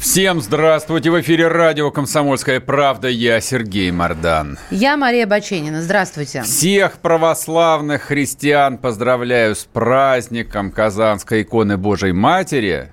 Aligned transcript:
Всем 0.00 0.40
здравствуйте! 0.40 1.10
В 1.10 1.20
эфире 1.20 1.48
радио 1.48 1.90
«Комсомольская 1.90 2.58
правда». 2.58 3.08
Я 3.08 3.38
Сергей 3.42 3.90
Мордан. 3.90 4.58
Я 4.70 4.96
Мария 4.96 5.26
Баченина. 5.26 5.82
Здравствуйте. 5.82 6.40
Всех 6.40 7.00
православных 7.00 8.04
христиан 8.04 8.78
поздравляю 8.78 9.54
с 9.54 9.66
праздником 9.66 10.72
Казанской 10.72 11.42
иконы 11.42 11.76
Божьей 11.76 12.12
Матери. 12.12 12.90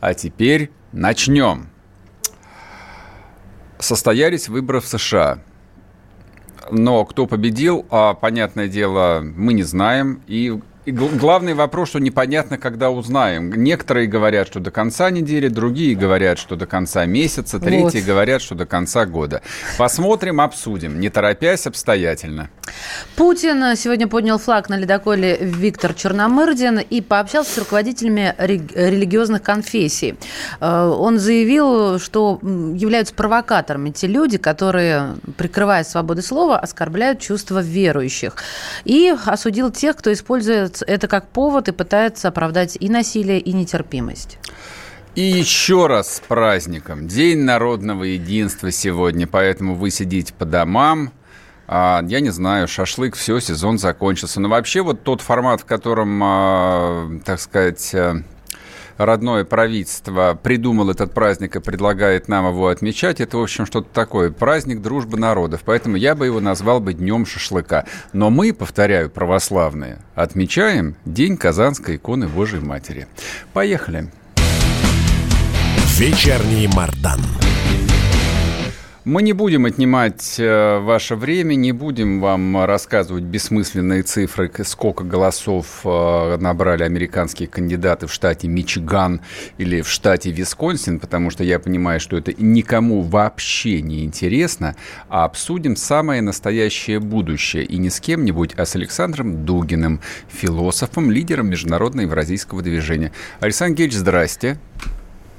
А 0.00 0.14
теперь 0.14 0.70
начнем. 0.92 1.70
Состоялись 3.80 4.48
выборы 4.48 4.80
в 4.80 4.86
США. 4.86 5.40
Но 6.70 7.04
кто 7.04 7.26
победил, 7.26 7.84
а, 7.90 8.14
понятное 8.14 8.68
дело, 8.68 9.22
мы 9.24 9.54
не 9.54 9.64
знаем. 9.64 10.22
И 10.28 10.60
и 10.88 10.90
гл- 10.90 11.10
главный 11.18 11.52
вопрос, 11.54 11.90
что 11.90 11.98
непонятно, 11.98 12.56
когда 12.56 12.90
узнаем. 12.90 13.52
Некоторые 13.52 14.06
говорят, 14.06 14.46
что 14.46 14.58
до 14.60 14.70
конца 14.70 15.10
недели, 15.10 15.48
другие 15.48 15.94
говорят, 15.94 16.38
что 16.38 16.56
до 16.56 16.66
конца 16.66 17.04
месяца, 17.04 17.58
третьи 17.60 17.98
Вот. 18.00 18.06
говорят, 18.06 18.40
что 18.40 18.54
до 18.54 18.64
конца 18.64 19.04
года. 19.04 19.42
Посмотрим, 19.76 20.40
обсудим, 20.40 20.98
не 20.98 21.10
торопясь, 21.10 21.66
обстоятельно. 21.66 22.48
Путин 23.16 23.76
сегодня 23.76 24.08
поднял 24.08 24.38
флаг 24.38 24.68
на 24.68 24.76
ледоколе 24.78 25.36
Виктор 25.40 25.92
Черномырдин 25.94 26.78
и 26.78 27.00
пообщался 27.00 27.52
с 27.52 27.58
руководителями 27.58 28.34
ре- 28.38 28.60
религиозных 28.74 29.42
конфессий. 29.42 30.14
Э, 30.60 30.86
Он 30.88 31.18
заявил, 31.18 31.98
что 31.98 32.38
являются 32.42 33.14
провокаторами 33.14 33.90
те 33.90 34.06
люди, 34.06 34.38
которые, 34.38 35.16
прикрывая 35.36 35.84
свободу 35.84 36.22
слова, 36.22 36.58
оскорбляют 36.58 37.20
чувства 37.20 37.60
верующих. 37.60 38.36
И 38.84 39.14
осудил 39.26 39.70
тех, 39.70 39.96
кто 39.96 40.12
использует 40.12 40.77
это 40.86 41.08
как 41.08 41.28
повод 41.28 41.68
и 41.68 41.72
пытается 41.72 42.28
оправдать 42.28 42.76
и 42.78 42.88
насилие, 42.88 43.40
и 43.40 43.52
нетерпимость. 43.52 44.38
И 45.14 45.22
еще 45.22 45.86
раз 45.88 46.16
с 46.16 46.20
праздником. 46.20 47.08
День 47.08 47.40
народного 47.40 48.04
единства 48.04 48.70
сегодня, 48.70 49.26
поэтому 49.26 49.74
вы 49.74 49.90
сидите 49.90 50.32
по 50.32 50.44
домам. 50.44 51.12
А, 51.66 52.02
я 52.06 52.20
не 52.20 52.30
знаю, 52.30 52.68
шашлык, 52.68 53.16
все, 53.16 53.40
сезон 53.40 53.78
закончился. 53.78 54.40
Но 54.40 54.48
вообще 54.48 54.80
вот 54.80 55.02
тот 55.02 55.20
формат, 55.20 55.62
в 55.62 55.64
котором, 55.64 56.20
а, 56.22 57.10
так 57.24 57.40
сказать, 57.40 57.90
а, 57.94 58.22
родное 58.98 59.44
правительство 59.44 60.38
придумал 60.40 60.90
этот 60.90 61.14
праздник 61.14 61.56
и 61.56 61.60
предлагает 61.60 62.28
нам 62.28 62.46
его 62.48 62.68
отмечать, 62.68 63.20
это, 63.20 63.38
в 63.38 63.42
общем, 63.42 63.64
что-то 63.64 63.88
такое. 63.92 64.30
Праздник 64.30 64.82
дружбы 64.82 65.16
народов. 65.18 65.62
Поэтому 65.64 65.96
я 65.96 66.14
бы 66.14 66.26
его 66.26 66.40
назвал 66.40 66.80
бы 66.80 66.92
Днем 66.92 67.24
шашлыка. 67.24 67.86
Но 68.12 68.30
мы, 68.30 68.52
повторяю, 68.52 69.08
православные, 69.08 69.98
отмечаем 70.14 70.96
День 71.04 71.36
Казанской 71.36 71.96
иконы 71.96 72.28
Божьей 72.28 72.60
Матери. 72.60 73.06
Поехали. 73.52 74.10
Вечерний 75.98 76.68
Мардан. 76.68 77.20
Мы 79.08 79.22
не 79.22 79.32
будем 79.32 79.64
отнимать 79.64 80.38
э, 80.38 80.80
ваше 80.80 81.16
время, 81.16 81.54
не 81.54 81.72
будем 81.72 82.20
вам 82.20 82.66
рассказывать 82.66 83.24
бессмысленные 83.24 84.02
цифры, 84.02 84.52
сколько 84.64 85.02
голосов 85.02 85.80
э, 85.82 86.36
набрали 86.38 86.82
американские 86.82 87.48
кандидаты 87.48 88.06
в 88.06 88.12
штате 88.12 88.48
Мичиган 88.48 89.22
или 89.56 89.80
в 89.80 89.88
штате 89.88 90.30
Висконсин, 90.30 91.00
потому 91.00 91.30
что 91.30 91.42
я 91.42 91.58
понимаю, 91.58 92.00
что 92.00 92.18
это 92.18 92.34
никому 92.36 93.00
вообще 93.00 93.80
не 93.80 94.04
интересно, 94.04 94.76
а 95.08 95.24
обсудим 95.24 95.74
самое 95.74 96.20
настоящее 96.20 97.00
будущее. 97.00 97.64
И 97.64 97.78
не 97.78 97.88
с 97.88 98.00
кем-нибудь, 98.00 98.52
а 98.58 98.66
с 98.66 98.76
Александром 98.76 99.46
Дугиным, 99.46 100.02
философом, 100.28 101.10
лидером 101.10 101.48
международного 101.48 102.04
евразийского 102.04 102.60
движения. 102.60 103.12
Александр 103.40 103.78
Геевич, 103.78 103.94
здрасте. 103.94 104.58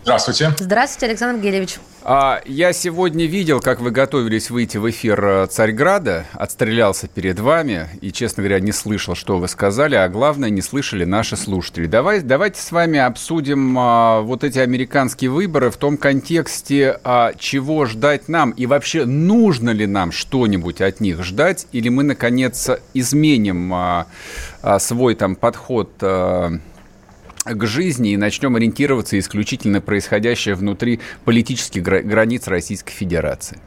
Здравствуйте. 0.03 0.53
Здравствуйте, 0.57 1.05
Александр 1.07 1.41
Гелевич. 1.41 1.77
А, 2.01 2.41
я 2.45 2.71
сегодня 2.71 3.25
видел, 3.25 3.59
как 3.59 3.81
вы 3.81 3.91
готовились 3.91 4.49
выйти 4.49 4.77
в 4.77 4.89
эфир 4.89 5.23
э, 5.23 5.47
Царьграда, 5.47 6.25
отстрелялся 6.33 7.07
перед 7.09 7.39
вами 7.39 7.89
и, 8.01 8.11
честно 8.11 8.41
говоря, 8.41 8.61
не 8.61 8.71
слышал, 8.71 9.15
что 9.15 9.37
вы 9.37 9.49
сказали, 9.49 9.95
а 9.95 10.07
главное, 10.07 10.49
не 10.49 10.61
слышали 10.61 11.03
наши 11.03 11.35
слушатели. 11.35 11.87
Давай, 11.87 12.21
давайте 12.21 12.61
с 12.61 12.71
вами 12.71 12.99
обсудим 12.99 13.77
а, 13.77 14.21
вот 14.21 14.45
эти 14.45 14.59
американские 14.59 15.29
выборы 15.29 15.69
в 15.69 15.77
том 15.77 15.97
контексте, 15.97 16.99
а, 17.03 17.33
чего 17.37 17.85
ждать 17.85 18.29
нам 18.29 18.51
и 18.51 18.65
вообще 18.65 19.03
нужно 19.03 19.71
ли 19.71 19.85
нам 19.85 20.13
что-нибудь 20.13 20.79
от 20.79 21.01
них 21.01 21.21
ждать, 21.23 21.67
или 21.73 21.89
мы, 21.89 22.03
наконец, 22.03 22.69
изменим 22.93 23.73
а, 23.73 24.07
а, 24.61 24.79
свой 24.79 25.15
там 25.15 25.35
подход 25.35 25.91
а, 26.01 26.53
к 27.53 27.65
жизни 27.65 28.11
и 28.11 28.17
начнем 28.17 28.55
ориентироваться 28.55 29.17
исключительно 29.17 29.81
происходящее 29.81 30.55
внутри 30.55 30.99
политических 31.25 31.83
гра- 31.83 32.01
границ 32.01 32.47
Российской 32.47 32.91
Федерации. 32.91 33.59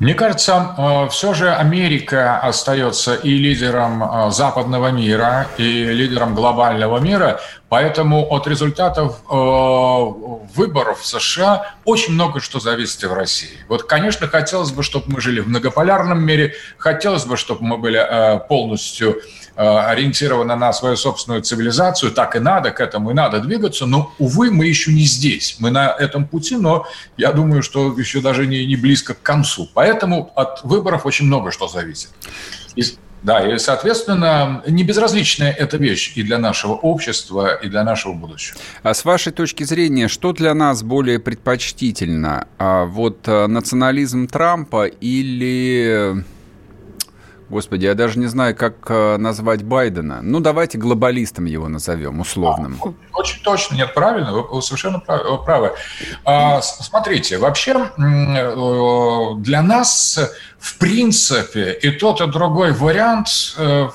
Мне 0.00 0.14
кажется, 0.14 1.08
все 1.10 1.34
же 1.34 1.52
Америка 1.52 2.38
остается 2.38 3.14
и 3.16 3.36
лидером 3.36 4.02
э, 4.02 4.30
западного 4.30 4.90
мира, 4.90 5.46
и 5.58 5.84
лидером 5.84 6.34
глобального 6.34 6.98
мира, 7.00 7.38
поэтому 7.70 8.26
от 8.30 8.46
результатов 8.48 9.22
э, 9.30 9.34
выборов 10.54 11.00
в 11.00 11.06
США 11.06 11.74
очень 11.84 12.12
много 12.12 12.40
что 12.40 12.58
зависит 12.58 13.02
и 13.04 13.06
в 13.06 13.14
России. 13.14 13.58
Вот, 13.68 13.84
конечно, 13.84 14.26
хотелось 14.26 14.72
бы, 14.72 14.82
чтобы 14.82 15.06
мы 15.06 15.20
жили 15.20 15.40
в 15.40 15.48
многополярном 15.48 16.20
мире, 16.22 16.54
хотелось 16.76 17.24
бы, 17.24 17.36
чтобы 17.36 17.64
мы 17.64 17.78
были 17.78 17.98
э, 17.98 18.40
полностью 18.40 19.22
э, 19.54 19.62
ориентированы 19.62 20.56
на 20.56 20.72
свою 20.72 20.96
собственную 20.96 21.42
цивилизацию, 21.42 22.10
так 22.10 22.34
и 22.34 22.40
надо, 22.40 22.72
к 22.72 22.80
этому 22.80 23.12
и 23.12 23.14
надо 23.14 23.38
двигаться, 23.38 23.86
но, 23.86 24.12
увы, 24.18 24.50
мы 24.50 24.66
еще 24.66 24.92
не 24.92 25.04
здесь. 25.04 25.56
Мы 25.60 25.70
на 25.70 25.94
этом 25.96 26.26
пути, 26.26 26.56
но 26.56 26.86
я 27.16 27.32
думаю, 27.32 27.62
что 27.62 27.96
еще 27.96 28.20
даже 28.20 28.48
не, 28.48 28.66
не 28.66 28.74
близко 28.74 29.14
к 29.14 29.22
концу. 29.22 29.68
Поэтому 29.72 30.32
от 30.34 30.64
выборов 30.64 31.06
очень 31.06 31.26
много 31.26 31.52
что 31.52 31.68
зависит. 31.68 32.10
Да, 33.22 33.46
и, 33.46 33.58
соответственно, 33.58 34.62
не 34.66 34.82
безразличная 34.82 35.52
эта 35.52 35.76
вещь 35.76 36.12
и 36.16 36.22
для 36.22 36.38
нашего 36.38 36.72
общества, 36.72 37.54
и 37.54 37.68
для 37.68 37.84
нашего 37.84 38.14
будущего. 38.14 38.58
А 38.82 38.94
с 38.94 39.04
вашей 39.04 39.32
точки 39.32 39.64
зрения, 39.64 40.08
что 40.08 40.32
для 40.32 40.54
нас 40.54 40.82
более 40.82 41.18
предпочтительно? 41.18 42.46
А 42.58 42.84
вот 42.84 43.28
э, 43.28 43.46
национализм 43.46 44.26
Трампа 44.26 44.86
или... 44.86 46.24
Господи, 47.50 47.84
я 47.86 47.94
даже 47.94 48.18
не 48.20 48.26
знаю, 48.26 48.54
как 48.54 48.74
э, 48.88 49.16
назвать 49.16 49.64
Байдена. 49.64 50.20
Ну, 50.22 50.38
давайте 50.38 50.78
глобалистом 50.78 51.46
его 51.46 51.66
назовем, 51.68 52.20
условным. 52.20 52.80
Очень 53.12 53.42
точно, 53.42 53.74
нет, 53.74 53.92
правильно, 53.92 54.32
вы 54.32 54.62
совершенно 54.62 55.00
прав- 55.00 55.44
правы. 55.44 55.72
А, 56.24 56.62
Смотрите, 56.62 57.38
вообще 57.38 57.72
э, 57.98 59.34
для 59.38 59.62
нас, 59.62 60.18
в 60.60 60.78
принципе, 60.78 61.72
и 61.72 61.90
тот, 61.90 62.20
и 62.20 62.26
другой 62.26 62.72
вариант, 62.72 63.28
э, 63.58 63.88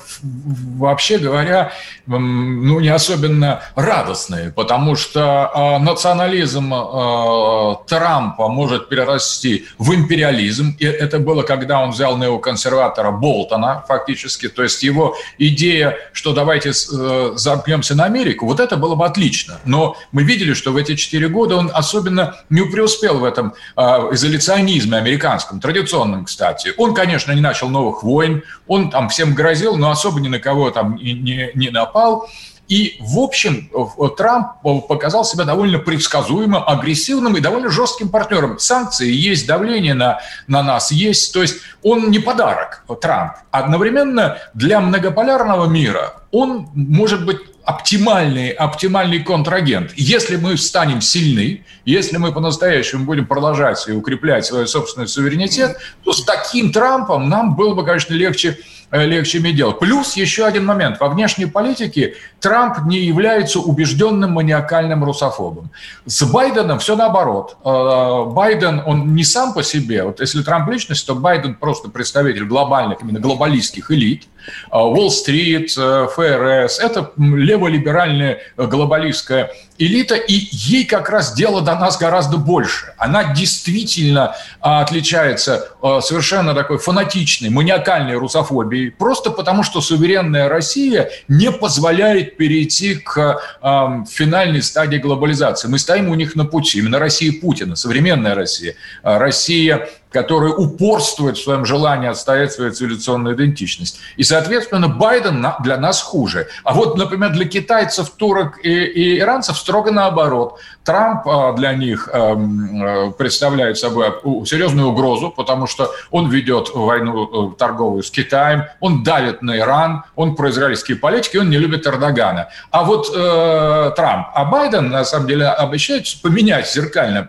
вообще 0.76 1.16
говоря, 1.18 1.72
ну, 2.06 2.78
не 2.80 2.88
особенно 2.88 3.62
радостные, 3.74 4.50
потому 4.52 4.96
что 4.96 5.50
э, 5.54 5.78
национализм 5.82 6.72
э, 6.74 7.74
Трампа 7.88 8.48
может 8.48 8.88
перерасти 8.88 9.66
в 9.78 9.94
империализм, 9.94 10.76
и 10.78 10.84
это 10.84 11.18
было, 11.18 11.42
когда 11.42 11.80
он 11.80 11.90
взял 11.90 12.16
неоконсерватора 12.18 13.10
Болтона, 13.46 13.84
фактически, 13.86 14.48
то 14.48 14.62
есть 14.62 14.82
его 14.82 15.16
идея, 15.38 15.96
что 16.12 16.32
давайте 16.32 16.70
э, 16.70 17.32
замкнемся 17.36 17.94
на 17.94 18.04
Америку, 18.04 18.46
вот 18.46 18.60
это 18.60 18.76
было 18.76 18.94
бы 18.94 19.06
отлично. 19.06 19.60
Но 19.64 19.96
мы 20.12 20.22
видели, 20.22 20.54
что 20.54 20.72
в 20.72 20.76
эти 20.76 20.96
четыре 20.96 21.28
года 21.28 21.56
он 21.56 21.70
особенно 21.72 22.36
не 22.50 22.62
преуспел 22.62 23.18
в 23.18 23.24
этом 23.24 23.54
э, 23.76 23.82
изоляционизме 24.12 24.98
американском, 24.98 25.60
традиционном, 25.60 26.24
кстати. 26.24 26.72
Он, 26.76 26.94
конечно, 26.94 27.32
не 27.32 27.40
начал 27.40 27.68
новых 27.68 28.02
войн, 28.02 28.42
он 28.66 28.90
там 28.90 29.08
всем 29.08 29.34
грозил, 29.34 29.76
но 29.76 29.90
особо 29.90 30.20
ни 30.20 30.28
на 30.28 30.38
кого 30.38 30.70
там 30.70 30.96
не, 30.96 31.50
не 31.54 31.70
напал. 31.70 32.28
И, 32.68 32.96
в 33.00 33.18
общем, 33.18 33.68
в- 33.72 34.08
Трамп 34.10 34.48
показал 34.88 35.24
себя 35.24 35.44
довольно 35.44 35.78
предсказуемым, 35.78 36.62
агрессивным 36.66 37.36
и 37.36 37.40
довольно 37.40 37.70
жестким 37.70 38.08
партнером. 38.08 38.58
Санкции 38.58 39.10
есть, 39.10 39.46
давление 39.46 39.94
на, 39.94 40.20
на 40.48 40.62
нас 40.62 40.90
есть. 40.90 41.32
То 41.32 41.42
есть 41.42 41.56
он 41.82 42.10
не 42.10 42.18
подарок, 42.18 42.84
Трамп. 43.00 43.32
Одновременно 43.50 44.38
для 44.54 44.80
многополярного 44.80 45.66
мира 45.66 46.14
он 46.30 46.68
может 46.74 47.24
быть 47.24 47.38
оптимальный, 47.66 48.50
оптимальный 48.50 49.18
контрагент. 49.22 49.92
Если 49.96 50.36
мы 50.36 50.56
станем 50.56 51.00
сильны, 51.00 51.64
если 51.84 52.16
мы 52.16 52.32
по-настоящему 52.32 53.04
будем 53.04 53.26
продолжать 53.26 53.84
и 53.88 53.92
укреплять 53.92 54.46
свой 54.46 54.68
собственный 54.68 55.08
суверенитет, 55.08 55.76
то 56.04 56.12
с 56.12 56.24
таким 56.24 56.72
Трампом 56.72 57.28
нам 57.28 57.56
было 57.56 57.74
бы, 57.74 57.84
конечно, 57.84 58.14
легче 58.14 58.56
Э, 58.90 59.04
легче 59.04 59.38
иметь 59.38 59.56
дело. 59.56 59.72
Плюс 59.72 60.16
еще 60.16 60.46
один 60.46 60.64
момент. 60.64 61.00
Во 61.00 61.08
внешней 61.08 61.46
политике 61.46 62.14
Трамп 62.40 62.86
не 62.86 62.98
является 62.98 63.58
убежденным 63.58 64.32
маниакальным 64.32 65.02
русофобом. 65.02 65.70
С 66.04 66.22
Байденом 66.22 66.78
все 66.78 66.94
наоборот. 66.94 67.56
Э, 67.64 68.30
Байден, 68.32 68.82
он 68.86 69.14
не 69.14 69.24
сам 69.24 69.54
по 69.54 69.64
себе. 69.64 70.04
Вот 70.04 70.20
если 70.20 70.42
Трамп 70.42 70.68
личность, 70.70 71.04
то 71.04 71.16
Байден 71.16 71.56
просто 71.56 71.88
представитель 71.88 72.44
глобальных, 72.44 73.02
именно 73.02 73.18
глобалистских 73.18 73.90
элит. 73.90 74.28
Э, 74.70 74.78
Уолл-стрит, 74.78 75.72
ФРС– 75.72 76.78
это 76.80 77.10
леволиберальная 77.56 78.38
глобалистская 78.56 79.50
элита, 79.78 80.14
и 80.14 80.48
ей 80.50 80.84
как 80.84 81.10
раз 81.10 81.34
дело 81.34 81.60
до 81.60 81.74
нас 81.74 81.98
гораздо 81.98 82.36
больше. 82.36 82.94
Она 82.96 83.34
действительно 83.34 84.34
а, 84.60 84.80
отличается 84.80 85.68
а, 85.82 86.00
совершенно 86.00 86.54
такой 86.54 86.78
фанатичной, 86.78 87.50
маниакальной 87.50 88.16
русофобией, 88.16 88.90
просто 88.90 89.30
потому 89.30 89.62
что 89.62 89.80
суверенная 89.80 90.48
Россия 90.48 91.10
не 91.28 91.50
позволяет 91.50 92.36
перейти 92.36 92.94
к 92.96 93.40
а, 93.60 94.04
финальной 94.10 94.62
стадии 94.62 94.98
глобализации. 94.98 95.68
Мы 95.68 95.78
стоим 95.78 96.08
у 96.08 96.14
них 96.14 96.36
на 96.36 96.44
пути. 96.44 96.78
Именно 96.78 96.98
Россия 96.98 97.32
Путина, 97.40 97.76
современная 97.76 98.34
Россия. 98.34 98.74
Россия 99.02 99.88
которые 100.16 100.54
упорствуют 100.54 101.36
в 101.36 101.44
своем 101.44 101.66
желании 101.66 102.08
отстоять 102.08 102.50
свою 102.50 102.72
цивилизационную 102.72 103.36
идентичность. 103.36 104.00
И, 104.16 104.22
соответственно, 104.22 104.88
Байден 104.88 105.46
для 105.62 105.76
нас 105.76 106.00
хуже. 106.00 106.48
А 106.64 106.72
вот, 106.72 106.96
например, 106.96 107.32
для 107.32 107.44
китайцев, 107.44 108.08
турок 108.08 108.58
и, 108.64 108.70
и 108.70 109.18
иранцев 109.18 109.58
строго 109.58 109.90
наоборот. 109.90 110.58
Трамп 110.84 111.28
а, 111.28 111.52
для 111.52 111.74
них 111.74 112.08
эм, 112.12 112.82
э, 112.82 113.10
представляет 113.10 113.76
собой 113.76 114.06
серьезную 114.46 114.88
угрозу, 114.88 115.30
потому 115.36 115.66
что 115.66 115.90
он 116.10 116.30
ведет 116.30 116.70
войну 116.72 117.50
э, 117.52 117.56
торговую 117.58 118.02
с 118.02 118.10
Китаем, 118.10 118.64
он 118.80 119.02
давит 119.02 119.42
на 119.42 119.58
Иран, 119.58 120.04
он 120.14 120.36
произраильские 120.36 120.96
политики, 120.96 121.36
он 121.36 121.50
не 121.50 121.58
любит 121.58 121.86
Эрдогана. 121.86 122.48
А 122.70 122.84
вот 122.84 123.12
э, 123.14 123.90
Трамп, 123.96 124.28
а 124.32 124.44
Байден, 124.44 124.88
на 124.88 125.04
самом 125.04 125.26
деле, 125.26 125.48
обещает 125.48 126.06
поменять 126.22 126.72
зеркально 126.72 127.28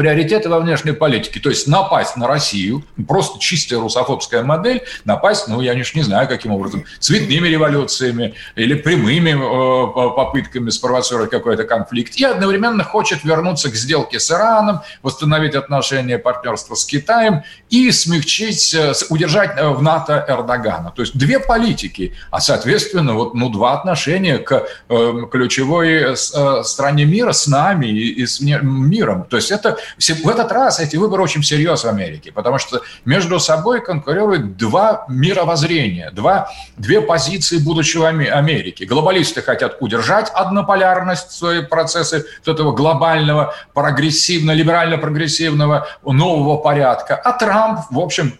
приоритеты 0.00 0.48
во 0.48 0.60
внешней 0.60 0.92
политике, 0.92 1.40
то 1.40 1.50
есть 1.50 1.66
напасть 1.66 2.16
на 2.16 2.26
Россию, 2.26 2.82
просто 3.06 3.38
чистая 3.38 3.80
русофобская 3.80 4.42
модель, 4.42 4.82
напасть, 5.04 5.46
ну, 5.46 5.60
я 5.60 5.74
не 5.74 6.02
знаю, 6.02 6.26
каким 6.26 6.52
образом, 6.52 6.86
цветными 7.00 7.46
революциями 7.46 8.32
или 8.56 8.72
прямыми 8.72 9.32
э, 9.32 10.14
попытками 10.16 10.70
спровоцировать 10.70 11.28
какой-то 11.28 11.64
конфликт, 11.64 12.16
и 12.16 12.24
одновременно 12.24 12.82
хочет 12.82 13.24
вернуться 13.24 13.70
к 13.70 13.74
сделке 13.74 14.18
с 14.18 14.30
Ираном, 14.30 14.80
восстановить 15.02 15.54
отношения 15.54 16.16
партнерства 16.16 16.76
с 16.76 16.86
Китаем 16.86 17.42
и 17.68 17.90
смягчить, 17.90 18.72
э, 18.72 18.94
удержать 19.10 19.50
э, 19.58 19.68
в 19.68 19.82
НАТО 19.82 20.24
Эрдогана. 20.26 20.94
То 20.96 21.02
есть 21.02 21.14
две 21.14 21.40
политики, 21.40 22.14
а, 22.30 22.40
соответственно, 22.40 23.12
вот, 23.12 23.34
ну, 23.34 23.50
два 23.50 23.74
отношения 23.74 24.38
к 24.38 24.66
э, 24.88 25.12
ключевой 25.30 26.14
э, 26.14 26.16
стране 26.16 27.04
мира 27.04 27.32
с 27.32 27.46
нами 27.46 27.84
и, 27.84 28.22
и 28.22 28.26
с 28.26 28.40
миром. 28.40 29.26
То 29.28 29.36
есть 29.36 29.50
это 29.50 29.76
в 29.98 30.28
этот 30.28 30.52
раз 30.52 30.80
эти 30.80 30.96
выборы 30.96 31.22
очень 31.22 31.42
всерьез 31.42 31.84
в 31.84 31.88
Америке, 31.88 32.32
потому 32.32 32.58
что 32.58 32.80
между 33.04 33.38
собой 33.40 33.82
конкурируют 33.82 34.56
два 34.56 35.04
мировоззрения, 35.08 36.10
два, 36.10 36.50
две 36.76 37.00
позиции 37.00 37.58
будущего 37.58 38.08
Америки. 38.08 38.84
Глобалисты 38.84 39.42
хотят 39.42 39.76
удержать 39.80 40.30
однополярность 40.30 41.32
свои 41.32 41.62
процессы 41.62 42.26
вот 42.44 42.54
этого 42.54 42.72
глобального, 42.72 43.54
прогрессивно-либерально-прогрессивного 43.74 45.86
нового 46.04 46.56
порядка. 46.56 47.16
А 47.16 47.32
Трамп, 47.32 47.80
в 47.90 47.98
общем, 47.98 48.38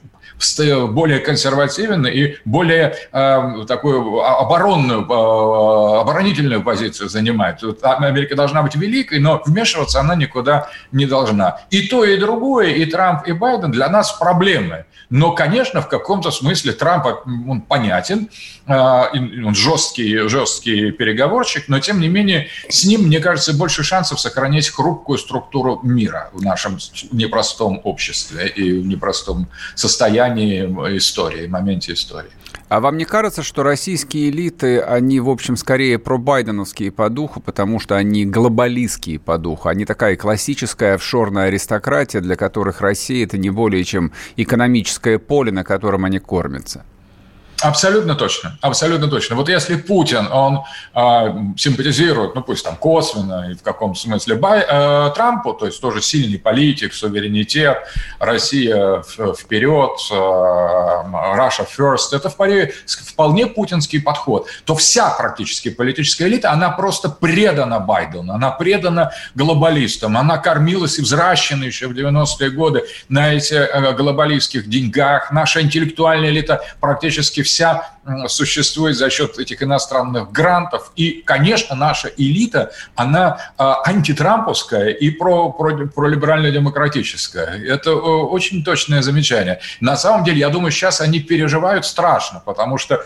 более 0.92 1.20
консервативен 1.20 2.06
и 2.06 2.36
более 2.44 2.94
э, 3.12 3.64
такую 3.68 4.20
оборонную, 4.20 5.02
э, 5.02 6.00
оборонительную 6.00 6.62
позицию 6.62 7.08
занимает. 7.08 7.62
Америка 7.82 8.34
должна 8.34 8.62
быть 8.62 8.74
великой, 8.76 9.20
но 9.20 9.42
вмешиваться 9.44 10.00
она 10.00 10.14
никуда 10.14 10.68
не 10.92 11.06
должна. 11.06 11.60
И 11.70 11.88
то, 11.88 12.04
и 12.04 12.16
другое, 12.16 12.68
и 12.70 12.84
Трамп, 12.86 13.26
и 13.26 13.32
Байден 13.32 13.70
для 13.70 13.88
нас 13.88 14.12
проблемы. 14.12 14.84
Но, 15.10 15.32
конечно, 15.32 15.82
в 15.82 15.88
каком-то 15.88 16.30
смысле 16.30 16.72
Трамп, 16.72 17.04
он 17.26 17.62
понятен, 17.62 18.30
э, 18.66 18.72
он 18.72 19.54
жесткий, 19.56 20.28
жесткий 20.28 20.92
переговорщик, 20.92 21.64
но, 21.66 21.80
тем 21.80 22.00
не 22.00 22.06
менее, 22.08 22.46
с 22.68 22.84
ним, 22.84 23.02
мне 23.02 23.18
кажется, 23.18 23.52
больше 23.52 23.82
шансов 23.82 24.20
сохранять 24.20 24.68
хрупкую 24.68 25.18
структуру 25.18 25.80
мира 25.82 26.30
в 26.32 26.42
нашем 26.42 26.78
непростом 27.10 27.80
обществе 27.82 28.48
и 28.48 28.72
в 28.78 28.86
непростом 28.86 29.48
состоянии 29.74 30.64
истории, 30.96 31.48
моменте 31.48 31.92
истории. 31.94 32.30
А 32.70 32.78
вам 32.78 32.98
не 32.98 33.04
кажется, 33.04 33.42
что 33.42 33.64
российские 33.64 34.30
элиты, 34.30 34.78
они, 34.78 35.18
в 35.18 35.28
общем, 35.28 35.56
скорее 35.56 35.98
пробайденовские 35.98 36.92
по 36.92 37.10
духу, 37.10 37.40
потому 37.40 37.80
что 37.80 37.96
они 37.96 38.24
глобалистские 38.24 39.18
по 39.18 39.38
духу? 39.38 39.68
Они 39.68 39.84
такая 39.84 40.16
классическая 40.16 40.94
офшорная 40.94 41.46
аристократия, 41.46 42.20
для 42.20 42.36
которых 42.36 42.80
Россия– 42.80 43.24
это 43.26 43.38
не 43.38 43.50
более 43.50 43.82
чем 43.82 44.12
экономическое 44.36 45.18
поле, 45.18 45.50
на 45.50 45.64
котором 45.64 46.04
они 46.04 46.20
кормятся? 46.20 46.84
Абсолютно 47.62 48.14
точно, 48.14 48.58
абсолютно 48.62 49.08
точно. 49.08 49.36
Вот 49.36 49.48
если 49.48 49.76
Путин, 49.76 50.28
он 50.32 50.60
э, 50.94 51.54
симпатизирует, 51.56 52.34
ну 52.34 52.42
пусть 52.42 52.64
там 52.64 52.76
косвенно 52.76 53.50
и 53.50 53.54
в 53.54 53.62
каком 53.62 53.94
смысле 53.94 54.36
Бай, 54.36 54.64
э, 54.66 55.10
Трампу, 55.14 55.52
то 55.52 55.66
есть 55.66 55.80
тоже 55.80 56.00
сильный 56.00 56.38
политик, 56.38 56.94
суверенитет, 56.94 57.78
Россия 58.18 59.02
вперед, 59.02 59.90
э, 60.10 60.14
Russia 60.14 61.66
first, 61.78 62.14
это 62.14 62.30
вполне, 62.30 62.72
вполне 62.86 63.46
путинский 63.46 64.00
подход, 64.00 64.46
то 64.64 64.74
вся 64.74 65.10
практически 65.10 65.68
политическая 65.70 66.28
элита, 66.28 66.52
она 66.52 66.70
просто 66.70 67.10
предана 67.10 67.78
Байдену, 67.78 68.32
она 68.32 68.50
предана 68.50 69.12
глобалистам, 69.34 70.16
она 70.16 70.38
кормилась 70.38 70.98
и 70.98 71.02
взращена 71.02 71.64
еще 71.64 71.88
в 71.88 71.92
90-е 71.92 72.50
годы 72.50 72.84
на 73.08 73.34
этих 73.34 73.56
э, 73.56 73.92
глобалистских 73.92 74.68
деньгах, 74.68 75.30
наша 75.30 75.60
интеллектуальная 75.60 76.30
элита 76.30 76.62
практически 76.80 77.42
вся 77.50 77.90
существует 78.28 78.96
за 78.96 79.10
счет 79.10 79.38
этих 79.38 79.62
иностранных 79.62 80.32
грантов. 80.32 80.92
И, 80.96 81.22
конечно, 81.24 81.74
наша 81.76 82.08
элита, 82.16 82.72
она 82.94 83.38
а, 83.56 83.82
антитрамповская 83.84 84.88
и 84.88 85.10
про, 85.10 85.50
про, 85.52 85.86
про 85.86 86.08
либерально-демократическая. 86.08 87.62
Это 87.66 87.94
очень 87.94 88.64
точное 88.64 89.02
замечание. 89.02 89.60
На 89.80 89.96
самом 89.96 90.24
деле, 90.24 90.38
я 90.38 90.48
думаю, 90.48 90.70
сейчас 90.70 91.00
они 91.00 91.20
переживают 91.20 91.86
страшно, 91.86 92.42
потому 92.44 92.78
что 92.78 93.04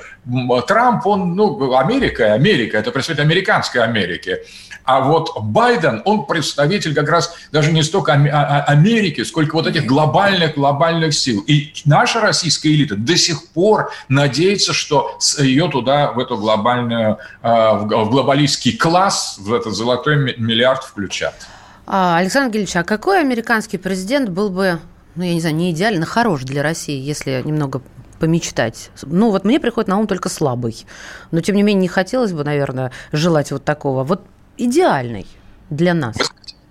Трамп, 0.67 1.07
он, 1.07 1.35
ну, 1.35 1.77
Америка, 1.77 2.33
Америка, 2.35 2.79
это 2.79 2.91
представитель 2.91 3.25
американской 3.25 3.83
Америки. 3.83 4.39
А 4.85 5.01
вот 5.01 5.31
Байден, 5.41 6.03
он 6.05 6.27
представитель 6.27 6.95
как 6.95 7.09
раз 7.09 7.35
даже 7.53 7.73
не 7.73 7.83
столько 7.83 8.13
Америки, 8.13 9.25
сколько 9.25 9.55
вот 9.55 9.67
этих 9.67 9.87
глобальных, 9.87 10.55
глобальных 10.55 11.15
сил. 11.15 11.43
И 11.47 11.73
наша 11.87 12.21
российская 12.21 12.69
элита 12.69 12.95
до 12.95 13.17
сих 13.17 13.49
пор 13.49 13.91
надеется, 14.09 14.75
что 14.75 14.94
ее 15.39 15.69
туда, 15.69 16.13
в 16.13 16.19
эту 16.19 16.37
глобальную, 16.37 17.19
а, 17.43 17.75
в 17.75 18.11
глобалистский 18.11 18.77
класс, 18.77 19.37
в 19.39 19.53
этот 19.53 19.75
золотой 19.75 20.17
миллиард 20.17 20.85
включат. 20.85 21.35
А, 21.87 22.19
Александр 22.19 22.53
Гильевич, 22.53 22.77
а 22.77 22.85
какой 22.85 23.21
американский 23.21 23.79
президент 23.79 24.31
был 24.31 24.51
бы, 24.51 24.79
ну, 25.15 25.25
я 25.25 25.35
не 25.35 25.41
знаю, 25.41 25.57
не 25.57 25.71
идеально, 25.71 26.07
хорош 26.07 26.43
для 26.43 26.63
России, 26.63 26.99
если 26.99 27.43
немного 27.45 27.83
помечтать. 28.19 28.91
Ну, 29.03 29.31
вот 29.31 29.45
мне 29.45 29.61
приходит 29.61 29.89
на 29.89 29.99
ум 29.99 30.07
только 30.07 30.29
слабый. 30.29 30.87
Но, 31.31 31.41
тем 31.41 31.57
не 31.57 31.63
менее, 31.63 31.83
не 31.83 31.89
хотелось 31.89 32.33
бы, 32.33 32.45
наверное, 32.45 32.91
желать 33.13 33.53
вот 33.53 33.65
такого. 33.65 34.05
Вот 34.05 34.23
идеальный 34.57 35.27
для 35.69 35.95
нас? 35.95 36.17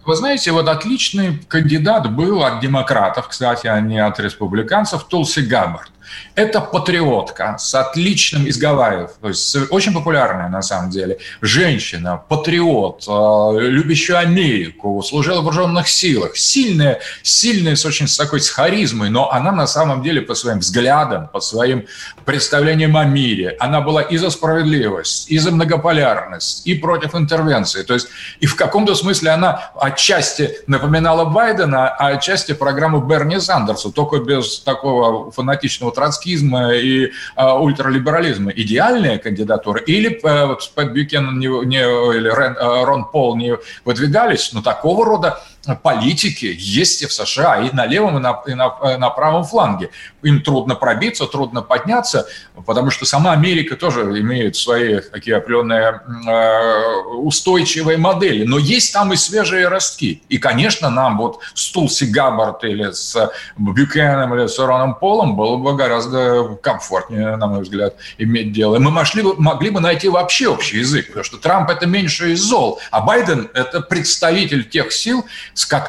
Вы 0.06 0.16
знаете, 0.16 0.52
вот 0.52 0.68
отличный 0.68 1.38
кандидат 1.48 2.14
был 2.14 2.44
от 2.44 2.60
демократов, 2.60 3.30
кстати, 3.30 3.68
а 3.68 3.80
не 3.80 4.00
от 4.00 4.20
республиканцев, 4.20 5.06
Тулси 5.06 5.42
Габбард. 5.42 5.92
Это 6.36 6.62
патриотка 6.62 7.58
с 7.60 7.76
отличным 7.76 8.48
из 8.48 8.58
то 8.60 9.28
есть 9.28 9.56
очень 9.70 9.94
популярная 9.94 10.50
на 10.50 10.62
самом 10.62 10.90
деле. 10.90 11.18
Женщина, 11.42 12.22
патриот, 12.28 13.06
э, 13.08 13.60
любящая 13.60 14.20
Америку, 14.20 15.04
служила 15.04 15.42
в 15.42 15.44
вооруженных 15.44 15.88
силах, 15.88 16.38
сильная, 16.38 17.00
сильная, 17.22 17.76
с 17.76 17.86
очень 17.86 18.08
с 18.08 18.18
такой 18.18 18.40
с 18.40 18.50
харизмой, 18.50 19.10
но 19.10 19.32
она 19.32 19.52
на 19.52 19.68
самом 19.68 20.02
деле 20.02 20.22
по 20.22 20.34
своим 20.34 20.60
взглядам, 20.60 21.28
по 21.28 21.40
своим 21.40 21.86
представлениям 22.26 22.96
о 22.98 23.04
мире, 23.04 23.56
она 23.60 23.82
была 23.82 24.02
и 24.02 24.18
за 24.18 24.30
справедливость, 24.30 25.30
и 25.30 25.38
за 25.38 25.52
многополярность, 25.52 26.66
и 26.66 26.74
против 26.76 27.16
интервенции. 27.16 27.84
То 27.84 27.94
есть 27.94 28.08
и 28.40 28.46
в 28.46 28.56
каком-то 28.56 28.96
смысле 28.96 29.32
она 29.32 29.72
отчасти 29.76 30.58
напоминала 30.68 31.26
Байдена, 31.26 31.90
а 31.90 32.08
отчасти 32.08 32.54
программу 32.54 33.00
Берни 33.00 33.40
Сандерса, 33.40 33.92
только 33.92 34.20
без 34.20 34.60
такого 34.60 35.32
фанатичного 35.32 35.92
троцкизма 36.04 36.74
и 36.74 37.12
а, 37.36 37.60
ультралиберализма 37.60 38.52
идеальная 38.52 39.18
кандидатура? 39.18 39.80
Или 39.80 40.20
вот 40.24 40.72
Пэт 40.76 40.92
Бюкенен 40.92 41.40
не, 41.40 41.48
не, 41.66 41.80
или 41.80 42.30
Рен, 42.30 42.56
Рон 42.86 43.06
Пол 43.06 43.36
не 43.36 43.58
выдвигались? 43.86 44.52
Но 44.54 44.62
такого 44.62 45.06
рода 45.06 45.40
политики 45.82 46.54
есть 46.58 47.02
и 47.02 47.08
в 47.08 47.14
США, 47.14 47.62
и 47.62 47.74
на 47.74 47.86
левом, 47.86 48.18
и 48.18 48.20
на, 48.20 48.42
и 48.46 48.54
на, 48.54 48.76
э, 48.82 48.98
на 48.98 49.10
правом 49.10 49.46
фланге. 49.46 49.92
Им 50.22 50.42
трудно 50.42 50.76
пробиться, 50.76 51.26
трудно 51.26 51.62
подняться, 51.62 52.28
потому 52.66 52.92
что 52.92 53.06
сама 53.06 53.32
Америка 53.32 53.78
тоже 53.78 54.02
имеет 54.20 54.56
свои 54.58 55.00
такие 55.00 55.38
определенные 55.38 56.02
э, 56.28 57.16
устойчивые 57.16 57.98
модели. 57.98 58.44
Но 58.44 58.58
есть 58.58 58.94
там 58.94 59.14
и 59.14 59.16
свежие 59.16 59.70
ростки. 59.70 60.22
И, 60.28 60.38
конечно, 60.38 60.90
нам 60.90 61.18
вот 61.18 61.40
с 61.54 61.72
Тулси 61.72 62.06
Габбард 62.06 62.64
или 62.66 62.92
с 62.92 63.32
Бюкеном 63.58 64.36
или 64.36 64.48
с 64.48 64.60
Роном 64.60 64.96
Полом 64.96 65.38
было 65.38 65.56
бы 65.56 65.76
гораздо 65.76 66.56
комфортнее, 66.62 67.38
на 67.38 67.48
мой 67.48 67.62
взгляд, 67.64 67.96
иметь 68.18 68.52
дело. 68.52 68.80
Мы 68.80 68.92
могли, 68.92 69.24
могли 69.38 69.70
бы 69.70 69.80
найти 69.80 70.10
вообще 70.10 70.50
общий 70.50 70.80
язык, 70.80 71.08
потому 71.08 71.24
что 71.24 71.38
Трамп– 71.38 71.70
это 71.70 71.86
меньше 71.86 72.34
из 72.34 72.42
зол, 72.42 72.80
а 72.92 73.00
Байден– 73.00 73.50
это 73.54 73.80
представитель 73.80 74.68
тех 74.68 74.92
сил, 74.92 75.26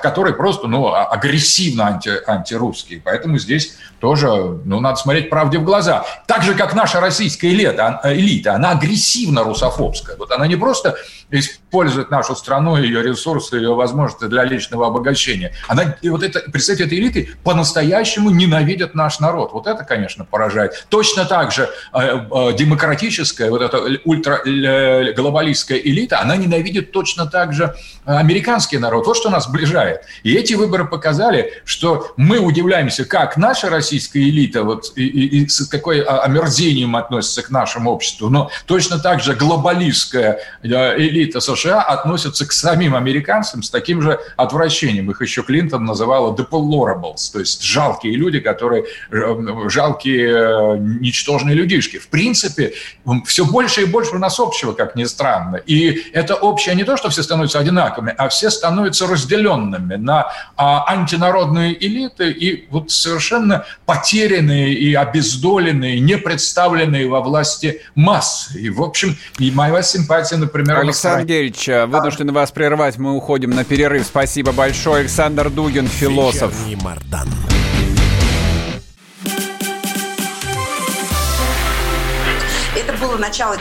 который 0.02 0.34
просто 0.34 0.66
ну, 0.66 0.88
а, 0.88 1.06
агрессивно 1.06 1.86
анти, 1.86 2.12
антирусский. 2.26 3.00
Поэтому 3.04 3.38
здесь 3.38 3.76
тоже 4.00 4.60
ну, 4.64 4.80
надо 4.80 4.96
смотреть 4.96 5.30
правде 5.30 5.58
в 5.58 5.64
глаза. 5.64 6.04
Так 6.26 6.42
же, 6.42 6.54
как 6.54 6.74
наша 6.74 7.00
российская 7.00 7.48
элита, 7.48 8.00
элита 8.04 8.54
она 8.54 8.72
агрессивно 8.72 9.42
русофобская. 9.42 10.16
Вот 10.16 10.30
она 10.30 10.46
не 10.46 10.56
просто 10.56 10.96
использует 11.30 12.10
нашу 12.10 12.36
страну, 12.36 12.76
ее 12.76 13.02
ресурсы, 13.02 13.56
ее 13.56 13.74
возможности 13.74 14.26
для 14.26 14.44
личного 14.44 14.86
обогащения. 14.86 15.52
Она, 15.68 15.96
и 16.02 16.08
вот 16.08 16.22
это, 16.22 16.40
представьте, 16.50 16.84
этой 16.84 16.98
элиты 16.98 17.30
по-настоящему 17.42 18.30
ненавидят 18.30 18.94
наш 18.94 19.20
народ. 19.20 19.52
Вот 19.52 19.66
это, 19.66 19.84
конечно, 19.84 20.24
поражает. 20.24 20.86
Точно 20.90 21.24
так 21.24 21.50
же 21.52 21.70
э, 21.92 21.98
э, 21.98 22.52
демократическая, 22.56 23.50
вот 23.50 23.62
эта 23.62 23.78
ультраглобалистская 24.04 25.78
элита, 25.78 26.20
она 26.20 26.36
ненавидит 26.36 26.92
точно 26.92 27.26
так 27.26 27.52
же 27.52 27.74
американский 28.04 28.78
народ. 28.78 29.06
Вот 29.06 29.16
что 29.16 29.30
нас 29.30 29.48
сближает. 29.54 30.02
И 30.22 30.34
эти 30.34 30.54
выборы 30.54 30.84
показали, 30.84 31.52
что 31.64 32.12
мы 32.16 32.38
удивляемся, 32.38 33.04
как 33.04 33.36
наша 33.36 33.70
российская 33.70 34.20
элита 34.20 34.64
вот, 34.64 34.92
и, 34.96 35.06
и, 35.06 35.44
и 35.44 35.48
с 35.48 35.66
какой 35.68 36.00
омерзением 36.02 36.96
относится 36.96 37.42
к 37.42 37.50
нашему 37.50 37.90
обществу, 37.90 38.28
но 38.28 38.50
точно 38.66 38.98
так 38.98 39.22
же 39.22 39.34
глобалистская 39.34 40.40
элита 40.62 41.14
элита 41.24 41.40
США 41.40 41.82
относятся 41.82 42.46
к 42.46 42.52
самим 42.52 42.94
американцам 42.96 43.62
с 43.62 43.70
таким 43.70 44.02
же 44.02 44.18
отвращением. 44.36 45.10
Их 45.10 45.20
еще 45.20 45.42
Клинтон 45.42 45.84
называла 45.84 46.34
deplorables, 46.34 47.32
то 47.32 47.38
есть 47.38 47.62
жалкие 47.62 48.16
люди, 48.16 48.40
которые 48.40 48.84
э, 49.10 49.68
жалкие, 49.68 50.28
э, 50.28 50.76
ничтожные 50.78 51.54
людишки. 51.54 51.98
В 51.98 52.08
принципе, 52.08 52.74
все 53.26 53.44
больше 53.44 53.82
и 53.82 53.84
больше 53.84 54.16
у 54.16 54.18
нас 54.18 54.40
общего, 54.40 54.72
как 54.72 54.96
ни 54.96 55.04
странно. 55.04 55.56
И 55.56 56.10
это 56.12 56.34
общее 56.34 56.74
не 56.74 56.84
то, 56.84 56.96
что 56.96 57.08
все 57.10 57.22
становятся 57.22 57.58
одинаковыми, 57.58 58.14
а 58.16 58.28
все 58.28 58.50
становятся 58.50 59.06
разделенными 59.06 59.43
на 59.44 60.26
а, 60.56 60.84
антинародные 60.92 61.72
элиты 61.84 62.30
и 62.30 62.66
вот 62.70 62.90
совершенно 62.90 63.64
потерянные 63.86 64.74
и 64.74 64.94
обездоленные, 64.94 66.00
не 66.00 66.18
представленные 66.18 67.08
во 67.08 67.20
власти 67.20 67.80
массы. 67.94 68.58
И, 68.58 68.70
в 68.70 68.82
общем, 68.82 69.16
и 69.38 69.50
моя 69.50 69.82
симпатия, 69.82 70.36
например, 70.36 70.78
Александр 70.78 71.24
Герич, 71.26 71.66
вынуждены 71.66 72.32
вас 72.32 72.50
прервать. 72.50 72.98
Мы 72.98 73.12
уходим 73.12 73.50
на 73.50 73.64
перерыв. 73.64 74.06
Спасибо 74.06 74.52
большое. 74.52 75.00
Александр 75.00 75.50
Дугин, 75.50 75.88
философ. 75.88 76.54
Мардан. 76.82 77.28
Это 82.76 82.92
было 82.94 83.16
начало. 83.16 83.56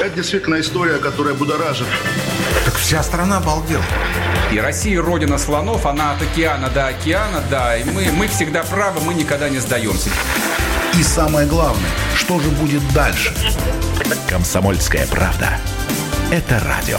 Это 0.00 0.10
действительно 0.10 0.60
история, 0.60 0.98
которая 0.98 1.34
будоражит. 1.34 1.86
Так 2.64 2.74
вся 2.74 3.02
страна 3.02 3.38
обалдела. 3.38 3.82
И 4.52 4.58
Россия 4.58 5.00
родина 5.02 5.38
слонов, 5.38 5.86
она 5.86 6.12
от 6.12 6.22
океана 6.22 6.70
до 6.70 6.86
океана, 6.86 7.42
да. 7.50 7.76
И 7.76 7.84
мы, 7.84 8.10
мы 8.12 8.28
всегда 8.28 8.62
правы, 8.62 9.00
мы 9.00 9.14
никогда 9.14 9.48
не 9.48 9.58
сдаемся. 9.58 10.10
И 10.98 11.02
самое 11.02 11.46
главное, 11.46 11.90
что 12.14 12.40
же 12.40 12.48
будет 12.50 12.82
дальше? 12.92 13.34
Комсомольская 14.28 15.06
правда 15.06 15.58
это 16.30 16.60
радио. 16.60 16.98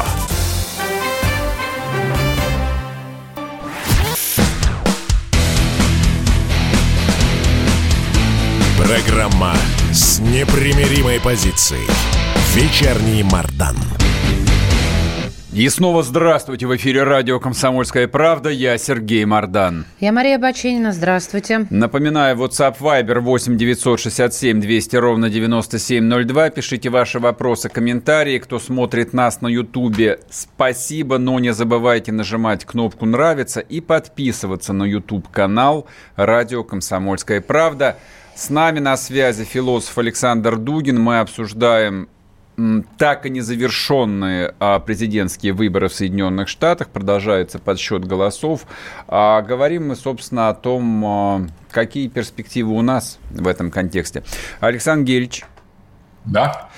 Программа 8.77 9.53
с 9.91 10.19
непримиримой 10.19 11.19
позицией. 11.19 11.87
Вечерний 12.55 13.21
Мардан. 13.21 13.77
И 15.59 15.67
снова 15.67 16.03
здравствуйте. 16.03 16.67
В 16.67 16.75
эфире 16.77 17.03
радио 17.03 17.37
«Комсомольская 17.37 18.07
правда». 18.07 18.49
Я 18.49 18.77
Сергей 18.77 19.25
Мордан. 19.25 19.83
Я 19.99 20.13
Мария 20.13 20.39
Баченина. 20.39 20.93
Здравствуйте. 20.93 21.67
Напоминаю, 21.69 22.37
WhatsApp 22.37 22.77
Viber 22.79 23.19
8 23.19 23.57
967 23.57 24.61
200 24.61 24.95
ровно 24.95 25.29
9702. 25.29 26.51
Пишите 26.51 26.89
ваши 26.89 27.19
вопросы, 27.19 27.67
комментарии. 27.67 28.39
Кто 28.39 28.57
смотрит 28.57 29.11
нас 29.11 29.41
на 29.41 29.47
Ютубе, 29.47 30.21
спасибо, 30.29 31.17
но 31.17 31.37
не 31.39 31.51
забывайте 31.51 32.13
нажимать 32.13 32.63
кнопку 32.63 33.05
«Нравится» 33.05 33.59
и 33.59 33.81
подписываться 33.81 34.71
на 34.71 34.85
YouTube-канал 34.85 35.87
«Радио 36.15 36.63
«Комсомольская 36.63 37.41
правда». 37.41 37.97
С 38.33 38.49
нами 38.49 38.79
на 38.79 38.95
связи 38.95 39.43
философ 39.43 39.97
Александр 39.97 40.55
Дугин. 40.55 41.01
Мы 41.01 41.19
обсуждаем 41.19 42.07
так 42.97 43.25
и 43.25 43.29
незавершенные 43.29 44.53
а, 44.59 44.79
президентские 44.79 45.53
выборы 45.53 45.87
в 45.87 45.93
Соединенных 45.93 46.47
Штатах, 46.47 46.89
продолжается 46.89 47.59
подсчет 47.59 48.05
голосов. 48.05 48.65
А, 49.07 49.41
говорим 49.41 49.89
мы, 49.89 49.95
собственно, 49.95 50.49
о 50.49 50.53
том, 50.53 51.05
а, 51.05 51.47
какие 51.71 52.07
перспективы 52.07 52.73
у 52.73 52.81
нас 52.81 53.19
в 53.29 53.47
этом 53.47 53.71
контексте. 53.71 54.23
Александр 54.59 55.05
Герич. 55.05 55.45
Да. 56.25 56.69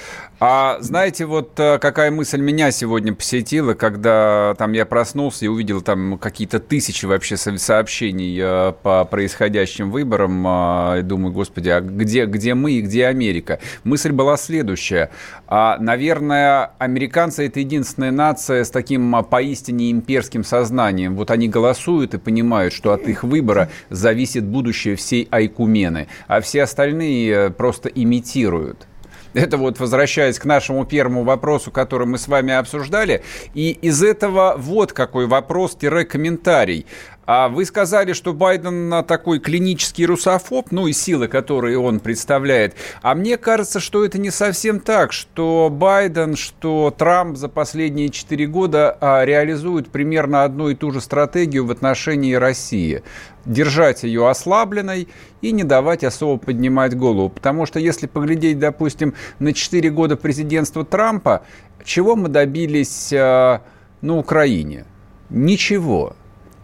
А 0.43 0.77
знаете, 0.79 1.27
вот 1.27 1.51
э, 1.59 1.77
какая 1.77 2.09
мысль 2.09 2.41
меня 2.41 2.71
сегодня 2.71 3.13
посетила, 3.13 3.75
когда 3.75 4.55
там 4.57 4.71
я 4.71 4.87
проснулся 4.87 5.45
и 5.45 5.47
увидел 5.47 5.81
там 5.81 6.17
какие-то 6.17 6.59
тысячи 6.59 7.05
вообще 7.05 7.37
сообщений 7.37 8.39
э, 8.41 8.73
по 8.81 9.05
происходящим 9.05 9.91
выборам, 9.91 10.43
а, 10.47 10.95
и 10.97 11.03
думаю, 11.03 11.31
господи, 11.31 11.69
а 11.69 11.79
где, 11.79 12.25
где 12.25 12.55
мы 12.55 12.71
и 12.71 12.81
где 12.81 13.05
Америка? 13.05 13.59
Мысль 13.83 14.11
была 14.11 14.35
следующая. 14.35 15.11
А, 15.45 15.77
наверное, 15.77 16.71
американцы– 16.79 17.45
это 17.47 17.59
единственная 17.59 18.09
нация 18.09 18.63
с 18.63 18.71
таким 18.71 19.15
а, 19.15 19.21
поистине 19.21 19.91
имперским 19.91 20.43
сознанием. 20.43 21.17
Вот 21.17 21.29
они 21.29 21.49
голосуют 21.49 22.15
и 22.15 22.17
понимают, 22.17 22.73
что 22.73 22.93
от 22.93 23.07
их 23.07 23.23
выбора 23.23 23.69
зависит 23.91 24.43
будущее 24.43 24.95
всей 24.95 25.27
Айкумены, 25.29 26.07
а 26.27 26.41
все 26.41 26.63
остальные 26.63 27.31
э, 27.31 27.49
просто 27.51 27.89
имитируют. 27.89 28.87
Это 29.33 29.57
вот 29.57 29.79
возвращаясь 29.79 30.39
к 30.39 30.45
нашему 30.45 30.85
первому 30.85 31.23
вопросу, 31.23 31.71
который 31.71 32.07
мы 32.07 32.17
с 32.17 32.27
вами 32.27 32.53
обсуждали. 32.53 33.23
И 33.53 33.71
из 33.71 34.03
этого 34.03 34.55
вот 34.57 34.93
какой 34.93 35.27
вопрос-комментарий. 35.27 36.85
А 37.33 37.47
вы 37.47 37.63
сказали, 37.63 38.11
что 38.11 38.33
Байден 38.33 39.05
такой 39.05 39.39
клинический 39.39 40.03
русофоб, 40.03 40.69
ну 40.71 40.87
и 40.87 40.91
силы, 40.91 41.29
которые 41.29 41.79
он 41.79 42.01
представляет. 42.01 42.75
А 43.01 43.15
мне 43.15 43.37
кажется, 43.37 43.79
что 43.79 44.03
это 44.03 44.19
не 44.19 44.31
совсем 44.31 44.81
так, 44.81 45.13
что 45.13 45.69
Байден, 45.71 46.35
что 46.35 46.91
Трамп 46.91 47.37
за 47.37 47.47
последние 47.47 48.09
четыре 48.09 48.47
года 48.47 48.97
а, 48.99 49.23
реализуют 49.23 49.87
примерно 49.91 50.43
одну 50.43 50.67
и 50.67 50.75
ту 50.75 50.91
же 50.91 50.99
стратегию 50.99 51.65
в 51.65 51.71
отношении 51.71 52.33
России. 52.33 53.01
Держать 53.45 54.03
ее 54.03 54.29
ослабленной 54.29 55.07
и 55.41 55.53
не 55.53 55.63
давать 55.63 56.03
особо 56.03 56.37
поднимать 56.37 56.97
голову. 56.97 57.29
Потому 57.29 57.65
что 57.65 57.79
если 57.79 58.07
поглядеть, 58.07 58.59
допустим, 58.59 59.13
на 59.39 59.53
четыре 59.53 59.89
года 59.89 60.17
президентства 60.17 60.83
Трампа, 60.83 61.43
чего 61.85 62.17
мы 62.17 62.27
добились 62.27 63.13
а, 63.13 63.61
на 64.01 64.17
Украине? 64.17 64.83
Ничего. 65.29 66.17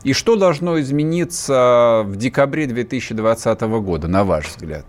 И 0.08 0.14
что 0.14 0.38
должно 0.38 0.80
измениться 0.80 2.04
в 2.06 2.16
декабре 2.16 2.66
2020 2.66 3.60
года, 3.82 4.08
на 4.08 4.24
ваш 4.24 4.48
взгляд? 4.48 4.86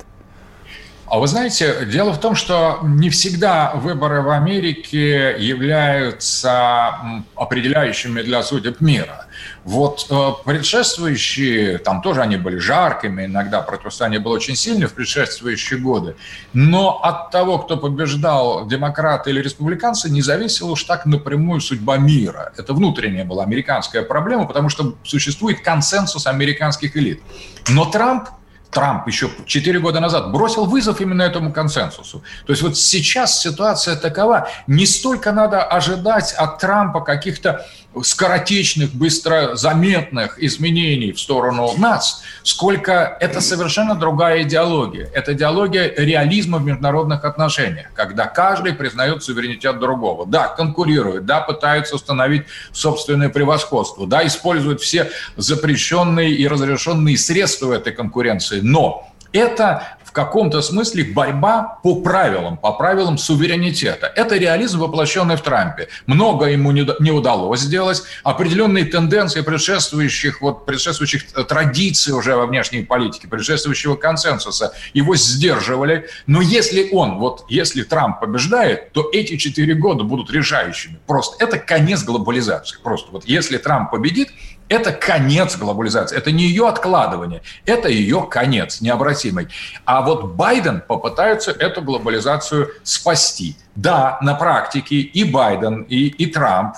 А 1.06 1.18
вы 1.18 1.26
знаете, 1.26 1.86
дело 1.90 2.12
в 2.12 2.20
том, 2.20 2.36
что 2.36 2.78
не 2.84 3.10
всегда 3.10 3.72
выборы 3.74 4.22
в 4.22 4.30
Америке 4.30 5.34
являются 5.36 6.98
определяющими 7.34 8.22
для 8.22 8.44
судеб 8.44 8.80
мира. 8.80 9.26
Вот 9.64 10.06
э, 10.10 10.30
предшествующие, 10.44 11.78
там 11.78 12.02
тоже 12.02 12.22
они 12.22 12.36
были 12.36 12.58
жаркими, 12.58 13.26
иногда 13.26 13.60
противостояние 13.60 14.20
было 14.20 14.34
очень 14.34 14.56
сильное 14.56 14.88
в 14.88 14.94
предшествующие 14.94 15.78
годы, 15.78 16.16
но 16.52 17.00
от 17.02 17.30
того, 17.30 17.58
кто 17.58 17.76
побеждал, 17.76 18.66
демократы 18.66 19.30
или 19.30 19.42
республиканцы, 19.42 20.10
не 20.10 20.22
зависела 20.22 20.70
уж 20.70 20.84
так 20.84 21.06
напрямую 21.06 21.60
судьба 21.60 21.98
мира. 21.98 22.52
Это 22.56 22.72
внутренняя 22.72 23.24
была 23.24 23.44
американская 23.44 24.02
проблема, 24.02 24.46
потому 24.46 24.68
что 24.68 24.94
существует 25.04 25.60
консенсус 25.60 26.26
американских 26.26 26.96
элит. 26.96 27.22
Но 27.68 27.84
Трамп 27.84 28.28
Трамп 28.70 29.06
еще 29.06 29.30
4 29.46 29.80
года 29.80 30.00
назад 30.00 30.30
бросил 30.30 30.66
вызов 30.66 31.00
именно 31.00 31.22
этому 31.22 31.52
консенсусу. 31.52 32.22
То 32.46 32.52
есть 32.52 32.62
вот 32.62 32.76
сейчас 32.76 33.40
ситуация 33.40 33.96
такова. 33.96 34.48
Не 34.66 34.84
столько 34.84 35.32
надо 35.32 35.62
ожидать 35.62 36.34
от 36.34 36.58
Трампа 36.58 37.00
каких-то 37.00 37.66
скоротечных, 38.02 38.92
быстро 38.92 39.56
заметных 39.56 40.42
изменений 40.42 41.12
в 41.12 41.20
сторону 41.20 41.72
нас, 41.78 42.22
сколько 42.42 43.16
это 43.20 43.40
совершенно 43.40 43.94
другая 43.94 44.42
идеология. 44.42 45.08
Это 45.14 45.32
идеология 45.32 45.92
реализма 45.96 46.58
в 46.58 46.64
международных 46.64 47.24
отношениях, 47.24 47.86
когда 47.94 48.26
каждый 48.26 48.74
признает 48.74 49.22
суверенитет 49.22 49.78
другого. 49.78 50.26
Да, 50.26 50.48
конкурирует, 50.48 51.26
да, 51.26 51.40
пытаются 51.40 51.96
установить 51.96 52.44
собственное 52.72 53.30
превосходство, 53.30 54.06
да, 54.06 54.26
используют 54.26 54.80
все 54.80 55.10
запрещенные 55.36 56.32
и 56.32 56.46
разрешенные 56.46 57.16
средства 57.16 57.72
этой 57.72 57.92
конкуренции, 57.92 58.60
но 58.60 59.08
это 59.32 59.98
в 60.08 60.12
каком-то 60.12 60.62
смысле 60.62 61.04
борьба 61.04 61.80
по 61.82 61.96
правилам, 61.96 62.56
по 62.56 62.72
правилам 62.72 63.18
суверенитета. 63.18 64.06
Это 64.06 64.36
реализм, 64.36 64.78
воплощенный 64.80 65.36
в 65.36 65.42
Трампе. 65.42 65.88
Много 66.06 66.46
ему 66.46 66.72
не, 66.72 67.10
удалось 67.10 67.60
сделать. 67.60 68.02
Определенные 68.24 68.86
тенденции 68.86 69.42
предшествующих, 69.42 70.40
вот, 70.40 70.64
предшествующих 70.64 71.26
традиций 71.46 72.14
уже 72.14 72.36
во 72.36 72.46
внешней 72.46 72.84
политике, 72.84 73.28
предшествующего 73.28 73.96
консенсуса 73.96 74.72
его 74.94 75.14
сдерживали. 75.14 76.08
Но 76.26 76.40
если 76.40 76.88
он, 76.90 77.18
вот 77.18 77.44
если 77.50 77.82
Трамп 77.82 78.20
побеждает, 78.20 78.92
то 78.92 79.10
эти 79.12 79.36
четыре 79.36 79.74
года 79.74 80.04
будут 80.04 80.30
решающими. 80.30 80.98
Просто 81.06 81.44
это 81.44 81.58
конец 81.58 82.02
глобализации. 82.02 82.78
Просто 82.82 83.12
вот 83.12 83.26
если 83.26 83.58
Трамп 83.58 83.90
победит, 83.90 84.30
это 84.68 84.92
конец 84.92 85.56
глобализации. 85.56 86.16
Это 86.16 86.30
не 86.32 86.44
ее 86.44 86.68
откладывание, 86.68 87.42
это 87.64 87.88
ее 87.88 88.26
конец 88.30 88.80
необратимый. 88.80 89.48
А 89.84 90.02
вот 90.02 90.34
Байден 90.34 90.82
попытается 90.86 91.50
эту 91.52 91.82
глобализацию 91.82 92.70
спасти. 92.82 93.56
Да, 93.74 94.18
на 94.22 94.34
практике 94.34 94.96
и 94.96 95.22
Байден, 95.22 95.82
и, 95.82 96.06
и 96.06 96.26
Трамп, 96.26 96.74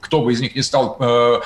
кто 0.00 0.22
бы 0.22 0.32
из 0.32 0.40
них 0.40 0.56
не 0.56 0.62
стал 0.62 0.96
э, 0.98 1.40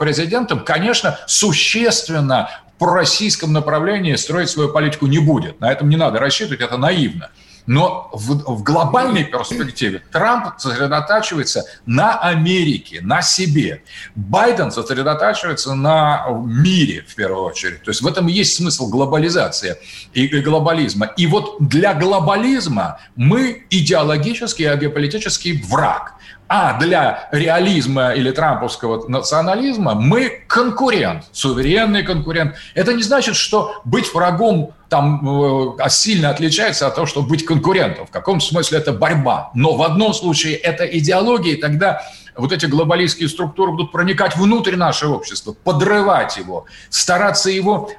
президентом, 0.00 0.64
конечно, 0.64 1.18
существенно 1.26 2.48
в 2.78 2.84
российском 2.84 3.52
направлении 3.52 4.14
строить 4.16 4.50
свою 4.50 4.70
политику 4.70 5.06
не 5.06 5.18
будет. 5.18 5.60
На 5.60 5.70
этом 5.70 5.88
не 5.88 5.96
надо 5.96 6.18
рассчитывать, 6.18 6.60
это 6.60 6.78
наивно. 6.78 7.30
Но 7.66 8.10
в, 8.12 8.56
в 8.56 8.62
глобальной 8.62 9.24
перспективе 9.24 10.02
Трамп 10.10 10.58
сосредотачивается 10.58 11.64
на 11.86 12.18
Америке, 12.18 13.00
на 13.02 13.22
себе. 13.22 13.82
Байден 14.14 14.70
сосредотачивается 14.70 15.74
на 15.74 16.26
мире, 16.44 17.04
в 17.06 17.14
первую 17.14 17.44
очередь. 17.44 17.82
То 17.82 17.90
есть 17.90 18.02
в 18.02 18.06
этом 18.06 18.28
и 18.28 18.32
есть 18.32 18.56
смысл 18.56 18.88
глобализации 18.88 19.76
и 20.12 20.26
глобализма. 20.40 21.06
И 21.16 21.26
вот 21.26 21.56
для 21.60 21.94
глобализма 21.94 22.98
мы 23.16 23.66
идеологический 23.70 24.64
и 24.64 24.76
геополитический 24.76 25.62
враг. 25.62 26.14
А 26.48 26.78
для 26.78 27.28
реализма 27.32 28.12
или 28.12 28.30
трамповского 28.30 29.08
национализма 29.08 29.94
мы 29.94 30.44
конкурент, 30.46 31.24
суверенный 31.32 32.02
конкурент. 32.02 32.56
Это 32.74 32.92
не 32.92 33.02
значит, 33.02 33.36
что 33.36 33.80
быть 33.84 34.12
врагом 34.12 34.72
там 34.90 35.76
э, 35.78 35.88
сильно 35.88 36.28
отличается 36.28 36.86
от 36.86 36.94
того, 36.94 37.06
чтобы 37.06 37.28
быть 37.28 37.46
конкурентом. 37.46 38.06
В 38.06 38.10
каком 38.10 38.40
смысле 38.42 38.78
это 38.78 38.92
борьба. 38.92 39.50
Но 39.54 39.74
в 39.74 39.82
одном 39.82 40.12
случае 40.12 40.56
это 40.56 40.84
идеология, 40.84 41.54
и 41.54 41.56
тогда 41.60 42.02
вот 42.36 42.52
эти 42.52 42.66
глобалистские 42.66 43.28
структуры 43.28 43.72
будут 43.72 43.92
проникать 43.92 44.36
внутрь 44.36 44.76
нашего 44.76 45.14
общества, 45.14 45.54
подрывать 45.64 46.36
его, 46.36 46.66
стараться 46.88 47.50
его 47.50 47.90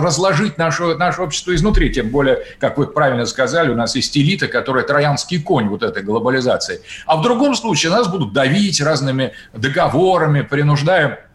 разложить 0.00 0.58
наше, 0.58 0.94
наше 0.96 1.22
общество 1.22 1.54
изнутри. 1.54 1.92
Тем 1.92 2.08
более, 2.08 2.44
как 2.58 2.78
вы 2.78 2.86
правильно 2.86 3.26
сказали, 3.26 3.70
у 3.70 3.76
нас 3.76 3.94
есть 3.94 4.16
элита, 4.16 4.48
которая 4.48 4.84
троянский 4.84 5.40
конь 5.40 5.68
вот 5.68 5.82
этой 5.82 6.02
глобализации. 6.02 6.80
А 7.06 7.16
в 7.16 7.22
другом 7.22 7.54
случае 7.54 7.92
нас 7.92 8.08
будут 8.08 8.32
давить 8.32 8.80
разными 8.80 9.32
договорами, 9.52 10.42
принуждая 10.42 11.27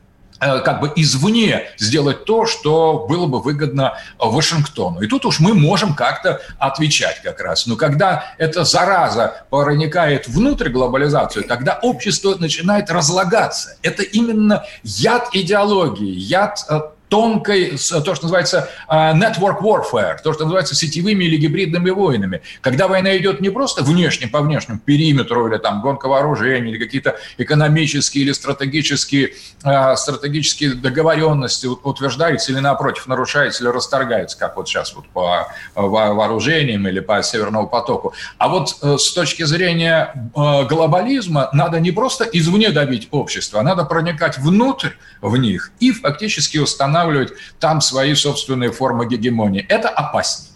как 0.63 0.79
бы 0.79 0.91
извне 0.95 1.69
сделать 1.77 2.25
то, 2.25 2.45
что 2.45 3.05
было 3.07 3.27
бы 3.27 3.41
выгодно 3.41 3.97
Вашингтону. 4.19 5.01
И 5.01 5.07
тут 5.07 5.25
уж 5.25 5.39
мы 5.39 5.53
можем 5.53 5.95
как-то 5.95 6.41
отвечать 6.59 7.21
как 7.21 7.41
раз. 7.41 7.67
Но 7.67 7.75
когда 7.75 8.25
эта 8.37 8.63
зараза 8.63 9.45
проникает 9.49 10.27
внутрь 10.27 10.69
глобализации, 10.69 11.41
тогда 11.41 11.79
общество 11.81 12.35
начинает 12.35 12.89
разлагаться. 12.89 13.77
Это 13.81 14.03
именно 14.03 14.65
яд 14.83 15.29
идеологии, 15.33 16.11
яд 16.11 16.65
э, 16.69 16.81
тонкой, 17.13 17.77
то, 17.77 18.15
что 18.15 18.23
называется 18.23 18.71
а, 18.87 19.13
network 19.13 19.61
warfare, 19.61 20.17
то, 20.23 20.33
что 20.33 20.45
называется 20.45 20.73
сетевыми 20.73 21.25
или 21.25 21.37
гибридными 21.37 21.91
войнами. 21.91 22.41
Когда 22.59 22.87
война 22.87 23.15
идет 23.15 23.39
не 23.39 23.51
просто 23.51 23.83
внешне, 23.83 24.27
по 24.27 24.41
внешнему 24.41 24.79
периметру, 24.79 25.47
или 25.47 25.59
там 25.59 25.83
гонка 25.83 26.07
вооружений, 26.07 26.71
или 26.71 26.83
какие-то 26.83 27.19
экономические 27.37 28.23
или 28.23 28.31
стратегические, 28.31 29.33
а, 29.63 29.95
стратегические 29.95 30.73
договоренности 30.73 31.67
утверждаются 31.67 32.51
или, 32.51 32.57
напротив, 32.57 33.05
нарушаются 33.05 33.63
или 33.63 33.69
расторгаются, 33.69 34.35
как 34.39 34.57
вот 34.57 34.67
сейчас 34.67 34.95
вот 34.95 35.05
по 35.09 35.53
вооружениям 35.75 36.87
или 36.87 36.99
по 36.99 37.21
Северному 37.21 37.67
потоку. 37.67 38.13
А 38.39 38.47
вот 38.47 38.75
э, 38.81 38.97
с 38.97 39.13
точки 39.13 39.43
зрения 39.43 40.31
э, 40.35 40.65
глобализма 40.65 41.49
надо 41.53 41.79
не 41.79 41.91
просто 41.91 42.23
извне 42.23 42.71
давить 42.71 43.07
общество, 43.11 43.59
а 43.59 43.63
надо 43.63 43.85
проникать 43.85 44.39
внутрь 44.39 44.93
в 45.21 45.37
них 45.37 45.71
и 45.79 45.91
фактически 45.91 46.57
устанавливать 46.57 47.02
устанавливать 47.03 47.33
там 47.59 47.81
свои 47.81 48.13
собственные 48.15 48.71
формы 48.71 49.07
гегемонии. 49.07 49.65
Это 49.69 49.89
опаснее. 49.89 50.49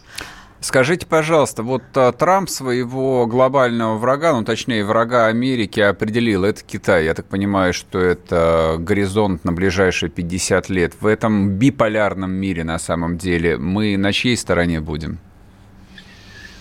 Скажите, 0.59 1.05
пожалуйста, 1.05 1.61
вот 1.61 1.83
а, 1.93 2.11
Трамп 2.11 2.49
своего 2.49 3.27
глобального 3.27 3.95
врага, 3.97 4.33
ну 4.33 4.43
точнее 4.43 4.83
врага 4.83 5.27
Америки 5.27 5.79
определил, 5.79 6.43
это 6.43 6.63
Китай. 6.63 7.05
Я 7.05 7.13
так 7.13 7.27
понимаю, 7.27 7.73
что 7.73 7.99
это 7.99 8.77
горизонт 8.79 9.45
на 9.45 9.53
ближайшие 9.53 10.09
50 10.09 10.69
лет. 10.69 10.93
В 10.99 11.05
этом 11.05 11.51
биполярном 11.51 12.31
мире 12.31 12.63
на 12.63 12.79
самом 12.79 13.19
деле 13.19 13.57
мы 13.57 13.97
на 13.97 14.11
чьей 14.11 14.35
стороне 14.35 14.81
будем? 14.81 15.19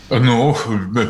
Ну, 0.09 0.57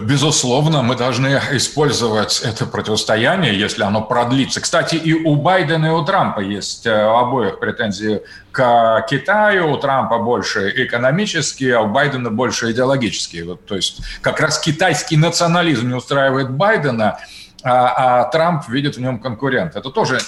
безусловно, 0.03 0.83
мы 0.83 0.97
должны 0.97 1.39
использовать 1.53 2.41
это 2.41 2.65
противостояние, 2.65 3.59
если 3.59 3.83
оно 3.83 4.01
продлится. 4.01 4.63
Кстати, 4.63 4.97
и 4.97 5.13
у 5.13 5.37
Байдена, 5.37 5.87
и 5.87 5.91
у 5.91 6.03
Трампа 6.03 6.41
есть 6.41 6.87
э, 6.87 7.07
у 7.07 7.17
обоих 7.17 7.59
претензии 7.59 8.23
к 8.53 9.05
Китаю. 9.11 9.71
У 9.73 9.77
Трампа 9.77 10.19
больше 10.19 10.73
экономические, 10.75 11.77
а 11.77 11.83
у 11.83 11.89
Байдена 11.89 12.31
больше 12.31 12.71
идеологические. 12.73 13.45
Вот, 13.45 13.67
то 13.67 13.77
есть 13.77 14.01
как 14.23 14.41
раз 14.41 14.59
китайский 14.59 15.19
национализм 15.19 15.89
не 15.89 15.95
устраивает 15.95 16.51
Байдена, 16.51 17.19
а, 17.63 18.23
а 18.23 18.25
Трамп 18.31 18.67
видит 18.69 18.97
в 18.97 19.01
нем 19.01 19.21
конкурента. 19.21 19.79
Это 19.79 19.91
тоже 19.91 20.21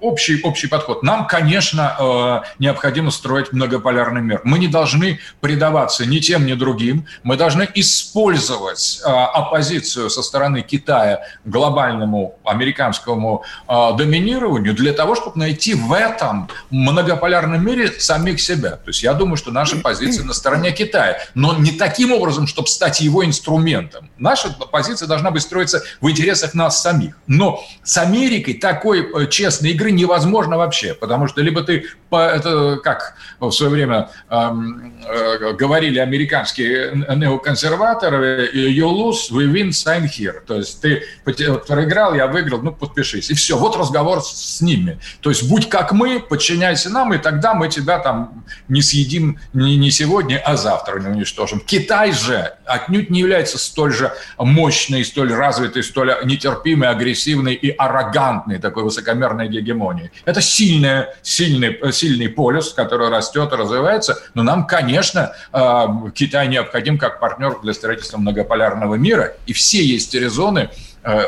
общий, 0.00 0.40
общий 0.42 0.68
подход. 0.68 1.02
Нам, 1.02 1.26
конечно, 1.26 1.96
э, 1.98 2.48
необходимо 2.58 3.10
строить 3.10 3.52
многополярный 3.52 4.20
мир. 4.20 4.40
Мы 4.44 4.58
не 4.58 4.68
должны 4.68 5.18
предаваться 5.40 6.06
ни 6.06 6.18
тем, 6.18 6.46
ни 6.46 6.54
другим. 6.54 7.06
Мы 7.22 7.36
должны 7.36 7.68
использовать 7.74 9.00
э, 9.04 9.08
оппозицию 9.08 10.10
со 10.10 10.22
стороны 10.22 10.62
Китая 10.62 11.22
глобальному 11.44 12.36
американскому 12.44 13.44
э, 13.68 13.90
доминированию 13.96 14.74
для 14.74 14.92
того, 14.92 15.14
чтобы 15.14 15.38
найти 15.38 15.74
в 15.74 15.92
этом 15.92 16.48
многополярном 16.70 17.64
мире 17.64 17.92
самих 17.98 18.40
себя. 18.40 18.70
То 18.70 18.88
есть 18.88 19.02
я 19.02 19.14
думаю, 19.14 19.36
что 19.36 19.50
наша 19.50 19.76
позиция 19.76 20.24
на 20.24 20.32
стороне 20.32 20.70
Китая, 20.72 21.18
но 21.34 21.54
не 21.56 21.72
таким 21.72 22.12
образом, 22.12 22.46
чтобы 22.46 22.68
стать 22.68 23.00
его 23.00 23.24
инструментом. 23.24 24.10
Наша 24.18 24.50
позиция 24.50 25.08
должна 25.08 25.30
быть 25.30 25.42
строиться 25.42 25.82
в 26.00 26.08
интересах 26.08 26.54
нас 26.54 26.82
самих. 26.82 27.16
Но 27.26 27.64
с 27.82 27.98
Америкой 27.98 28.54
такой 28.54 29.28
честной 29.28 29.70
игры 29.70 29.87
игры 29.88 29.92
невозможно 29.92 30.56
вообще, 30.56 30.94
потому 30.94 31.26
что 31.26 31.42
либо 31.42 31.62
ты, 31.62 31.86
это 32.10 32.78
как 32.82 33.14
в 33.40 33.50
свое 33.50 33.72
время 33.72 34.10
э, 34.28 35.52
говорили 35.54 35.98
американские 35.98 36.92
неоконсерваторы, 36.94 38.50
you 38.52 38.88
lose, 38.88 39.30
we 39.30 39.50
win, 39.52 39.70
sign 39.70 40.04
here. 40.04 40.40
То 40.46 40.56
есть 40.56 40.80
ты 40.80 41.02
проиграл, 41.24 42.14
я 42.14 42.26
выиграл, 42.26 42.62
ну 42.62 42.72
подпишись. 42.72 43.30
И 43.30 43.34
все, 43.34 43.56
вот 43.56 43.76
разговор 43.76 44.22
с 44.22 44.60
ними. 44.60 44.98
То 45.20 45.30
есть 45.30 45.48
будь 45.48 45.68
как 45.68 45.92
мы, 45.92 46.20
подчиняйся 46.20 46.90
нам, 46.90 47.12
и 47.14 47.18
тогда 47.18 47.54
мы 47.54 47.68
тебя 47.68 47.98
там 47.98 48.44
не 48.68 48.82
съедим 48.82 49.38
не, 49.52 49.76
не 49.76 49.90
сегодня, 49.90 50.38
а 50.44 50.56
завтра 50.56 50.98
не 51.00 51.08
уничтожим. 51.08 51.60
Китай 51.60 52.12
же 52.12 52.54
отнюдь 52.64 53.10
не 53.10 53.20
является 53.20 53.58
столь 53.58 53.92
же 53.92 54.12
мощной, 54.38 55.04
столь 55.04 55.32
развитой, 55.32 55.82
столь 55.82 56.16
нетерпимой, 56.24 56.88
агрессивной 56.88 57.54
и 57.54 57.70
аррогантной 57.70 58.58
такой 58.58 58.84
высокомерной 58.84 59.48
гегемонии. 59.48 60.10
Это 60.24 60.40
сильный, 60.40 61.06
сильный, 61.22 61.78
сильный 61.98 62.28
полюс, 62.28 62.72
который 62.72 63.08
растет 63.08 63.52
развивается, 63.52 64.18
но 64.34 64.42
нам, 64.42 64.66
конечно, 64.66 65.32
а, 65.52 66.10
Китай 66.14 66.48
необходим 66.48 66.98
как 66.98 67.20
партнер 67.20 67.60
для 67.62 67.74
строительства 67.74 68.18
многополярного 68.18 68.94
мира, 68.94 69.34
и 69.46 69.52
все 69.52 69.84
есть 69.84 70.14
резоны 70.14 70.70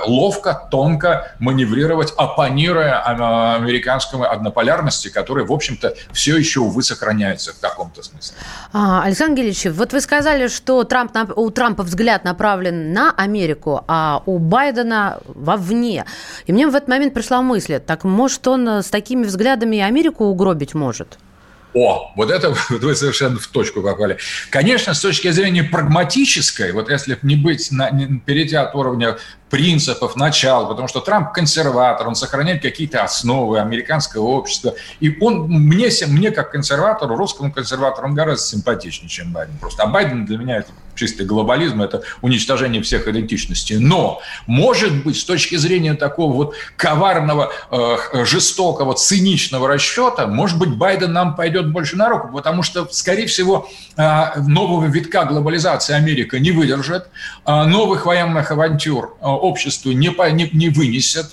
ловко, 0.06 0.68
тонко 0.70 1.32
маневрировать, 1.38 2.12
оппонируя 2.16 3.02
а, 3.04 3.56
американскому 3.56 4.24
однополярности, 4.24 5.08
которая, 5.08 5.44
в 5.44 5.52
общем-то, 5.52 5.94
все 6.12 6.36
еще, 6.36 6.60
увы, 6.60 6.82
сохраняется 6.82 7.52
в 7.52 7.60
каком-то 7.60 8.02
смысле. 8.02 8.36
А, 8.72 9.02
Александр 9.02 9.36
Гелевич, 9.36 9.66
вот 9.66 9.92
вы 9.92 10.00
сказали, 10.00 10.48
что 10.48 10.84
Трамп, 10.84 11.16
у 11.36 11.50
Трампа 11.50 11.82
взгляд 11.82 12.24
направлен 12.24 12.92
на 12.92 13.12
Америку, 13.12 13.84
а 13.88 14.22
у 14.26 14.38
Байдена 14.38 15.18
вовне. 15.26 16.04
И 16.46 16.52
мне 16.52 16.66
в 16.66 16.74
этот 16.74 16.88
момент 16.88 17.14
пришла 17.14 17.42
мысль, 17.42 17.78
так 17.78 18.04
может 18.04 18.46
он 18.48 18.68
с 18.68 18.86
такими 18.86 19.24
взглядами 19.24 19.76
и 19.76 19.80
Америку 19.80 20.24
угробить 20.24 20.74
может? 20.74 21.18
О, 21.74 22.12
вот 22.16 22.30
это 22.30 22.54
вы 22.68 22.94
совершенно 22.94 23.38
в 23.38 23.46
точку 23.46 23.82
попали. 23.82 24.18
Конечно, 24.50 24.94
с 24.94 25.00
точки 25.00 25.30
зрения 25.30 25.62
прагматической, 25.62 26.72
вот 26.72 26.90
если 26.90 27.18
не 27.22 27.36
быть, 27.36 27.70
на, 27.70 27.90
не 27.90 28.18
перейти 28.18 28.56
от 28.56 28.74
уровня 28.74 29.16
принципов, 29.48 30.16
начал, 30.16 30.68
потому 30.68 30.88
что 30.88 31.00
Трамп 31.00 31.32
консерватор, 31.32 32.06
он 32.06 32.14
сохраняет 32.14 32.62
какие-то 32.62 33.02
основы 33.02 33.60
американского 33.60 34.26
общества. 34.26 34.74
И 35.00 35.16
он 35.20 35.48
мне, 35.48 35.88
мне 36.06 36.30
как 36.30 36.52
консерватору, 36.52 37.16
русскому 37.16 37.52
консерватору, 37.52 38.08
он 38.08 38.14
гораздо 38.14 38.46
симпатичнее, 38.46 39.08
чем 39.08 39.32
Байден. 39.32 39.56
Просто. 39.58 39.82
А 39.82 39.86
Байден 39.86 40.24
для 40.24 40.38
меня 40.38 40.58
это 40.58 40.70
чистый 41.00 41.24
глобализм, 41.24 41.80
это 41.80 42.02
уничтожение 42.20 42.82
всех 42.82 43.08
идентичностей. 43.08 43.78
Но, 43.78 44.20
может 44.46 45.02
быть, 45.02 45.18
с 45.18 45.24
точки 45.24 45.56
зрения 45.56 45.94
такого 45.94 46.34
вот 46.34 46.54
коварного, 46.76 47.52
э, 47.70 47.96
жестокого, 48.26 48.92
циничного 48.94 49.66
расчета, 49.66 50.26
может 50.26 50.58
быть, 50.58 50.76
Байден 50.76 51.14
нам 51.14 51.36
пойдет 51.36 51.72
больше 51.72 51.96
на 51.96 52.10
руку, 52.10 52.28
потому 52.28 52.62
что, 52.62 52.86
скорее 52.90 53.26
всего, 53.26 53.66
э, 53.96 54.40
нового 54.40 54.84
витка 54.86 55.24
глобализации 55.24 55.94
Америка 55.94 56.38
не 56.38 56.50
выдержит, 56.50 57.06
э, 57.46 57.64
новых 57.64 58.04
военных 58.04 58.50
авантюр 58.50 59.16
обществу 59.22 59.92
не, 59.92 60.08
не, 60.32 60.50
не 60.52 60.68
вынесет 60.68 61.32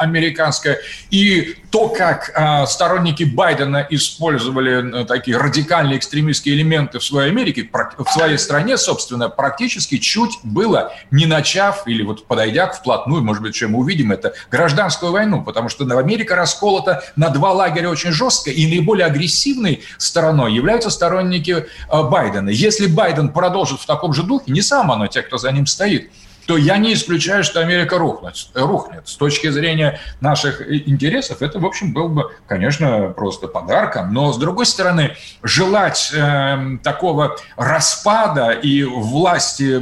американское. 0.00 0.78
И 1.10 1.56
то, 1.70 1.88
как 1.88 2.66
сторонники 2.68 3.24
Байдена 3.24 3.86
использовали 3.90 5.04
такие 5.04 5.36
радикальные 5.36 5.98
экстремистские 5.98 6.54
элементы 6.56 6.98
в 6.98 7.04
своей 7.04 7.30
Америке, 7.30 7.68
в 7.72 8.10
своей 8.10 8.38
стране, 8.38 8.76
собственно, 8.76 9.28
практически 9.28 9.98
чуть 9.98 10.38
было, 10.42 10.92
не 11.10 11.26
начав 11.26 11.86
или 11.86 12.02
вот 12.02 12.26
подойдя 12.26 12.66
к 12.66 12.76
вплотную, 12.76 13.22
может 13.22 13.42
быть, 13.42 13.54
чем 13.54 13.72
мы 13.72 13.80
увидим 13.80 14.12
это, 14.12 14.34
гражданскую 14.50 15.12
войну, 15.12 15.42
потому 15.42 15.68
что 15.68 15.84
Америка 15.98 16.34
расколота 16.34 17.02
на 17.16 17.28
два 17.30 17.52
лагеря 17.52 17.90
очень 17.90 18.12
жестко, 18.12 18.50
и 18.50 18.66
наиболее 18.66 19.06
агрессивной 19.06 19.82
стороной 19.98 20.52
являются 20.52 20.90
сторонники 20.90 21.50
э, 21.52 22.02
Байдена. 22.02 22.48
Если 22.48 22.86
Байден 22.86 23.28
продолжит 23.28 23.80
в 23.80 23.86
таком 23.86 24.12
же 24.12 24.22
духе, 24.22 24.50
не 24.52 24.62
сам 24.62 24.90
он, 24.90 25.06
те, 25.08 25.22
кто 25.22 25.38
за 25.38 25.52
ним 25.52 25.66
стоит, 25.66 26.10
то 26.46 26.56
я 26.56 26.76
не 26.78 26.94
исключаю, 26.94 27.44
что 27.44 27.60
Америка 27.60 27.98
рухнет. 27.98 28.48
рухнет. 28.54 29.08
С 29.08 29.16
точки 29.16 29.50
зрения 29.50 30.00
наших 30.20 30.62
интересов, 30.88 31.42
это, 31.42 31.58
в 31.58 31.66
общем, 31.66 31.92
был 31.92 32.08
бы, 32.08 32.30
конечно, 32.46 33.12
просто 33.16 33.48
подарком. 33.48 34.12
Но, 34.12 34.32
с 34.32 34.38
другой 34.38 34.66
стороны, 34.66 35.16
желать 35.42 36.12
э, 36.14 36.78
такого 36.82 37.36
распада 37.56 38.50
и 38.50 38.82
власти 38.82 39.80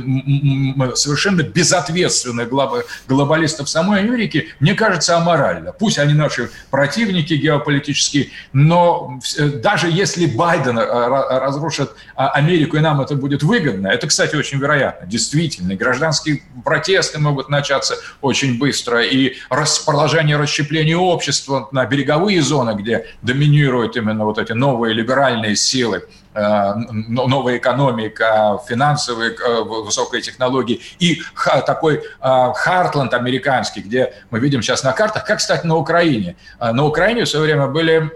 совершенно 0.95 1.43
безответственных 1.43 2.49
глобалистов 3.09 3.69
самой 3.69 4.01
Америки, 4.01 4.49
мне 4.61 4.75
кажется, 4.75 5.17
аморально. 5.17 5.73
Пусть 5.73 5.99
они 5.99 6.15
наши 6.15 6.51
противники 6.71 7.35
геополитические, 7.35 8.31
но 8.53 9.19
даже 9.63 9.89
если 9.91 10.27
Байден 10.27 10.79
э, 10.79 10.85
разрушит 11.39 11.93
а, 12.15 12.31
Америку, 12.31 12.77
и 12.77 12.81
нам 12.81 13.01
это 13.01 13.15
будет 13.15 13.43
выгодно, 13.43 13.89
это, 13.89 14.07
кстати, 14.07 14.37
очень 14.37 14.59
вероятно, 14.59 15.07
действительно, 15.07 15.75
гражданский 15.75 16.43
протесты 16.65 17.19
могут 17.19 17.49
начаться 17.49 17.97
очень 18.21 18.59
быстро, 18.59 19.03
и 19.03 19.37
продолжение 19.85 20.37
расщепления 20.37 20.97
общества 20.97 21.69
на 21.73 21.85
береговые 21.87 22.43
зоны, 22.43 22.75
где 22.75 23.07
доминируют 23.23 23.97
именно 23.97 24.25
вот 24.25 24.39
эти 24.39 24.53
новые 24.53 24.95
либеральные 24.95 25.57
силы, 25.57 26.09
новая 27.09 27.59
экономика, 27.59 28.61
финансовые 28.69 29.33
э, 29.33 29.63
высокие 29.63 30.23
технологии 30.23 30.81
и 30.99 31.23
такой 31.67 31.97
э, 31.97 32.03
Хартланд 32.21 33.15
американский, 33.15 33.81
где 33.81 34.15
мы 34.31 34.39
видим 34.39 34.63
сейчас 34.63 34.83
на 34.83 34.93
картах, 34.93 35.25
как, 35.25 35.39
кстати, 35.39 35.67
на 35.67 35.77
Украине. 35.77 36.37
На 36.61 36.85
Украине 36.85 37.25
в 37.25 37.29
свое 37.29 37.45
время 37.45 37.67
были 37.67 38.11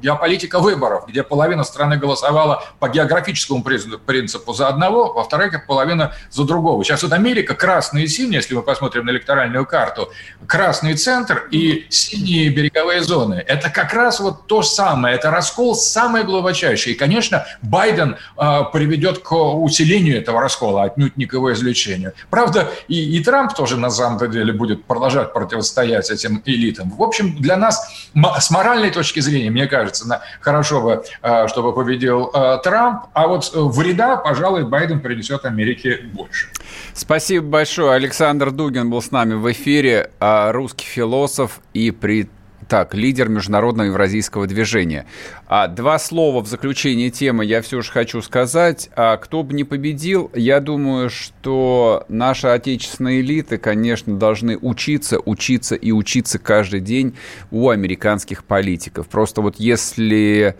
геополитика 0.00 0.58
выборов, 0.58 1.04
где 1.08 1.22
половина 1.22 1.64
страны 1.64 1.96
голосовала 1.96 2.64
по 2.78 2.88
географическому 2.88 3.62
принципу 3.62 4.52
за 4.52 4.68
одного, 4.68 5.12
во-вторых, 5.12 5.66
половина 5.66 6.12
за 6.30 6.44
другого. 6.44 6.84
Сейчас 6.84 7.02
вот 7.02 7.12
Америка 7.12 7.54
красный 7.54 8.04
и 8.04 8.08
синий, 8.08 8.36
если 8.36 8.54
мы 8.54 8.62
посмотрим 8.62 9.06
на 9.06 9.10
электоральную 9.10 9.66
карту, 9.66 10.10
красный 10.46 10.94
центр 10.94 11.48
и 11.50 11.86
синие 11.88 12.50
береговые 12.50 13.02
зоны. 13.02 13.44
Это 13.46 13.70
как 13.70 13.92
раз 13.92 14.20
вот 14.20 14.46
то 14.46 14.62
самое, 14.62 15.14
это 15.16 15.30
раскол 15.30 15.74
самый 15.74 16.24
глубочайший 16.24 16.94
конечно, 17.00 17.46
Байден 17.62 18.16
э, 18.36 18.60
приведет 18.72 19.20
к 19.20 19.32
усилению 19.32 20.18
этого 20.18 20.40
раскола, 20.40 20.84
отнюдь 20.84 21.16
не 21.16 21.24
к 21.24 21.32
его 21.32 21.50
извлечению. 21.52 22.12
Правда, 22.28 22.68
и, 22.88 23.16
и 23.16 23.24
Трамп 23.24 23.54
тоже 23.54 23.78
на 23.78 23.90
самом 23.90 24.30
деле 24.30 24.52
будет 24.52 24.84
продолжать 24.84 25.32
противостоять 25.32 26.10
этим 26.10 26.42
элитам. 26.44 26.90
В 26.90 27.02
общем, 27.02 27.36
для 27.36 27.56
нас 27.56 28.10
с 28.38 28.50
моральной 28.50 28.90
точки 28.90 29.20
зрения, 29.20 29.50
мне 29.50 29.66
кажется, 29.66 30.06
на, 30.06 30.20
хорошо 30.40 30.82
бы, 30.82 31.02
э, 31.22 31.48
чтобы 31.48 31.74
победил 31.74 32.30
э, 32.34 32.58
Трамп, 32.62 33.04
а 33.14 33.26
вот 33.28 33.50
вреда, 33.54 34.16
пожалуй, 34.16 34.64
Байден 34.64 35.00
принесет 35.00 35.46
Америке 35.46 36.00
больше. 36.12 36.48
Спасибо 36.92 37.46
большое. 37.46 37.92
Александр 37.92 38.50
Дугин 38.50 38.90
был 38.90 39.00
с 39.00 39.10
нами 39.10 39.34
в 39.34 39.50
эфире, 39.50 40.10
русский 40.20 40.84
философ 40.84 41.60
и 41.72 41.90
при 41.92 42.28
так, 42.70 42.94
лидер 42.94 43.28
международного 43.28 43.88
евразийского 43.88 44.46
движения. 44.46 45.04
А, 45.48 45.66
два 45.66 45.98
слова 45.98 46.40
в 46.40 46.46
заключение 46.46 47.10
темы 47.10 47.44
я 47.44 47.62
все 47.62 47.82
же 47.82 47.90
хочу 47.90 48.22
сказать. 48.22 48.88
А, 48.94 49.16
кто 49.16 49.42
бы 49.42 49.54
не 49.54 49.64
победил, 49.64 50.30
я 50.34 50.60
думаю, 50.60 51.10
что 51.10 52.04
наши 52.06 52.46
отечественные 52.46 53.22
элиты, 53.22 53.58
конечно, 53.58 54.16
должны 54.16 54.56
учиться, 54.56 55.18
учиться 55.18 55.74
и 55.74 55.90
учиться 55.90 56.38
каждый 56.38 56.78
день 56.78 57.16
у 57.50 57.70
американских 57.70 58.44
политиков. 58.44 59.08
Просто 59.08 59.42
вот 59.42 59.56
если 59.58 60.54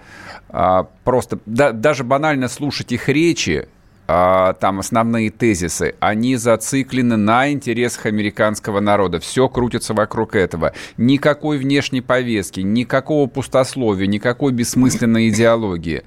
а, 0.48 0.88
просто 1.04 1.38
да, 1.46 1.70
даже 1.70 2.02
банально 2.02 2.48
слушать 2.48 2.90
их 2.90 3.08
речи, 3.08 3.68
там 4.60 4.80
основные 4.80 5.30
тезисы, 5.30 5.94
они 6.00 6.36
зациклены 6.36 7.16
на 7.16 7.52
интересах 7.52 8.06
американского 8.06 8.80
народа. 8.80 9.20
Все 9.20 9.48
крутится 9.48 9.94
вокруг 9.94 10.34
этого. 10.34 10.72
Никакой 10.96 11.58
внешней 11.58 12.00
повестки, 12.00 12.60
никакого 12.60 13.28
пустословия, 13.28 14.06
никакой 14.06 14.52
бессмысленной 14.52 15.28
идеологии. 15.28 16.02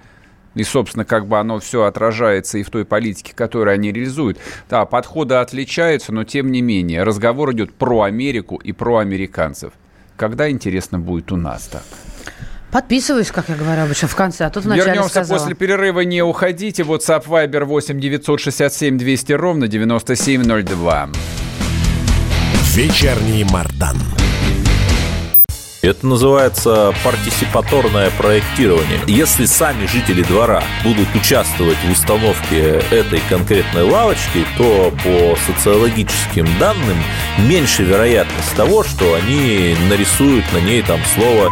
И, 0.55 0.63
собственно, 0.63 1.05
как 1.05 1.27
бы 1.27 1.39
оно 1.39 1.59
все 1.59 1.83
отражается 1.83 2.57
и 2.57 2.63
в 2.63 2.69
той 2.69 2.85
политике, 2.85 3.33
которую 3.35 3.73
они 3.73 3.91
реализуют. 3.91 4.37
Да, 4.69 4.85
подходы 4.85 5.35
отличаются, 5.35 6.11
но 6.11 6.23
тем 6.23 6.51
не 6.51 6.61
менее 6.61 7.03
разговор 7.03 7.53
идет 7.53 7.73
про 7.73 8.03
Америку 8.03 8.57
и 8.57 8.71
про 8.71 8.97
американцев. 8.97 9.73
Когда, 10.15 10.49
интересно, 10.49 10.99
будет 10.99 11.31
у 11.31 11.37
нас 11.37 11.67
так? 11.67 11.83
Подписываюсь, 12.73 13.29
как 13.29 13.49
я 13.49 13.55
говорю 13.55 13.83
обычно, 13.83 14.07
в 14.07 14.15
конце, 14.15 14.45
а 14.45 14.49
тут 14.49 14.65
вначале 14.65 14.87
Вернемся 14.87 15.09
сказала. 15.09 15.37
после 15.37 15.53
перерыва, 15.53 15.99
не 15.99 16.23
уходите. 16.23 16.81
WhatsApp 16.81 17.27
Viber 17.27 17.65
8 17.65 17.99
967 17.99 18.97
200 18.97 19.33
ровно 19.33 19.67
9702. 19.67 21.09
Вечерний 22.73 23.43
Мардан. 23.43 23.97
Это 25.83 26.07
называется 26.07 26.95
партисипаторное 27.03 28.09
проектирование. 28.17 29.01
Если 29.05 29.45
сами 29.45 29.85
жители 29.85 30.23
двора 30.23 30.63
будут 30.83 31.13
участвовать 31.13 31.77
в 31.85 31.91
установке 31.91 32.81
этой 32.89 33.21
конкретной 33.29 33.83
лавочки, 33.83 34.45
то 34.57 34.91
по 35.03 35.35
социологическим 35.45 36.47
данным 36.57 36.97
меньше 37.37 37.83
вероятность 37.83 38.55
того, 38.55 38.83
что 38.83 39.13
они 39.13 39.75
нарисуют 39.89 40.45
на 40.53 40.57
ней 40.59 40.81
там 40.81 41.01
слово 41.13 41.51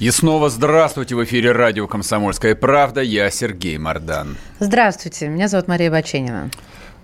И 0.00 0.10
снова 0.10 0.50
здравствуйте 0.50 1.14
в 1.14 1.22
эфире 1.22 1.52
радио 1.52 1.86
«Комсомольская 1.86 2.56
правда». 2.56 3.00
Я 3.00 3.30
Сергей 3.30 3.78
Мордан. 3.78 4.36
Здравствуйте, 4.58 5.28
меня 5.28 5.46
зовут 5.46 5.68
Мария 5.68 5.88
Баченина. 5.88 6.50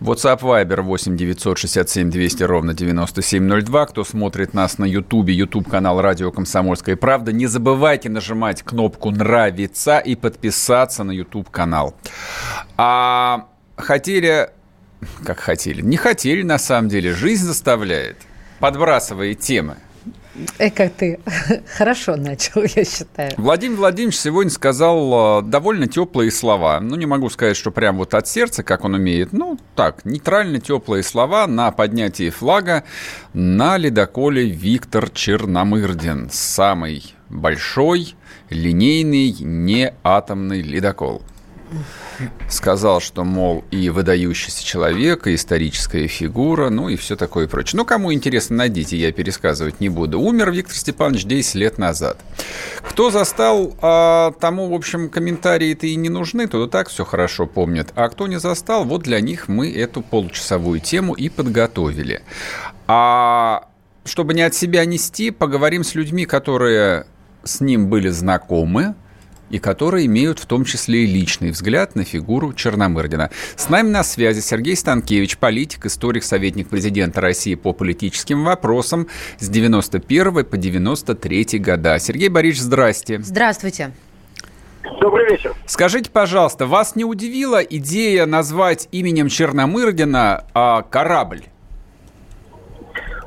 WhatsApp 0.00 0.40
Viber 0.40 0.80
8 0.80 1.16
967 1.16 2.10
200 2.10 2.42
ровно 2.42 2.74
9702. 2.74 3.86
Кто 3.86 4.02
смотрит 4.02 4.54
нас 4.54 4.78
на 4.78 4.86
Ютубе, 4.86 5.32
Ютуб 5.32 5.70
канал 5.70 6.00
Радио 6.00 6.32
Комсомольская 6.32 6.96
правда, 6.96 7.30
не 7.30 7.46
забывайте 7.46 8.08
нажимать 8.08 8.64
кнопку 8.64 9.12
«Нравится» 9.12 9.98
и 9.98 10.16
подписаться 10.16 11.04
на 11.04 11.12
Ютуб 11.12 11.48
канал. 11.48 11.94
А 12.76 13.46
хотели, 13.76 14.50
как 15.24 15.38
хотели, 15.38 15.80
не 15.80 15.96
хотели 15.96 16.42
на 16.42 16.58
самом 16.58 16.88
деле, 16.88 17.12
жизнь 17.12 17.44
заставляет, 17.44 18.16
подбрасывая 18.58 19.34
темы– 19.34 19.76
Как 20.58 20.92
ты 20.94 21.18
хорошо 21.76 22.16
начал, 22.16 22.62
я 22.62 22.84
считаю. 22.84 23.32
Владимир 23.36 23.78
Владимирович 23.78 24.16
сегодня 24.16 24.50
сказал 24.50 25.40
э, 25.40 25.42
довольно 25.42 25.86
теплые 25.86 26.30
слова. 26.30 26.80
Ну, 26.80 26.96
не 26.96 27.06
могу 27.06 27.28
сказать, 27.30 27.56
что 27.56 27.70
прям 27.70 27.96
вот 27.98 28.14
от 28.14 28.28
сердца, 28.28 28.62
как 28.62 28.84
он 28.84 28.94
умеет. 28.94 29.32
Ну, 29.32 29.58
так, 29.74 30.04
нейтрально 30.04 30.60
теплые 30.60 31.02
слова 31.02 31.46
на 31.46 31.70
поднятии 31.72 32.30
флага 32.30 32.84
на 33.34 33.76
ледоколе 33.76 34.46
Виктор 34.48 35.10
Черномырдин. 35.10 36.28
Самый 36.30 37.14
большой 37.28 38.14
линейный 38.50 39.32
неатомный 39.40 40.62
ледокол 40.62 41.22
сказал, 42.48 43.00
что, 43.00 43.24
мол, 43.24 43.64
и 43.70 43.90
выдающийся 43.90 44.64
человек, 44.64 45.26
и 45.26 45.34
историческая 45.34 46.06
фигура, 46.06 46.68
ну 46.70 46.88
и 46.88 46.96
все 46.96 47.16
такое 47.16 47.48
прочее. 47.48 47.78
Ну, 47.78 47.84
кому 47.84 48.12
интересно, 48.12 48.56
найдите, 48.56 48.96
я 48.96 49.12
пересказывать 49.12 49.80
не 49.80 49.88
буду. 49.88 50.20
Умер 50.20 50.50
Виктор 50.50 50.76
Степанович 50.76 51.24
10 51.24 51.54
лет 51.54 51.78
назад. 51.78 52.18
Кто 52.82 53.10
застал, 53.10 53.74
а, 53.80 54.32
тому, 54.40 54.68
в 54.68 54.74
общем, 54.74 55.08
комментарии-то 55.08 55.86
и 55.86 55.96
не 55.96 56.08
нужны, 56.08 56.46
то 56.46 56.66
так 56.66 56.88
все 56.88 57.04
хорошо 57.04 57.46
помнят. 57.46 57.92
А 57.94 58.08
кто 58.08 58.26
не 58.26 58.38
застал, 58.38 58.84
вот 58.84 59.02
для 59.02 59.20
них 59.20 59.48
мы 59.48 59.72
эту 59.72 60.02
получасовую 60.02 60.80
тему 60.80 61.14
и 61.14 61.28
подготовили. 61.28 62.22
А 62.86 63.68
чтобы 64.04 64.34
не 64.34 64.42
от 64.42 64.54
себя 64.54 64.84
нести, 64.84 65.30
поговорим 65.30 65.84
с 65.84 65.94
людьми, 65.94 66.26
которые 66.26 67.06
с 67.44 67.60
ним 67.60 67.88
были 67.88 68.08
знакомы, 68.08 68.94
и 69.50 69.58
которые 69.58 70.06
имеют 70.06 70.38
в 70.38 70.46
том 70.46 70.64
числе 70.64 71.04
и 71.04 71.06
личный 71.06 71.50
взгляд 71.50 71.94
на 71.96 72.04
фигуру 72.04 72.52
Черномырдина. 72.52 73.30
С 73.56 73.68
нами 73.68 73.88
на 73.88 74.02
связи 74.02 74.40
Сергей 74.40 74.76
Станкевич, 74.76 75.38
политик, 75.38 75.86
историк, 75.86 76.24
советник 76.24 76.68
президента 76.68 77.20
России 77.20 77.54
по 77.54 77.72
политическим 77.72 78.44
вопросам 78.44 79.08
с 79.38 79.48
91 79.48 80.44
по 80.44 80.56
93 80.56 81.58
года. 81.58 81.98
Сергей 81.98 82.28
Борисович, 82.28 82.62
здрасте. 82.62 83.20
Здравствуйте. 83.22 83.92
Добрый 85.00 85.30
вечер. 85.30 85.52
Скажите, 85.66 86.10
пожалуйста, 86.10 86.66
вас 86.66 86.96
не 86.96 87.04
удивила 87.04 87.58
идея 87.58 88.26
назвать 88.26 88.88
именем 88.92 89.28
Черномырдина 89.28 90.44
а, 90.54 90.82
корабль? 90.82 91.42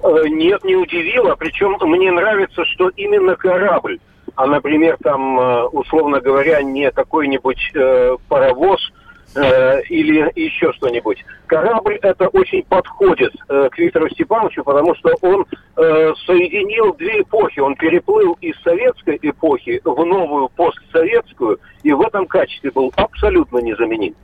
Э, 0.04 0.24
нет, 0.28 0.64
не 0.64 0.76
удивило. 0.76 1.36
Причем 1.36 1.78
мне 1.82 2.12
нравится, 2.12 2.66
что 2.66 2.90
именно 2.90 3.36
корабль 3.36 4.00
а, 4.36 4.48
например, 4.48 4.98
там, 5.04 5.39
э, 5.39 5.63
условно 5.65 6.19
говоря, 6.19 6.62
не 6.62 6.91
какой-нибудь 6.91 7.72
э, 7.76 8.17
паровоз 8.28 8.91
э, 9.36 9.82
или 9.84 10.32
еще 10.36 10.74
что-нибудь. 10.74 11.24
Корабль 11.48 12.00
это 12.02 12.28
очень 12.30 12.63
подходит 12.63 13.34
э, 13.50 13.69
к 13.72 13.78
Виктору 13.78 14.10
Степановичу, 14.10 14.63
потому 14.63 14.96
что 14.96 15.13
он 15.22 15.46
э, 15.78 16.13
соединил 16.26 16.93
две 16.96 17.22
эпохи. 17.22 17.60
Он 17.60 17.76
переплыл 17.76 18.38
из 18.41 18.60
советской 18.63 19.19
эпохи 19.22 19.82
в 19.84 20.06
новую 20.06 20.50
постсоветскую, 20.50 21.60
и 21.84 21.93
в 21.93 22.02
этом 22.02 22.26
качестве 22.26 22.72
был 22.72 22.91
абсолютно 22.96 23.60
незаменим. 23.60 24.15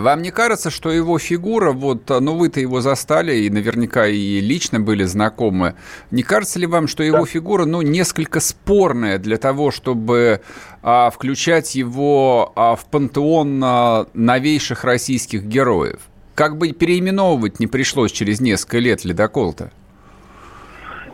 Вам 0.00 0.22
не 0.22 0.30
кажется, 0.30 0.70
что 0.70 0.90
его 0.90 1.18
фигура, 1.18 1.72
вот, 1.72 2.08
ну 2.08 2.36
вы-то 2.36 2.60
его 2.60 2.80
застали 2.80 3.36
и 3.36 3.50
наверняка 3.50 4.06
и 4.06 4.40
лично 4.40 4.80
были 4.80 5.04
знакомы, 5.04 5.74
не 6.10 6.22
кажется 6.22 6.58
ли 6.58 6.66
вам, 6.66 6.86
что 6.86 7.02
его 7.02 7.20
да. 7.20 7.26
фигура, 7.26 7.64
ну, 7.64 7.82
несколько 7.82 8.40
спорная 8.40 9.18
для 9.18 9.36
того, 9.38 9.70
чтобы 9.70 10.40
а, 10.82 11.10
включать 11.10 11.74
его 11.74 12.52
а, 12.54 12.76
в 12.76 12.86
пантеон 12.86 13.60
а, 13.64 14.06
новейших 14.14 14.84
российских 14.84 15.44
героев? 15.44 16.00
Как 16.34 16.56
бы 16.56 16.70
переименовывать 16.72 17.58
не 17.58 17.66
пришлось 17.66 18.12
через 18.12 18.40
несколько 18.40 18.78
лет 18.78 19.04
ледокол-то? 19.04 19.72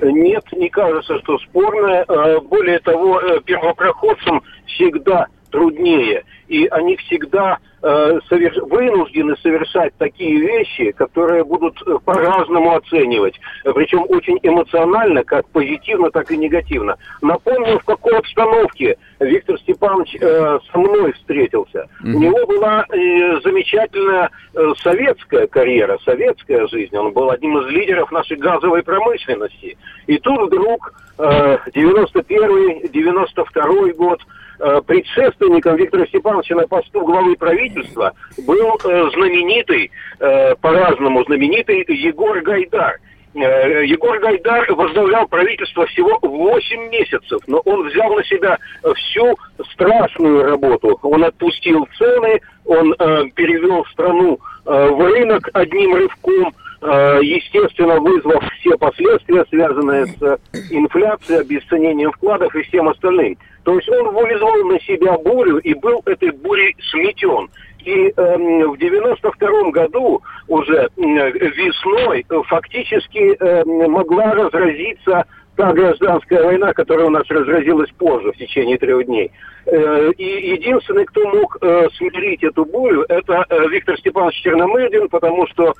Нет, 0.02 0.44
не 0.52 0.68
кажется, 0.68 1.18
что 1.20 1.38
спорная. 1.38 2.04
А, 2.08 2.40
более 2.40 2.78
того, 2.80 3.20
э, 3.20 3.40
первопроходцам 3.40 4.42
всегда 4.66 5.26
труднее, 5.54 6.24
и 6.48 6.66
они 6.66 6.96
всегда 6.96 7.60
Э, 7.86 8.18
соверш... 8.30 8.56
вынуждены 8.56 9.36
совершать 9.42 9.92
такие 9.98 10.40
вещи, 10.40 10.92
которые 10.92 11.44
будут 11.44 11.76
э, 11.86 11.98
по-разному 12.02 12.76
оценивать. 12.76 13.38
Причем 13.62 14.06
очень 14.08 14.38
эмоционально, 14.42 15.22
как 15.22 15.46
позитивно, 15.50 16.10
так 16.10 16.32
и 16.32 16.38
негативно. 16.38 16.96
Напомню, 17.20 17.78
в 17.78 17.84
какой 17.84 18.16
обстановке 18.16 18.96
Виктор 19.20 19.58
Степанович 19.58 20.16
э, 20.18 20.60
со 20.72 20.78
мной 20.78 21.12
встретился. 21.12 21.90
Mm-hmm. 22.02 22.14
У 22.14 22.20
него 22.20 22.46
была 22.46 22.86
э, 22.88 23.40
замечательная 23.44 24.30
э, 24.54 24.72
советская 24.78 25.46
карьера, 25.46 25.98
советская 26.06 26.66
жизнь. 26.68 26.96
Он 26.96 27.12
был 27.12 27.30
одним 27.30 27.58
из 27.58 27.66
лидеров 27.66 28.10
нашей 28.10 28.38
газовой 28.38 28.82
промышленности. 28.82 29.76
И 30.06 30.16
тут 30.16 30.46
вдруг 30.46 30.94
э, 31.18 31.58
91-92 31.74 33.92
год 33.92 34.22
предшественником 34.58 35.76
Виктора 35.76 36.06
Степановича 36.06 36.54
на 36.54 36.66
посту 36.66 37.04
главы 37.04 37.36
правительства 37.36 38.12
был 38.46 38.78
э, 38.84 39.10
знаменитый, 39.14 39.90
э, 40.20 40.54
по-разному 40.56 41.24
знаменитый 41.24 41.84
Егор 41.88 42.40
Гайдар. 42.40 42.98
Егор 43.34 44.20
Гайдар 44.20 44.72
возглавлял 44.74 45.26
правительство 45.26 45.86
всего 45.86 46.20
8 46.22 46.88
месяцев, 46.90 47.40
но 47.48 47.58
он 47.64 47.88
взял 47.88 48.14
на 48.14 48.22
себя 48.24 48.58
всю 48.94 49.36
страшную 49.72 50.44
работу. 50.44 51.00
Он 51.02 51.24
отпустил 51.24 51.88
цены, 51.98 52.40
он 52.64 52.94
э, 52.98 53.24
перевел 53.34 53.84
страну 53.86 54.38
э, 54.64 54.88
в 54.88 55.00
рынок 55.00 55.48
одним 55.52 55.94
рывком, 55.96 56.54
э, 56.80 57.20
естественно, 57.22 58.00
вызвав 58.00 58.44
все 58.60 58.76
последствия, 58.78 59.44
связанные 59.50 60.06
с 60.06 60.38
инфляцией, 60.70 61.40
обесценением 61.40 62.12
вкладов 62.12 62.54
и 62.54 62.62
всем 62.62 62.88
остальным. 62.88 63.36
То 63.64 63.74
есть 63.76 63.88
он 63.88 64.14
вызвал 64.14 64.64
на 64.64 64.78
себя 64.80 65.16
бурю 65.18 65.58
и 65.58 65.74
был 65.74 66.02
этой 66.04 66.30
бурей 66.30 66.76
сметен. 66.90 67.48
И 67.84 68.12
э, 68.16 68.36
в 68.66 68.78
92 68.78 69.70
году 69.70 70.22
уже 70.48 70.74
э, 70.74 70.88
весной 70.96 72.24
фактически 72.46 73.36
э, 73.38 73.64
могла 73.64 74.32
разразиться 74.32 75.26
та 75.56 75.72
гражданская 75.72 76.42
война, 76.42 76.72
которая 76.72 77.06
у 77.06 77.10
нас 77.10 77.24
разразилась 77.28 77.90
позже, 77.92 78.32
в 78.32 78.36
течение 78.36 78.76
трех 78.78 79.06
дней. 79.06 79.30
Э, 79.66 80.10
и 80.18 80.50
единственный, 80.50 81.04
кто 81.04 81.26
мог 81.28 81.56
э, 81.60 81.88
смирить 81.96 82.42
эту 82.42 82.64
бурю, 82.64 83.04
это 83.08 83.46
э, 83.48 83.68
Виктор 83.68 83.96
Степанович 83.98 84.42
Черномырдин, 84.42 85.08
потому 85.08 85.46
что 85.46 85.74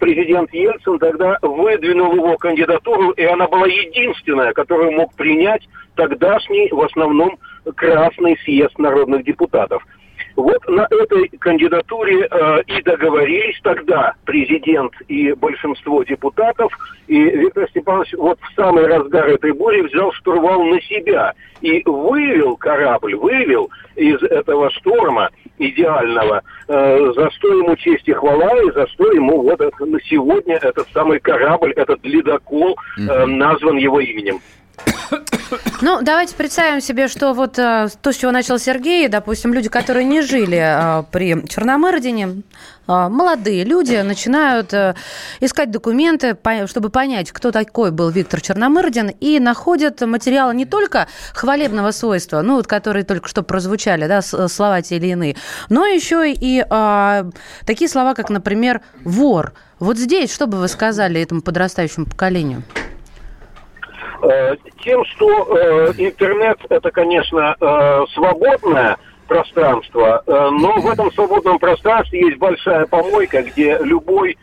президент 0.00 0.52
Ельцин 0.52 0.98
тогда 0.98 1.38
выдвинул 1.40 2.14
его 2.16 2.36
кандидатуру, 2.36 3.10
и 3.10 3.22
она 3.22 3.46
была 3.46 3.66
единственная, 3.66 4.52
которую 4.52 4.92
мог 4.92 5.14
принять 5.14 5.68
тогдашний, 5.94 6.68
в 6.72 6.80
основном, 6.80 7.38
Красный 7.76 8.38
съезд 8.44 8.78
народных 8.78 9.24
депутатов. 9.24 9.82
Вот 10.38 10.68
на 10.68 10.86
этой 10.88 11.28
кандидатуре 11.40 12.28
э, 12.30 12.62
и 12.68 12.80
договорились 12.82 13.58
тогда 13.60 14.14
президент 14.24 14.92
и 15.08 15.32
большинство 15.32 16.04
депутатов. 16.04 16.72
И 17.08 17.18
Виктор 17.20 17.68
Степанович 17.70 18.14
вот 18.16 18.38
в 18.40 18.54
самый 18.54 18.86
разгар 18.86 19.30
этой 19.30 19.50
бури 19.50 19.80
взял 19.80 20.12
штурвал 20.12 20.62
на 20.62 20.80
себя 20.82 21.34
и 21.60 21.82
вывел 21.84 22.56
корабль, 22.56 23.16
вывел 23.16 23.68
из 23.96 24.22
этого 24.22 24.70
шторма 24.70 25.30
идеального, 25.58 26.42
э, 26.68 27.12
за 27.16 27.30
что 27.32 27.48
ему 27.58 27.74
честь 27.74 28.06
и 28.06 28.12
хвала, 28.12 28.62
и 28.62 28.70
за 28.70 28.86
что 28.86 29.10
ему 29.10 29.42
вот 29.42 29.58
на 29.58 30.00
сегодня 30.02 30.54
этот 30.54 30.86
самый 30.94 31.18
корабль, 31.18 31.72
этот 31.72 31.98
ледокол 32.04 32.78
э, 32.96 33.26
назван 33.26 33.76
его 33.76 33.98
именем. 33.98 34.38
Ну, 35.80 36.00
давайте 36.02 36.34
представим 36.34 36.80
себе, 36.80 37.08
что 37.08 37.32
вот 37.32 37.58
э, 37.58 37.88
то, 38.02 38.12
с 38.12 38.16
чего 38.16 38.32
начал 38.32 38.58
Сергей, 38.58 39.08
допустим, 39.08 39.54
люди, 39.54 39.68
которые 39.68 40.04
не 40.04 40.22
жили 40.22 40.58
э, 40.58 41.04
при 41.10 41.46
Черномырдине, 41.46 42.26
э, 42.26 43.08
молодые 43.08 43.64
люди 43.64 43.96
начинают 43.96 44.74
искать 45.40 45.70
документы, 45.70 46.36
чтобы 46.66 46.90
понять, 46.90 47.30
кто 47.32 47.52
такой 47.52 47.92
был 47.92 48.10
Виктор 48.10 48.40
Черномырдин, 48.40 49.10
и 49.20 49.38
находят 49.38 50.00
материалы 50.00 50.54
не 50.54 50.66
только 50.66 51.06
хвалебного 51.32 51.92
свойства, 51.92 52.42
ну, 52.42 52.56
вот 52.56 52.66
которые 52.66 53.04
только 53.04 53.28
что 53.28 53.42
прозвучали, 53.42 54.06
да, 54.06 54.20
слова 54.20 54.82
те 54.82 54.96
или 54.96 55.06
иные, 55.06 55.36
но 55.68 55.86
еще 55.86 56.30
и 56.30 56.64
э, 56.68 57.30
такие 57.64 57.88
слова, 57.88 58.14
как, 58.14 58.30
например, 58.30 58.80
«вор». 59.04 59.54
Вот 59.78 59.96
здесь 59.96 60.32
что 60.34 60.48
бы 60.48 60.58
вы 60.58 60.66
сказали 60.66 61.20
этому 61.20 61.40
подрастающему 61.40 62.06
поколению? 62.06 62.64
Э, 64.22 64.56
тем, 64.82 65.04
что 65.04 65.28
э, 65.28 65.92
интернет 65.98 66.58
это, 66.68 66.90
конечно, 66.90 67.56
э, 67.60 68.04
свободное 68.14 68.96
пространство, 69.28 70.22
но 70.26 70.80
в 70.80 70.90
этом 70.90 71.12
свободном 71.12 71.58
пространстве 71.58 72.20
есть 72.20 72.38
большая 72.38 72.86
помойка, 72.86 73.42
где 73.42 73.76
любой 73.82 74.38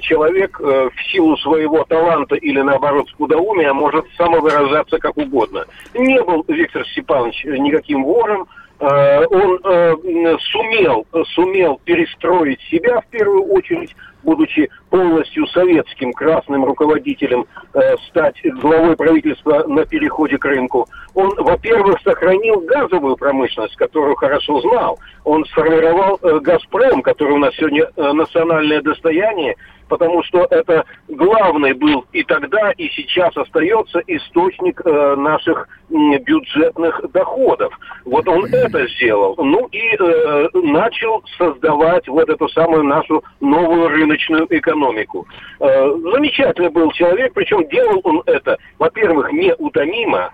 человек 0.00 0.58
в 0.58 1.12
силу 1.12 1.36
своего 1.36 1.84
таланта 1.84 2.36
или, 2.36 2.62
наоборот, 2.62 3.10
скудоумия 3.10 3.74
может 3.74 4.06
самовыражаться 4.16 4.96
как 5.00 5.18
угодно. 5.18 5.66
Не 5.92 6.22
был 6.22 6.46
Виктор 6.48 6.86
Степанович 6.86 7.44
никаким 7.44 8.04
вором, 8.04 8.48
он 8.82 9.60
э, 9.62 10.36
сумел, 10.40 11.06
сумел 11.34 11.80
перестроить 11.84 12.60
себя 12.62 13.00
в 13.00 13.06
первую 13.06 13.44
очередь, 13.44 13.94
будучи 14.24 14.68
полностью 14.90 15.46
советским 15.46 16.12
красным 16.12 16.64
руководителем, 16.64 17.46
э, 17.74 17.96
стать 18.08 18.36
главой 18.60 18.96
правительства 18.96 19.64
на 19.68 19.84
переходе 19.84 20.36
к 20.36 20.44
рынку. 20.44 20.88
Он, 21.14 21.32
во-первых, 21.36 22.00
сохранил 22.02 22.60
газовую 22.62 23.16
промышленность, 23.16 23.76
которую 23.76 24.16
хорошо 24.16 24.60
знал. 24.62 24.98
Он 25.24 25.44
сформировал 25.44 26.18
«Газпром», 26.40 27.02
который 27.02 27.34
у 27.34 27.38
нас 27.38 27.54
сегодня 27.54 27.88
национальное 27.96 28.82
достояние, 28.82 29.56
потому 29.92 30.22
что 30.22 30.46
это 30.48 30.86
главный 31.08 31.74
был 31.74 32.06
и 32.14 32.22
тогда, 32.24 32.70
и 32.70 32.88
сейчас 32.88 33.36
остается 33.36 34.00
источник 34.06 34.80
э, 34.86 35.16
наших 35.16 35.68
бюджетных 35.90 37.02
доходов. 37.12 37.78
Вот 38.06 38.26
он 38.26 38.46
это 38.46 38.88
сделал. 38.88 39.34
Ну 39.36 39.68
и 39.70 39.94
э, 39.94 40.48
начал 40.54 41.22
создавать 41.36 42.08
вот 42.08 42.26
эту 42.30 42.48
самую 42.48 42.84
нашу 42.84 43.22
новую 43.40 43.90
рыночную 43.90 44.46
экономику. 44.48 45.26
Э, 45.60 45.94
замечательный 46.14 46.70
был 46.70 46.90
человек, 46.92 47.34
причем 47.34 47.68
делал 47.68 48.00
он 48.04 48.22
это, 48.24 48.56
во-первых, 48.78 49.30
неутомимо, 49.30 50.32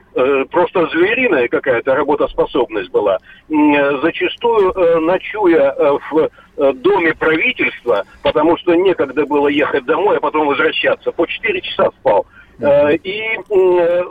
просто 0.50 0.86
звериная 0.88 1.48
какая-то 1.48 1.94
работоспособность 1.94 2.90
была. 2.90 3.18
Э, 3.50 4.00
зачастую, 4.02 4.72
э, 4.72 4.98
ночуя 5.00 5.74
э, 5.76 5.98
в 6.10 6.30
Э, 6.60 6.72
доме 6.72 7.14
правительства, 7.14 8.04
потому 8.22 8.56
что 8.58 8.74
некогда 8.74 9.24
было 9.26 9.46
ехать 9.46 9.84
домой, 9.84 10.16
а 10.16 10.20
потом 10.20 10.48
возвращаться. 10.48 11.12
По 11.12 11.24
4 11.24 11.60
часа 11.60 11.90
спал. 12.00 12.26
Э, 12.58 12.96
и 12.96 13.22
э, 13.48 14.02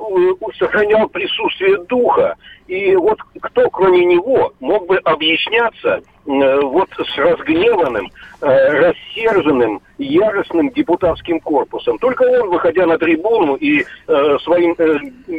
сохранял 0.57 1.09
присутствие 1.09 1.77
духа. 1.89 2.35
И 2.67 2.95
вот 2.95 3.19
кто, 3.41 3.69
кроме 3.69 4.05
него, 4.05 4.53
мог 4.59 4.87
бы 4.87 4.97
объясняться 4.97 6.01
Э, 6.27 6.59
вот 6.59 6.89
с 6.91 7.17
разгневанным, 7.17 8.11
э, 8.41 8.69
рассерженным, 8.79 9.81
яростным 9.97 10.69
депутатским 10.71 11.39
корпусом. 11.39 11.97
Только 11.99 12.23
он, 12.23 12.49
выходя 12.49 12.85
на 12.85 12.97
трибуну 12.97 13.55
и 13.55 13.85
э, 14.07 14.37
своим 14.43 14.75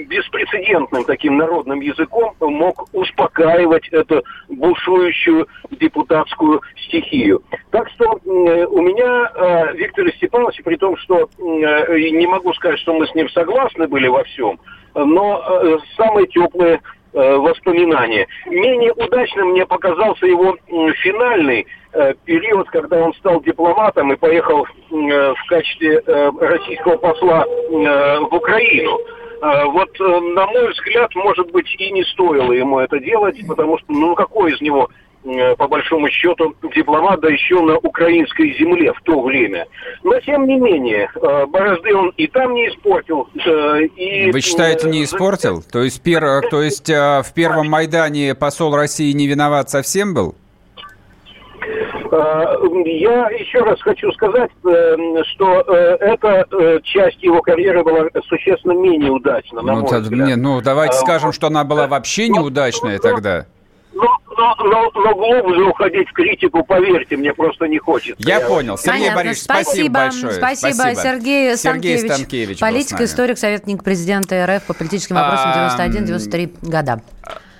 беспрецедентным 0.08 1.04
таким 1.04 1.36
народным 1.36 1.80
языком 1.80 2.34
мог 2.40 2.88
успокаивать 2.94 3.86
эту 3.88 4.24
бушующую 4.48 5.46
депутатскую 5.72 6.62
стихию. 6.86 7.42
Так 7.70 7.90
что 7.90 8.18
у 8.24 8.80
меня 8.80 9.72
Виктор 9.74 10.10
Степанович, 10.14 10.62
при 10.64 10.76
том, 10.76 10.96
что 10.96 11.28
не 11.38 12.26
могу 12.26 12.54
сказать, 12.54 12.78
что 12.78 12.94
мы 12.94 13.06
с 13.06 13.14
ним 13.14 13.28
согласны 13.30 13.86
были 13.86 14.08
во 14.08 14.24
всем, 14.24 14.58
но 14.94 15.78
самые 15.96 16.26
теплые 16.28 16.80
воспоминания. 17.12 18.26
Менее 18.46 18.92
удачным 18.92 19.50
мне 19.50 19.66
показался 19.66 20.26
его 20.26 20.56
финальный 21.02 21.66
э, 21.92 22.14
период, 22.24 22.68
когда 22.70 23.02
он 23.02 23.14
стал 23.14 23.40
дипломатом 23.40 24.12
и 24.12 24.16
поехал 24.16 24.64
э, 24.64 24.68
в 24.90 25.48
качестве 25.48 26.02
российского 26.40 26.96
посла 26.96 27.44
в 27.46 28.34
Украину. 28.34 28.98
Вот, 29.40 29.88
на 30.00 30.46
мой 30.48 30.72
взгляд, 30.72 31.14
может 31.14 31.52
быть, 31.52 31.72
и 31.78 31.92
не 31.92 32.02
стоило 32.02 32.50
ему 32.50 32.80
это 32.80 32.98
делать, 32.98 33.36
потому 33.46 33.78
что, 33.78 33.92
ну, 33.92 34.16
какой 34.16 34.52
из 34.52 34.60
него 34.60 34.88
Э, 34.90 35.07
по 35.56 35.68
большому 35.68 36.08
счету, 36.10 36.54
дипломат, 36.74 37.20
да 37.20 37.28
еще 37.28 37.60
на 37.60 37.76
украинской 37.78 38.56
земле 38.58 38.92
в 38.92 39.00
то 39.02 39.20
время. 39.20 39.66
Но, 40.02 40.18
тем 40.20 40.46
не 40.46 40.56
менее, 40.56 41.10
э, 41.14 41.46
борозды 41.46 41.94
он 41.94 42.12
и 42.16 42.26
там 42.28 42.54
не 42.54 42.68
испортил. 42.68 43.28
Э, 43.44 43.82
и... 43.82 44.30
Вы 44.30 44.40
считаете, 44.40 44.88
не 44.88 45.04
испортил? 45.04 45.62
То 45.62 45.82
есть, 45.82 46.02
пер... 46.02 46.48
то 46.50 46.62
есть 46.62 46.88
в 46.88 47.26
первом 47.34 47.68
Майдане 47.68 48.34
посол 48.34 48.74
России 48.74 49.12
не 49.12 49.26
виноват 49.26 49.70
совсем 49.70 50.14
был? 50.14 50.34
Я 52.10 53.28
еще 53.28 53.58
раз 53.60 53.80
хочу 53.82 54.10
сказать, 54.12 54.50
что 55.26 55.60
эта 55.60 56.80
часть 56.82 57.22
его 57.22 57.42
карьеры 57.42 57.84
была 57.84 58.06
существенно 58.28 58.72
менее 58.72 59.10
удачна, 59.10 59.60
на 59.60 59.74
ну, 59.74 59.80
мой 59.82 60.00
взгляд. 60.00 60.28
Не, 60.28 60.36
ну, 60.36 60.62
давайте 60.62 60.94
скажем, 60.94 61.32
что 61.32 61.48
она 61.48 61.64
была 61.64 61.86
вообще 61.86 62.28
неудачная 62.28 62.98
тогда 62.98 63.46
но, 64.38 64.54
но, 64.58 64.90
но 64.94 65.14
глубже 65.14 65.64
уходить 65.64 66.08
в 66.08 66.12
критику, 66.12 66.64
поверьте, 66.64 67.16
мне 67.16 67.34
просто 67.34 67.66
не 67.66 67.78
хочется. 67.78 68.22
Я, 68.26 68.38
Я 68.38 68.46
понял. 68.46 68.78
Сергей 68.78 69.00
Понятно. 69.00 69.16
Борисович, 69.16 69.44
спасибо, 69.44 69.64
спасибо 69.64 69.98
большое. 69.98 70.32
Спасибо, 70.32 70.72
спасибо. 70.72 71.02
Сергей, 71.02 71.56
Сергей 71.56 71.56
Станкевич, 71.56 72.12
Станкевич 72.12 72.60
политик, 72.60 73.00
историк, 73.00 73.38
советник 73.38 73.82
президента 73.82 74.46
РФ 74.46 74.64
по 74.64 74.74
политическим 74.74 75.16
вопросам 75.16 75.50
91-93 75.50 76.56
года. 76.62 77.02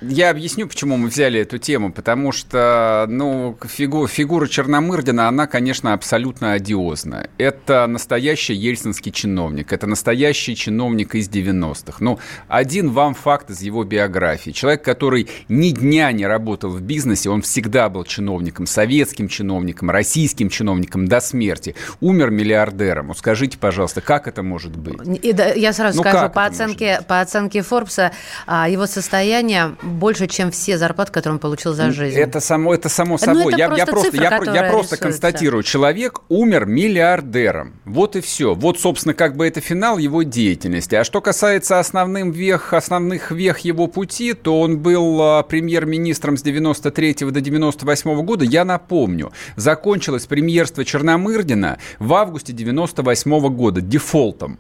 Я 0.01 0.31
объясню, 0.31 0.69
почему 0.69 0.97
мы 0.97 1.09
взяли 1.09 1.41
эту 1.41 1.59
тему. 1.59 1.93
Потому 1.93 2.33
что, 2.33 3.07
ну, 3.09 3.57
фигу, 3.65 4.07
фигура 4.07 4.47
Черномырдина, 4.47 5.29
она, 5.29 5.47
конечно, 5.47 5.93
абсолютно 5.93 6.53
одиозна. 6.53 7.29
Это 7.39 7.87
настоящий 7.87 8.55
ельцинский 8.55 9.13
чиновник. 9.13 9.73
Это 9.73 9.87
настоящий 9.87 10.55
чиновник 10.55 11.15
из 11.15 11.29
90-х. 11.29 11.97
Ну, 12.01 12.19
один 12.47 12.91
вам 12.91 13.15
факт 13.15 13.51
из 13.51 13.61
его 13.63 13.85
биографии. 13.85 14.51
Человек, 14.51 14.83
который 14.83 15.29
ни 15.49 15.71
дня 15.71 16.13
не 16.13 16.27
работал 16.27 16.71
в 16.71 16.81
бизнесе, 16.81 17.31
он 17.31 17.43
всегда 17.43 17.89
был 17.89 18.05
чиновником, 18.05 18.67
советским 18.67 19.29
чиновником, 19.29 19.91
российским 19.91 20.49
чиновником 20.49 21.09
до 21.09 21.21
смерти. 21.21 21.75
Умер 22.01 22.31
миллиардером. 22.31 23.09
Вот 23.09 23.19
скажите, 23.19 23.59
пожалуйста, 23.59 24.01
как 24.01 24.29
это 24.29 24.43
может 24.43 24.77
быть? 24.77 25.25
И, 25.25 25.33
да, 25.33 25.53
я 25.53 25.73
сразу 25.73 25.99
ну, 25.99 26.03
скажу, 26.03 26.31
по 26.31 26.45
оценке, 26.45 27.01
по 27.09 27.21
оценке 27.21 27.63
Форбса, 27.63 28.13
а, 28.47 28.69
его 28.69 28.87
состояние 28.87 29.75
больше, 29.88 30.27
чем 30.27 30.51
все 30.51 30.79
зарплаты, 30.79 31.12
которые 31.12 31.35
он 31.35 31.38
получил 31.40 31.74
за 31.74 31.90
жизнь. 31.90 32.16
Это 32.18 32.40
само, 32.40 32.74
это 32.74 32.88
само 32.88 33.12
ну, 33.12 33.18
собой. 33.18 33.53
это 33.53 33.59
я, 33.59 33.68
просто 33.68 33.81
я 33.81 33.87
просто, 33.87 34.11
цифра, 34.11 34.24
я, 34.24 34.64
я 34.64 34.70
просто 34.70 34.96
констатирую, 34.96 35.62
человек 35.62 36.20
умер 36.29 36.66
миллиардером. 36.66 37.74
Вот 37.85 38.16
и 38.16 38.20
все. 38.20 38.55
Вот, 38.55 38.79
собственно, 38.79 39.14
как 39.14 39.37
бы 39.37 39.46
это 39.46 39.61
финал 39.61 39.98
его 39.98 40.22
деятельности. 40.22 40.94
А 40.94 41.05
что 41.05 41.20
касается 41.20 41.79
основным 41.79 42.31
вех, 42.31 42.72
основных 42.72 43.31
вех 43.31 43.61
его 43.61 43.87
пути, 43.87 44.35
то 44.35 44.61
он 44.61 44.79
был 44.79 45.20
а, 45.22 45.42
премьер-министром 45.42 46.37
с 46.37 46.42
93 46.42 47.14
до 47.31 47.40
98 47.40 48.22
года. 48.22 48.44
Я 48.44 48.64
напомню, 48.64 49.33
закончилось 49.57 50.27
премьерство 50.27 50.85
Черномырдина 50.85 51.79
в 51.98 52.14
августе 52.14 52.53
98 52.53 53.48
года 53.48 53.81
дефолтом. 53.81 54.59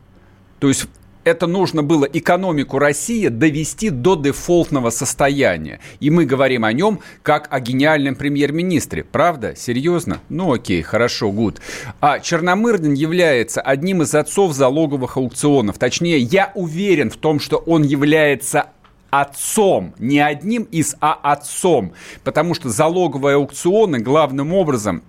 То 0.58 0.68
есть 0.68 0.86
это 1.28 1.46
нужно 1.46 1.82
было 1.82 2.04
экономику 2.04 2.78
России 2.78 3.28
довести 3.28 3.90
до 3.90 4.16
дефолтного 4.16 4.90
состояния. 4.90 5.80
И 6.00 6.10
мы 6.10 6.24
говорим 6.24 6.64
о 6.64 6.72
нем 6.72 7.00
как 7.22 7.48
о 7.50 7.60
гениальном 7.60 8.16
премьер-министре. 8.16 9.04
Правда? 9.04 9.54
Серьезно? 9.56 10.20
Ну 10.28 10.52
окей, 10.52 10.82
хорошо, 10.82 11.30
гуд. 11.30 11.60
А 12.00 12.18
Черномырдин 12.18 12.94
является 12.94 13.60
одним 13.60 14.02
из 14.02 14.14
отцов 14.14 14.52
залоговых 14.54 15.16
аукционов. 15.16 15.78
Точнее, 15.78 16.18
я 16.18 16.52
уверен 16.54 17.10
в 17.10 17.16
том, 17.16 17.40
что 17.40 17.58
он 17.58 17.82
является 17.82 18.66
отцом, 19.10 19.94
не 19.98 20.20
одним 20.20 20.64
из, 20.64 20.96
а 21.00 21.14
отцом, 21.14 21.92
потому 22.24 22.54
что 22.54 22.68
залоговые 22.68 23.36
аукционы 23.36 23.98
главным 24.00 24.52
образом 24.52 25.02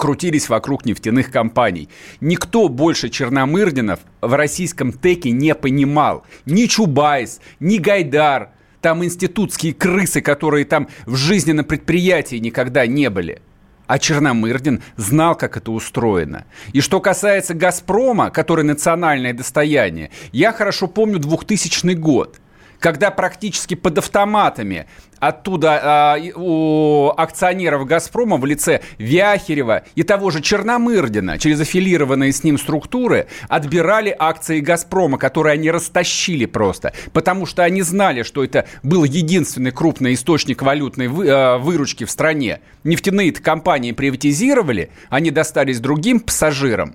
крутились 0.00 0.48
вокруг 0.48 0.86
нефтяных 0.86 1.30
компаний. 1.30 1.88
Никто 2.20 2.68
больше 2.68 3.10
Черномырдинов 3.10 4.00
в 4.20 4.32
российском 4.34 4.92
ТЭКе 4.92 5.30
не 5.30 5.54
понимал. 5.54 6.24
Ни 6.46 6.66
Чубайс, 6.66 7.40
ни 7.60 7.76
Гайдар, 7.76 8.50
там 8.80 9.04
институтские 9.04 9.74
крысы, 9.74 10.22
которые 10.22 10.64
там 10.64 10.88
в 11.04 11.16
жизни 11.16 11.52
на 11.52 11.64
предприятии 11.64 12.36
никогда 12.36 12.86
не 12.86 13.10
были. 13.10 13.42
А 13.86 13.98
Черномырдин 13.98 14.82
знал, 14.96 15.34
как 15.34 15.56
это 15.56 15.70
устроено. 15.70 16.46
И 16.72 16.80
что 16.80 17.00
касается 17.00 17.54
«Газпрома», 17.54 18.30
который 18.30 18.64
национальное 18.64 19.34
достояние, 19.34 20.10
я 20.32 20.52
хорошо 20.52 20.86
помню 20.86 21.18
2000 21.18 21.92
год– 21.94 22.40
когда 22.80 23.10
практически 23.10 23.74
под 23.74 23.98
автоматами 23.98 24.86
оттуда 25.20 26.16
э, 26.18 26.32
у 26.34 27.12
акционеров 27.16 27.86
«Газпрома» 27.86 28.38
в 28.38 28.46
лице 28.46 28.80
Вяхерева 28.98 29.84
и 29.94 30.02
того 30.02 30.30
же 30.30 30.40
Черномырдина 30.40 31.38
через 31.38 31.60
аффилированные 31.60 32.32
с 32.32 32.42
ним 32.42 32.58
структуры 32.58 33.26
отбирали 33.48 34.16
акции 34.18 34.60
«Газпрома», 34.60 35.18
которые 35.18 35.54
они 35.54 35.70
растащили 35.70 36.46
просто, 36.46 36.94
потому 37.12 37.44
что 37.46 37.62
они 37.62 37.82
знали, 37.82 38.22
что 38.22 38.42
это 38.42 38.66
был 38.82 39.04
единственный 39.04 39.70
крупный 39.70 40.14
источник 40.14 40.62
валютной 40.62 41.08
вы, 41.08 41.26
э, 41.26 41.58
выручки 41.58 42.04
в 42.04 42.10
стране. 42.10 42.60
Нефтяные 42.82 43.32
компании 43.32 43.92
приватизировали, 43.92 44.90
они 45.10 45.30
достались 45.30 45.80
другим 45.80 46.20
пассажирам. 46.20 46.94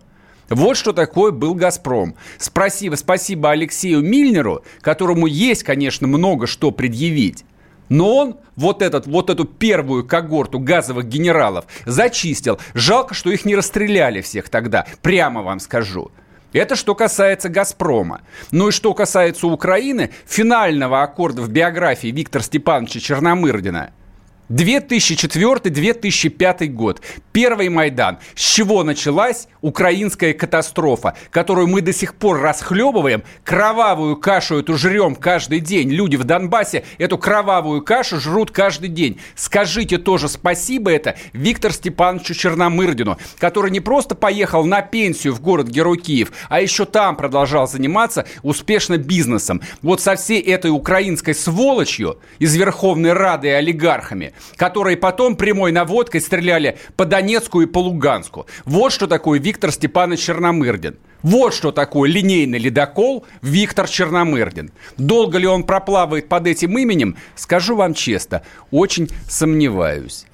Вот 0.50 0.78
что 0.78 0.94
такое 0.94 1.32
был 1.32 1.56
«Газпром». 1.56 2.16
Спасибо, 2.38 2.96
спасибо 2.96 3.52
Алексею 3.52 4.02
Мильнеру, 4.02 4.64
которому 4.82 5.26
есть, 5.26 5.64
конечно, 5.64 6.08
много 6.08 6.46
что 6.46 6.72
предъявить. 6.72 7.46
Но 7.90 8.16
он 8.16 8.38
вот, 8.56 8.82
этот, 8.82 9.06
вот 9.08 9.30
эту 9.30 9.46
первую 9.46 10.06
когорту 10.06 10.60
газовых 10.60 11.08
генералов 11.08 11.66
зачистил. 11.86 12.60
Жалко, 12.74 13.14
что 13.14 13.32
их 13.32 13.46
не 13.46 13.56
расстреляли 13.56 14.22
всех 14.22 14.50
тогда, 14.50 14.86
прямо 15.02 15.42
вам 15.42 15.60
скажу. 15.60 16.12
Это 16.54 16.76
что 16.76 16.96
касается 16.96 17.50
«Газпрома». 17.50 18.22
Ну 18.52 18.70
и 18.70 18.72
что 18.72 18.94
касается 18.94 19.48
Украины, 19.48 20.12
финального 20.26 21.04
аккорда 21.04 21.42
в 21.42 21.50
биографии 21.50 22.08
Виктора 22.08 22.44
Степановича 22.44 23.00
Черномырдина– 23.00 23.92
2004-2005 24.50 26.68
год. 26.68 27.02
Первый 27.32 27.70
Майдан. 27.70 28.20
С 28.36 28.42
чего 28.42 28.84
началась 28.84 29.48
украинская 29.62 30.34
катастрофа, 30.34 31.16
которую 31.32 31.68
мы 31.68 31.82
до 31.82 31.92
сих 31.92 32.14
пор 32.16 32.40
расхлебываем, 32.40 33.24
кровавую 33.44 34.18
кашу 34.18 34.60
эту 34.60 34.78
жрем 34.78 35.16
каждый 35.16 35.62
день. 35.62 35.90
Люди 35.90 36.16
в 36.16 36.24
Донбассе 36.24 36.86
эту 36.98 37.18
кровавую 37.18 37.82
кашу 37.82 38.20
жрут 38.20 38.52
каждый 38.52 38.90
день. 38.90 39.20
Скажите 39.36 39.98
тоже 39.98 40.30
спасибо 40.30 40.92
это 40.92 41.16
Виктору 41.34 41.74
Степановичу 41.74 42.36
Черномырдину, 42.36 43.18
который 43.40 43.72
не 43.72 43.80
просто 43.80 44.14
поехал 44.16 44.66
на 44.66 44.84
пенсию 44.84 45.34
в 45.34 45.42
город 45.42 45.68
Герой 45.68 45.98
Киев, 45.98 46.32
а 46.50 46.62
еще 46.62 46.86
там 46.86 47.18
продолжал 47.18 47.68
заниматься 47.68 48.28
успешно 48.44 48.98
бизнесом. 48.98 49.62
Вот 49.82 50.02
со 50.02 50.16
всей 50.16 50.40
этой 50.42 50.70
украинской 50.70 51.34
сволочью 51.34 52.20
из 52.38 52.56
Верховной 52.56 53.14
Рады 53.14 53.48
и 53.48 53.52
олигархами 53.52 54.35
которые 54.56 54.98
потом 54.98 55.36
прямой 55.36 55.72
наводкой 55.72 56.22
стреляли 56.22 56.78
по 56.96 57.06
Донецку 57.06 57.62
и 57.62 57.66
по 57.66 57.80
Луганску. 57.80 58.46
Вот 58.66 58.94
что 58.94 59.08
такое 59.08 59.40
Виктор 59.40 59.72
Степанович 59.72 60.22
Черномырдин. 60.22 60.98
Вот 61.22 61.54
что 61.54 61.72
такое 61.72 62.10
линейный 62.10 62.60
ледокол 62.60 63.26
Виктор 63.42 63.88
Черномырдин. 63.88 64.72
Долго 64.98 65.38
ли 65.38 65.48
он 65.48 65.64
проплавает 65.64 66.30
под 66.30 66.48
этим 66.48 66.78
именем, 66.78 67.18
скажу 67.36 67.76
вам 67.76 67.94
честно, 67.94 68.44
очень 68.72 69.10
сомневаюсь. 69.28 70.26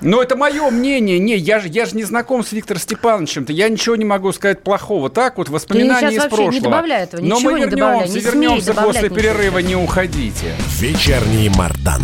Но 0.00 0.22
это 0.22 0.36
мое 0.36 0.70
мнение. 0.70 1.18
Не, 1.18 1.36
я 1.36 1.58
же, 1.58 1.68
я 1.68 1.86
же 1.86 1.96
не 1.96 2.04
знаком 2.04 2.44
с 2.44 2.52
Виктором 2.52 2.80
Степановичем-то. 2.80 3.52
Я 3.52 3.68
ничего 3.68 3.96
не 3.96 4.04
могу 4.04 4.32
сказать 4.32 4.62
плохого. 4.62 5.10
Так 5.10 5.38
вот, 5.38 5.48
воспоминания 5.48 6.16
из 6.16 6.24
прошлого. 6.24 6.50
Не 6.50 6.60
добавляй 6.60 7.02
этого, 7.02 7.20
Но 7.20 7.40
мы 7.40 7.60
вернемся, 7.60 8.14
не 8.14 8.20
вернемся 8.20 8.74
после 8.74 9.10
перерыва, 9.10 9.58
не 9.58 9.76
уходите. 9.76 10.54
Вечерний 10.78 11.48
Мардан. 11.48 12.02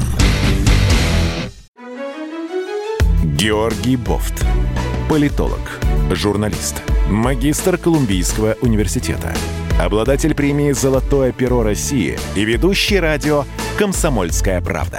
Георгий 3.36 3.96
Бофт. 3.96 4.44
Политолог, 5.08 5.60
журналист, 6.10 6.76
магистр 7.10 7.76
Колумбийского 7.76 8.56
университета, 8.62 9.34
обладатель 9.78 10.34
премии 10.34 10.72
«Золотое 10.72 11.30
перо 11.30 11.62
России» 11.62 12.18
и 12.34 12.44
ведущий 12.44 12.98
радио 12.98 13.44
«Комсомольская 13.78 14.62
правда» 14.62 14.98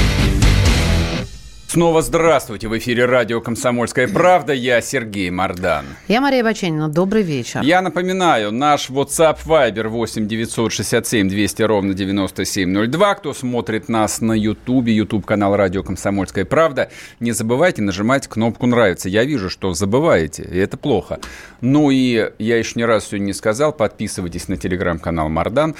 Снова 1.71 2.01
здравствуйте. 2.01 2.67
В 2.67 2.77
эфире 2.77 3.05
радио 3.05 3.39
«Комсомольская 3.39 4.05
правда». 4.09 4.51
Я 4.51 4.81
Сергей 4.81 5.29
Мордан. 5.29 5.85
Я 6.09 6.19
Мария 6.19 6.43
Баченина. 6.43 6.89
Добрый 6.89 7.23
вечер. 7.23 7.61
Я 7.61 7.81
напоминаю, 7.81 8.51
наш 8.51 8.89
WhatsApp 8.89 9.37
Viber 9.45 9.87
8 9.87 10.27
967 10.27 11.29
200 11.29 11.61
ровно 11.61 11.93
9702. 11.93 13.15
Кто 13.15 13.33
смотрит 13.33 13.87
нас 13.87 14.19
на 14.19 14.33
YouTube, 14.33 14.87
YouTube 14.87 15.25
канал 15.25 15.55
радио 15.55 15.81
«Комсомольская 15.81 16.43
правда», 16.43 16.89
не 17.21 17.31
забывайте 17.31 17.81
нажимать 17.81 18.27
кнопку 18.27 18.67
«Нравится». 18.67 19.07
Я 19.07 19.23
вижу, 19.23 19.49
что 19.49 19.73
забываете, 19.73 20.43
и 20.43 20.57
это 20.57 20.75
плохо. 20.75 21.21
Ну 21.61 21.89
и 21.89 22.31
я 22.37 22.57
еще 22.57 22.73
ни 22.75 22.83
разу 22.83 23.07
сегодня 23.07 23.27
не 23.27 23.33
сказал, 23.33 23.71
подписывайтесь 23.71 24.49
на 24.49 24.57
телеграм-канал 24.57 25.29
Мардан 25.29 25.75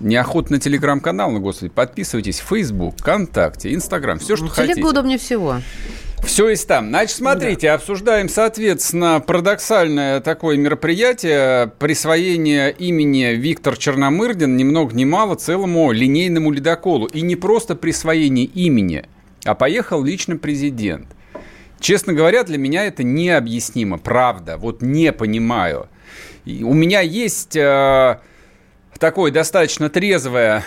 неохотно 0.00 0.58
телеграм-канал, 0.58 1.30
ну, 1.30 1.40
господи, 1.40 1.70
подписывайтесь. 1.70 2.38
Facebook, 2.38 2.96
ВКонтакте, 2.98 3.74
Инстаграм, 3.74 4.18
все, 4.18 4.36
что 4.36 4.48
хотите. 4.48 4.74
Телегу 4.74 4.90
удобнее 4.90 5.18
всего. 5.18 5.60
Все 6.24 6.48
есть 6.48 6.66
там. 6.66 6.88
Значит, 6.88 7.16
смотрите, 7.16 7.68
да. 7.68 7.74
обсуждаем, 7.74 8.28
соответственно, 8.28 9.22
парадоксальное 9.24 10.20
такое 10.20 10.56
мероприятие 10.56 11.68
присвоение 11.78 12.72
имени 12.72 13.34
Виктор 13.34 13.76
Черномырдин 13.76 14.56
ни 14.56 14.64
много 14.64 14.94
ни 14.94 15.04
мало 15.04 15.34
целому 15.34 15.92
линейному 15.92 16.50
ледоколу. 16.50 17.06
И 17.06 17.20
не 17.20 17.36
просто 17.36 17.76
присвоение 17.76 18.46
имени, 18.46 19.04
а 19.44 19.54
поехал 19.54 20.02
лично 20.02 20.36
президент. 20.36 21.08
Честно 21.78 22.14
говоря, 22.14 22.44
для 22.44 22.56
меня 22.56 22.86
это 22.86 23.02
необъяснимо, 23.02 23.98
правда. 23.98 24.56
Вот 24.56 24.80
не 24.80 25.12
понимаю. 25.12 25.88
И 26.46 26.64
у 26.64 26.72
меня 26.72 27.00
есть... 27.00 27.56
Э, 27.56 28.20
такое 29.04 29.30
достаточно 29.30 29.90
трезвое 29.90 30.64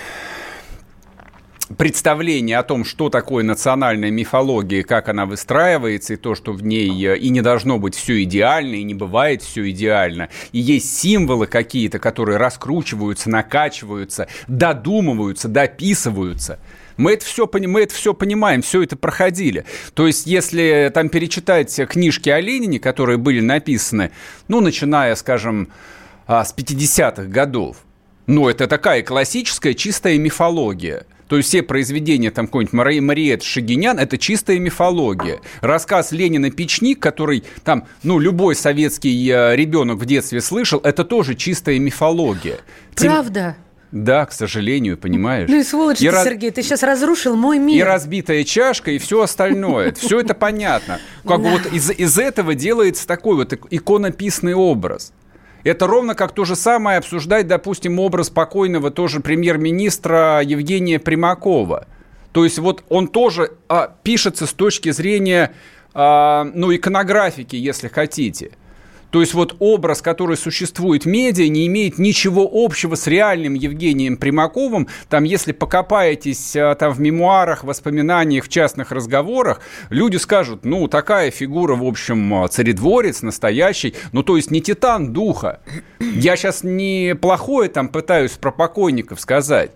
представление 1.75 2.59
о 2.59 2.63
том, 2.63 2.85
что 2.85 3.09
такое 3.09 3.43
национальная 3.43 4.11
мифология, 4.11 4.83
как 4.83 5.09
она 5.09 5.25
выстраивается, 5.25 6.13
и 6.13 6.17
то, 6.17 6.35
что 6.35 6.53
в 6.53 6.61
ней 6.61 7.03
э, 7.03 7.17
и 7.17 7.29
не 7.29 7.41
должно 7.41 7.79
быть 7.79 7.95
все 7.95 8.21
идеально, 8.21 8.75
и 8.75 8.83
не 8.83 8.93
бывает 8.93 9.41
все 9.41 9.67
идеально. 9.71 10.29
И 10.51 10.59
есть 10.59 10.99
символы 10.99 11.47
какие-то, 11.47 11.97
которые 11.97 12.37
раскручиваются, 12.37 13.31
накачиваются, 13.31 14.27
додумываются, 14.47 15.47
дописываются. 15.47 16.59
Мы 16.95 17.13
это, 17.13 17.25
все, 17.25 17.49
мы 17.51 17.81
это 17.81 17.95
все 17.95 18.13
понимаем, 18.13 18.61
все 18.61 18.83
это 18.83 18.97
проходили. 18.97 19.65
То 19.95 20.05
есть, 20.05 20.27
если 20.27 20.91
там 20.93 21.09
перечитать 21.09 21.75
книжки 21.89 22.29
о 22.29 22.39
Ленине, 22.39 22.79
которые 22.79 23.17
были 23.17 23.39
написаны, 23.39 24.11
ну, 24.47 24.61
начиная, 24.61 25.15
скажем, 25.15 25.69
а, 26.27 26.45
с 26.45 26.53
50-х 26.53 27.23
годов, 27.23 27.77
ну, 28.27 28.49
это 28.49 28.67
такая 28.67 29.01
классическая 29.03 29.73
чистая 29.73 30.17
мифология. 30.17 31.05
То 31.27 31.37
есть 31.37 31.49
все 31.49 31.61
произведения, 31.61 32.31
там 32.31 32.47
какой-нибудь 32.47 32.73
Мари, 32.73 32.99
Мариет 32.99 33.43
Шагинян, 33.43 33.99
это 33.99 34.17
чистая 34.17 34.59
мифология. 34.59 35.39
Рассказ 35.61 36.11
Ленина 36.11 36.51
«Печник», 36.51 36.99
который 36.99 37.43
там, 37.63 37.85
ну, 38.03 38.19
любой 38.19 38.55
советский 38.55 39.29
э, 39.29 39.55
ребенок 39.55 39.97
в 39.97 40.05
детстве 40.05 40.41
слышал, 40.41 40.79
это 40.83 41.03
тоже 41.03 41.35
чистая 41.35 41.79
мифология. 41.79 42.59
Правда? 42.95 43.55
Тем... 43.57 44.03
Да, 44.03 44.25
к 44.25 44.33
сожалению, 44.33 44.97
понимаешь. 44.97 45.49
Ну 45.49 45.59
и 45.59 45.63
сволочь 45.63 46.01
и 46.01 46.05
ты, 46.05 46.11
раз... 46.11 46.25
Сергей, 46.25 46.51
ты 46.51 46.61
сейчас 46.61 46.83
разрушил 46.83 47.35
мой 47.35 47.57
мир. 47.57 47.77
И 47.77 47.81
разбитая 47.81 48.43
чашка, 48.43 48.91
и 48.91 48.97
все 48.97 49.21
остальное. 49.21 49.93
Все 49.93 50.19
это 50.19 50.33
понятно. 50.33 50.99
Как 51.25 51.41
бы 51.41 51.49
вот 51.49 51.65
из, 51.71 51.89
из 51.91 52.17
этого 52.17 52.53
делается 52.53 53.07
такой 53.07 53.37
вот 53.37 53.53
иконописный 53.69 54.53
образ. 54.53 55.13
Это 55.67 55.85
ровно 55.85 56.15
как 56.15 56.31
то 56.31 56.45
же 56.45 56.55
самое 56.55 56.97
обсуждать, 56.97 57.47
допустим, 57.47 57.99
образ 57.99 58.29
покойного 58.29 58.89
тоже 58.89 59.19
премьер-министра 59.19 60.41
Евгения 60.41 60.97
Примакова. 60.97 61.87
То 62.31 62.45
есть 62.45 62.57
вот 62.59 62.83
он 62.87 63.07
тоже 63.07 63.51
а, 63.67 63.93
пишется 64.03 64.45
с 64.45 64.53
точки 64.53 64.91
зрения, 64.91 65.53
а, 65.93 66.45
ну, 66.53 66.73
иконографики, 66.73 67.55
если 67.55 67.87
хотите– 67.87 68.51
то 69.11 69.21
есть 69.21 69.33
вот 69.33 69.55
образ, 69.59 70.01
который 70.01 70.37
существует 70.37 71.05
в 71.05 71.07
медиа, 71.07 71.47
не 71.47 71.67
имеет 71.67 71.97
ничего 71.97 72.49
общего 72.51 72.95
с 72.95 73.07
реальным 73.07 73.53
Евгением 73.53 74.17
Примаковым. 74.17 74.87
Там, 75.09 75.23
если 75.23 75.51
покопаетесь 75.51 76.55
а, 76.55 76.75
там 76.75 76.93
в 76.93 76.99
мемуарах, 76.99 77.63
воспоминаниях, 77.63 78.45
в 78.45 78.49
частных 78.49 78.91
разговорах, 78.91 79.61
люди 79.89 80.17
скажут, 80.17 80.65
ну, 80.65 80.87
такая 80.87 81.31
фигура, 81.31 81.75
в 81.75 81.85
общем, 81.85 82.33
а, 82.33 82.47
царедворец 82.47 83.21
настоящий, 83.21 83.95
ну, 84.11 84.23
то 84.23 84.35
есть 84.35 84.51
не 84.51 84.61
титан 84.61 85.13
духа. 85.13 85.61
Я 85.99 86.35
сейчас 86.35 86.63
не 86.63 87.15
плохое 87.19 87.69
там 87.69 87.89
пытаюсь 87.89 88.31
про 88.31 88.51
покойников 88.51 89.21
сказать 89.21 89.71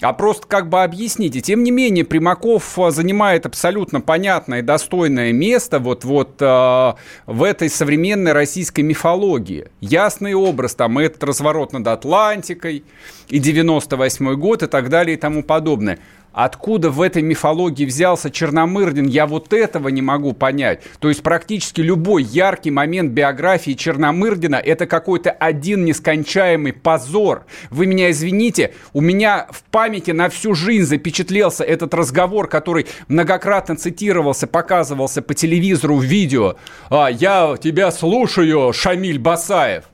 а 0.00 0.12
просто 0.12 0.46
как 0.46 0.68
бы 0.68 0.82
объяснить. 0.82 1.36
И 1.36 1.42
тем 1.42 1.62
не 1.64 1.70
менее, 1.70 2.04
Примаков 2.04 2.78
э, 2.78 2.90
занимает 2.90 3.46
абсолютно 3.46 4.00
понятное 4.00 4.58
и 4.58 4.62
достойное 4.62 5.32
место 5.32 5.78
вот, 5.78 6.04
вот 6.04 6.40
э, 6.40 6.92
в 7.26 7.42
этой 7.42 7.70
современной 7.70 8.32
российской 8.32 8.82
мифологии. 8.82 9.68
Ясный 9.80 10.34
образ, 10.34 10.74
там, 10.74 10.98
этот 10.98 11.22
разворот 11.24 11.72
над 11.72 11.86
Атлантикой, 11.88 12.84
и 13.28 13.38
98 13.38 14.34
год, 14.34 14.62
и 14.62 14.66
так 14.66 14.88
далее, 14.88 15.16
и 15.16 15.20
тому 15.20 15.42
подобное. 15.42 15.98
Откуда 16.36 16.90
в 16.90 17.00
этой 17.00 17.22
мифологии 17.22 17.86
взялся 17.86 18.30
Черномырдин, 18.30 19.06
я 19.06 19.26
вот 19.26 19.54
этого 19.54 19.88
не 19.88 20.02
могу 20.02 20.34
понять. 20.34 20.82
То 20.98 21.08
есть 21.08 21.22
практически 21.22 21.80
любой 21.80 22.24
яркий 22.24 22.70
момент 22.70 23.12
биографии 23.12 23.72
Черномырдина– 23.72 24.56
это 24.64 24.86
какой-то 24.86 25.30
один 25.30 25.86
нескончаемый 25.86 26.74
позор. 26.74 27.46
Вы 27.70 27.86
меня 27.86 28.10
извините, 28.10 28.74
у 28.92 29.00
меня 29.00 29.46
в 29.50 29.62
памяти 29.62 30.10
на 30.10 30.28
всю 30.28 30.54
жизнь 30.54 30.84
запечатлелся 30.84 31.64
этот 31.64 31.94
разговор, 31.94 32.48
который 32.48 32.86
многократно 33.08 33.74
цитировался, 33.74 34.46
показывался 34.46 35.22
по 35.22 35.32
телевизору 35.32 35.96
в 35.96 36.04
видео. 36.04 36.56
А, 36.90 37.08
«Я 37.08 37.56
тебя 37.58 37.90
слушаю, 37.90 38.74
Шамиль 38.74 39.18
Басаев». 39.18 39.84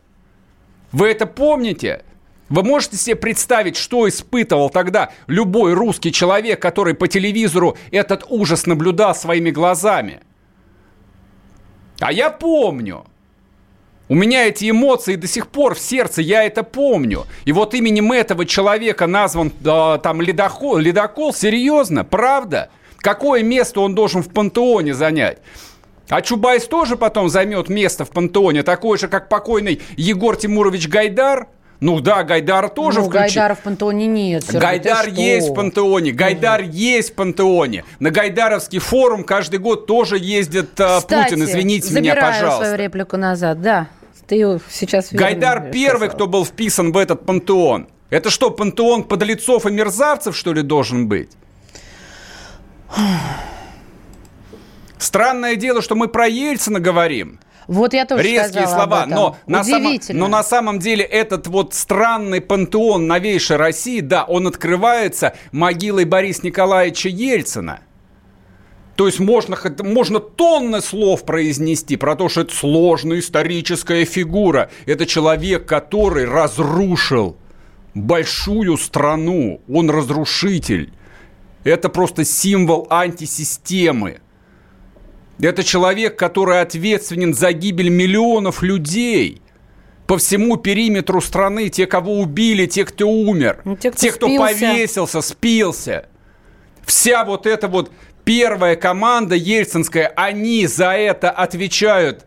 Вы 0.91 1.07
это 1.07 1.27
помните? 1.27 2.03
Вы 2.53 2.63
можете 2.65 2.99
себе 2.99 3.17
представить, 3.17 3.79
что 3.79 4.07
испытывал 4.07 4.69
тогда 4.69 5.11
любой 5.27 5.73
русский 5.73 6.13
человек, 6.13 6.61
который 6.61 6.93
по 6.93 7.09
телевизору 7.09 7.79
этот 7.91 8.27
ужас 8.29 8.67
наблюдал 8.67 9.15
своими 9.15 9.51
глазами? 9.51 10.21
А 11.99 12.13
я 12.13 12.29
помню. 12.29 13.07
У 14.11 14.15
меня 14.15 14.49
эти 14.49 14.69
эмоции 14.69 15.15
до 15.15 15.27
сих 15.27 15.49
пор 15.49 15.75
в 15.75 15.79
сердце, 15.79 16.21
я 16.21 16.45
это 16.45 16.63
помню. 16.63 17.25
И 17.47 17.53
вот 17.53 17.73
именем 17.73 18.13
этого 18.13 18.45
человека 18.45 19.07
назван 19.07 19.51
э, 19.65 19.99
там 20.03 20.21
ледокол, 20.21 20.77
ледокол, 20.77 21.33
серьезно, 21.33 22.05
правда? 22.05 22.69
Какое 22.99 23.43
место 23.43 23.81
он 23.81 23.95
должен 23.95 24.23
в 24.23 24.29
пантеоне 24.29 24.93
занять? 24.93 25.39
А 26.11 26.21
Чубайс 26.21 26.67
тоже 26.67 26.99
потом 26.99 27.31
займет 27.31 27.71
место 27.71 28.05
в 28.05 28.11
пантеоне, 28.11 28.63
такое 28.63 28.99
же, 28.99 29.09
как 29.09 29.31
покойный 29.31 29.81
Егор 29.97 30.37
Тимурович 30.37 30.89
Гайдар– 30.89 31.49
ну 31.83 31.99
да, 31.99 32.23
Гайдар 32.23 32.69
тоже 32.69 33.01
ну, 33.01 33.07
включи. 33.07 33.35
Гайдара 33.35 33.57
в 33.57 33.61
пантеоне 33.61 34.07
нет. 34.07 34.45
Сергей, 34.45 34.61
Гайдар 34.61 35.09
есть 35.09 35.49
в 35.49 35.55
пантеоне. 35.55 36.13
Гайдар 36.13 36.61
угу. 36.61 36.71
есть 36.71 37.11
в 37.11 37.15
пантеоне. 37.15 37.85
На 37.99 38.13
Гайдаровский 38.13 38.79
форум 38.79 39.25
каждый 39.25 39.59
год 39.59 39.89
тоже 39.89 40.17
ездит 40.17 40.81
а, 40.81 41.01
Кстати, 41.01 41.31
Путин. 41.31 41.43
Извините 41.43 41.93
меня, 41.93 42.15
пожалуйста. 42.15 42.67
свою 42.67 42.77
реплику 42.77 43.17
назад, 43.17 43.61
да. 43.63 43.89
Ты 44.29 44.61
сейчас 44.71 45.09
Гайдар 45.11 45.73
первый, 45.73 46.09
кто 46.09 46.29
был 46.29 46.45
вписан 46.45 46.93
в 46.93 46.97
этот 46.97 47.27
пантеон. 47.27 47.89
Это 48.11 48.31
что, 48.31 48.51
пантеон 48.51 49.03
подлецов 49.03 49.67
и 49.67 49.73
мерзавцев, 49.73 50.37
что 50.37 50.53
ли, 50.53 50.63
должен 50.63 51.09
быть? 51.09 51.31
Странное 54.99 55.57
дело, 55.57 55.83
что 55.83 55.97
мы 55.97 56.07
про 56.07 56.29
Ельцина 56.29 56.79
говорим. 56.79 57.41
Вот 57.69 57.95
я 57.95 58.05
тоже 58.05 58.23
Резкие 58.23 58.67
слова, 58.67 59.07
но 59.07 59.37
на, 59.47 59.65
самом, 59.65 59.99
но 60.11 60.29
на 60.29 60.43
самом 60.43 60.79
деле 60.79 61.05
этот 61.05 61.47
вот 61.47 61.75
странный 61.75 62.41
пантеон 62.41 63.07
новейшей 63.07 63.57
России, 63.57 64.01
да, 64.01 64.25
он 64.25 64.47
открывается 64.47 65.35
могилой 65.53 66.05
Бориса 66.05 66.47
Николаевича 66.47 67.09
Ельцина. 67.09 67.81
То 68.97 69.07
есть 69.07 69.21
можно, 69.21 69.57
можно 69.81 70.21
тонны 70.21 70.81
слов 70.81 71.25
произнести 71.25 71.97
про 71.97 72.15
то, 72.15 72.29
что 72.29 72.43
это 72.43 72.55
сложная 72.55 73.21
историческая 73.21 74.05
фигура. 74.05 74.71
Это 74.87 75.07
человек, 75.07 75.67
который 75.67 76.27
разрушил 76.27 77.37
большую 77.95 78.77
страну. 78.77 79.61
Он 79.69 79.91
разрушитель. 79.91 80.93
Это 81.65 81.89
просто 81.89 82.25
символ 82.25 82.87
антисистемы. 82.91 84.21
Это 85.43 85.65
человек, 85.65 86.17
который 86.17 86.61
ответственен 86.61 87.35
за 87.35 87.53
гибель 87.53 87.89
миллионов 87.89 88.63
людей 88.63 89.43
по 90.07 90.17
всему 90.17 90.57
периметру 90.57 91.21
страны. 91.21 91.69
Те, 91.69 91.87
кого 91.87 92.21
убили, 92.21 92.67
те, 92.67 92.85
кто 92.85 93.09
умер, 93.09 93.61
ну, 93.65 93.77
те, 93.77 93.91
кто, 93.91 94.01
те, 94.01 94.13
кто 94.13 94.29
повесился, 94.37 95.21
спился. 95.21 96.07
Вся 96.85 97.25
вот 97.25 97.47
эта 97.47 97.67
вот 97.67 97.91
первая 98.25 98.77
команда 98.77 99.35
ельцинская, 99.35 100.13
они 100.17 100.67
за 100.67 100.93
это 100.93 101.31
отвечают 101.31 102.25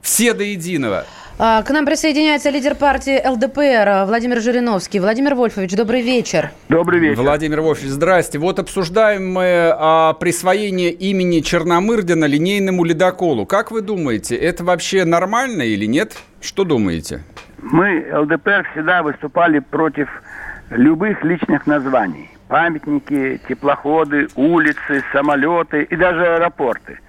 все 0.00 0.32
до 0.32 0.44
единого. 0.44 1.06
А, 1.36 1.62
к 1.62 1.70
нам 1.70 1.84
присоединяется 1.84 2.48
лидер 2.50 2.76
партии 2.76 3.20
ЛДПР 3.26 4.06
Владимир 4.06 4.40
Жириновский. 4.40 5.00
Владимир 5.00 5.34
Вольфович, 5.34 5.74
добрый 5.74 6.00
вечер. 6.00 6.50
Добрый 6.68 7.00
вечер. 7.00 7.22
Владимир 7.22 7.60
Вольфович, 7.60 7.90
здрасте. 7.90 8.38
Вот 8.38 8.60
обсуждаем 8.60 9.32
мы 9.32 9.72
а, 9.76 10.12
присвоение 10.12 10.92
имени 10.92 11.40
Черномырдина 11.40 12.26
линейному 12.26 12.84
ледоколу. 12.84 13.46
Как 13.46 13.72
вы 13.72 13.82
думаете, 13.82 14.36
это 14.36 14.62
вообще 14.62 15.04
нормально 15.04 15.62
или 15.62 15.86
нет? 15.86 16.16
Что 16.40 16.62
думаете? 16.62 17.24
Мы, 17.60 18.06
ЛДПР, 18.12 18.68
всегда 18.72 19.02
выступали 19.02 19.58
против 19.58 20.08
любых 20.70 21.24
личных 21.24 21.66
названий. 21.66 22.30
Памятники, 22.46 23.40
теплоходы, 23.48 24.28
улицы, 24.36 25.02
самолеты 25.12 25.82
и 25.82 25.96
даже 25.96 26.36
аэропорты. 26.36 27.00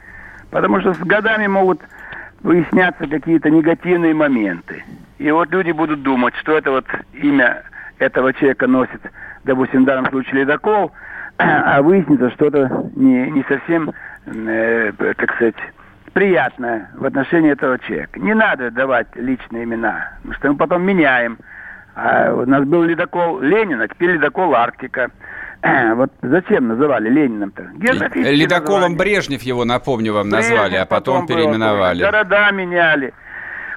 Потому 0.49 0.79
что 0.79 0.95
с 0.95 0.97
годами 0.97 1.45
могут 1.45 1.81
выясняться 2.45 3.07
какие-то 3.07 3.49
негативные 3.49 4.13
моменты. 4.13 4.83
И 5.17 5.29
вот 5.31 5.49
люди 5.51 5.71
будут 5.71 6.03
думать, 6.03 6.35
что 6.35 6.55
это 6.55 6.71
вот 6.71 6.85
имя 7.13 7.63
этого 7.97 8.33
человека 8.33 8.67
носит, 8.67 9.01
допустим, 9.43 9.81
в 9.81 9.85
данном 9.85 10.09
случае 10.11 10.41
ледокол, 10.41 10.91
а 11.37 11.81
выяснится, 11.81 12.29
что 12.31 12.45
это 12.45 12.91
не, 12.95 13.31
не 13.31 13.43
совсем, 13.49 13.91
э, 14.27 14.91
так 14.97 15.33
сказать, 15.33 15.55
приятное 16.13 16.91
в 16.93 17.05
отношении 17.05 17.51
этого 17.51 17.79
человека. 17.79 18.19
Не 18.19 18.35
надо 18.35 18.69
давать 18.69 19.07
личные 19.15 19.63
имена, 19.63 20.11
потому 20.17 20.33
что 20.35 20.49
мы 20.49 20.55
потом 20.55 20.83
меняем. 20.83 21.39
А 21.95 22.31
у 22.31 22.45
нас 22.45 22.63
был 22.63 22.83
ледокол 22.83 23.39
Ленина, 23.39 23.87
теперь 23.87 24.11
ледокол 24.11 24.53
Арктика. 24.53 25.09
Вот 25.95 26.11
зачем 26.21 26.67
называли 26.67 27.09
Лениным-то? 27.09 27.63
Ледоколом 28.13 28.81
название. 28.81 28.97
Брежнев 28.97 29.41
его, 29.41 29.65
напомню 29.65 30.13
вам, 30.13 30.29
Брежнев 30.29 30.51
назвали, 30.51 30.75
а 30.75 30.85
потом, 30.85 31.21
потом 31.21 31.27
переименовали. 31.27 32.01
Было, 32.01 32.11
города 32.11 32.51
меняли, 32.51 33.13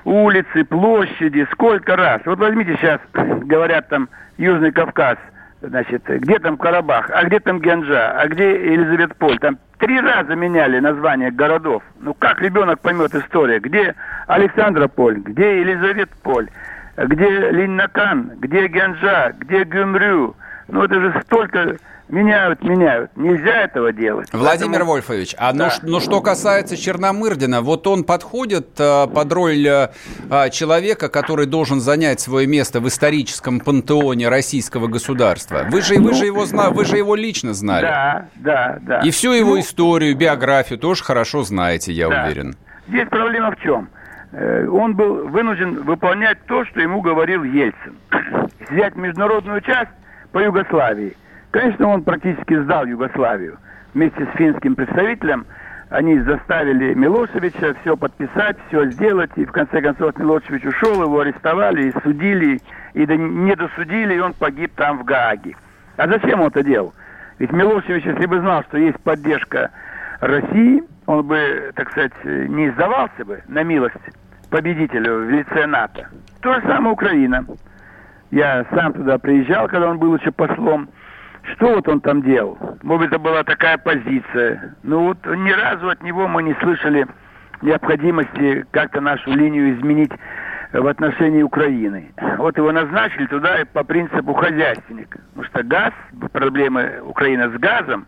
улицы, 0.04 0.64
площади, 0.64 1.46
сколько 1.52 1.96
раз. 1.96 2.20
Вот 2.26 2.38
возьмите 2.38 2.76
сейчас, 2.76 3.00
говорят 3.12 3.88
там, 3.88 4.08
Южный 4.36 4.70
Кавказ, 4.70 5.16
значит, 5.62 6.02
где 6.06 6.38
там 6.38 6.58
Карабах, 6.58 7.10
а 7.10 7.24
где 7.24 7.40
там 7.40 7.60
Генджа, 7.60 8.12
а 8.20 8.28
где 8.28 8.50
Елизаветполь. 8.50 9.38
Там 9.38 9.58
три 9.78 9.98
раза 10.00 10.34
меняли 10.34 10.80
названия 10.80 11.30
городов. 11.30 11.82
Ну 12.00 12.12
как 12.14 12.42
ребенок 12.42 12.80
поймет 12.80 13.14
историю? 13.14 13.60
Где 13.60 13.94
Александрополь, 14.26 15.18
где 15.20 15.60
Елизаветполь, 15.60 16.48
где 16.96 17.50
Линнакан, 17.50 18.32
где 18.40 18.68
Генджа, 18.68 19.32
где 19.38 19.64
Гюмрю, 19.64 20.36
ну 20.68 20.84
это 20.84 20.94
же 21.00 21.22
столько 21.24 21.76
меняют, 22.08 22.62
меняют. 22.62 23.10
Нельзя 23.16 23.62
этого 23.62 23.92
делать. 23.92 24.28
Владимир 24.32 24.72
Поэтому... 24.72 24.90
Вольфович, 24.92 25.34
а 25.38 25.52
ну 25.52 25.58
да. 25.58 25.72
ну, 25.82 25.92
ну 25.92 26.00
что 26.00 26.20
касается 26.20 26.76
Черномырдина, 26.76 27.60
вот 27.60 27.86
он 27.86 28.04
подходит 28.04 28.68
а, 28.78 29.06
под 29.06 29.32
роль 29.32 29.66
а, 29.68 30.50
человека, 30.50 31.08
который 31.08 31.46
должен 31.46 31.80
занять 31.80 32.20
свое 32.20 32.46
место 32.46 32.80
в 32.80 32.88
историческом 32.88 33.60
пантеоне 33.60 34.28
российского 34.28 34.88
государства. 34.88 35.66
Вы 35.70 35.82
же, 35.82 35.96
вы 35.96 36.14
же 36.14 36.26
его 36.26 36.44
зна, 36.46 36.70
вы 36.70 36.84
же 36.84 36.96
его 36.96 37.14
лично 37.14 37.54
знали. 37.54 37.82
Да, 37.82 38.28
да, 38.36 38.78
да. 38.80 39.00
И 39.00 39.10
всю 39.10 39.32
его 39.32 39.54
ну, 39.54 39.60
историю, 39.60 40.16
биографию 40.16 40.78
тоже 40.78 41.04
хорошо 41.04 41.42
знаете, 41.42 41.92
я 41.92 42.08
да. 42.08 42.24
уверен. 42.24 42.56
Здесь 42.88 43.08
проблема 43.08 43.52
в 43.52 43.60
чем? 43.60 43.88
Э, 44.32 44.66
он 44.66 44.94
был 44.94 45.28
вынужден 45.28 45.82
выполнять 45.82 46.38
то, 46.46 46.64
что 46.66 46.80
ему 46.80 47.00
говорил 47.00 47.44
Ельцин. 47.44 47.96
Взять 48.70 48.96
международную 48.96 49.60
часть 49.60 49.90
по 50.32 50.38
Югославии. 50.38 51.16
Конечно, 51.50 51.88
он 51.88 52.02
практически 52.02 52.60
сдал 52.62 52.86
Югославию. 52.86 53.58
Вместе 53.94 54.26
с 54.26 54.36
финским 54.36 54.74
представителем 54.74 55.46
они 55.90 56.18
заставили 56.20 56.92
Милошевича 56.94 57.74
все 57.80 57.96
подписать, 57.96 58.56
все 58.68 58.90
сделать, 58.90 59.30
и 59.36 59.46
в 59.46 59.52
конце 59.52 59.80
концов 59.80 60.18
Милошевич 60.18 60.64
ушел, 60.66 61.02
его 61.02 61.20
арестовали 61.20 61.88
и 61.88 62.00
судили, 62.02 62.60
и 62.92 63.06
не 63.06 63.56
досудили, 63.56 64.14
и 64.14 64.18
он 64.18 64.34
погиб 64.34 64.72
там 64.76 64.98
в 64.98 65.04
Гааге. 65.04 65.56
А 65.96 66.06
зачем 66.06 66.40
он 66.40 66.48
это 66.48 66.62
делал? 66.62 66.92
Ведь 67.38 67.52
Милошевич, 67.52 68.04
если 68.04 68.26
бы 68.26 68.40
знал, 68.40 68.62
что 68.64 68.76
есть 68.76 69.00
поддержка 69.00 69.70
России, 70.20 70.82
он 71.06 71.26
бы, 71.26 71.72
так 71.74 71.90
сказать, 71.90 72.12
не 72.24 72.70
сдавался 72.72 73.24
бы 73.24 73.42
на 73.48 73.62
милость 73.62 73.96
победителю 74.50 75.26
в 75.26 75.30
лице 75.30 75.66
НАТО. 75.66 76.08
То 76.42 76.54
же 76.54 76.62
самое 76.66 76.92
Украина. 76.92 77.46
Я 78.30 78.66
сам 78.74 78.92
туда 78.92 79.18
приезжал, 79.18 79.68
когда 79.68 79.90
он 79.90 79.98
был 79.98 80.16
еще 80.16 80.30
послом. 80.30 80.88
Что 81.54 81.76
вот 81.76 81.88
он 81.88 82.00
там 82.00 82.22
делал? 82.22 82.58
Может 82.82 83.06
быть, 83.06 83.12
это 83.12 83.18
была 83.18 83.42
такая 83.42 83.78
позиция. 83.78 84.74
Ну 84.82 85.08
вот 85.08 85.18
ни 85.26 85.50
разу 85.50 85.88
от 85.88 86.02
него 86.02 86.28
мы 86.28 86.42
не 86.42 86.54
слышали 86.54 87.06
необходимости 87.62 88.66
как-то 88.70 89.00
нашу 89.00 89.30
линию 89.30 89.74
изменить 89.74 90.12
в 90.72 90.86
отношении 90.86 91.42
Украины. 91.42 92.12
Вот 92.36 92.56
его 92.58 92.70
назначили 92.70 93.26
туда 93.26 93.60
по 93.72 93.82
принципу 93.82 94.34
хозяйственник. 94.34 95.16
Потому 95.30 95.44
что 95.44 95.62
газ, 95.62 95.92
проблемы 96.32 97.00
Украины 97.02 97.48
с 97.48 97.58
газом, 97.58 98.06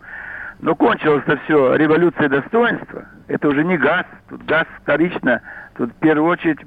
но 0.61 0.75
кончилось 0.75 1.23
это 1.27 1.39
все 1.45 1.77
революцией 1.77 2.29
достоинства. 2.29 3.07
Это 3.29 3.49
уже 3.49 3.65
не 3.65 3.79
газ, 3.79 4.05
тут 4.29 4.45
газ 4.45 4.67
вторично. 4.83 5.41
Тут 5.77 5.91
в 5.93 5.99
первую 6.01 6.31
очередь 6.31 6.59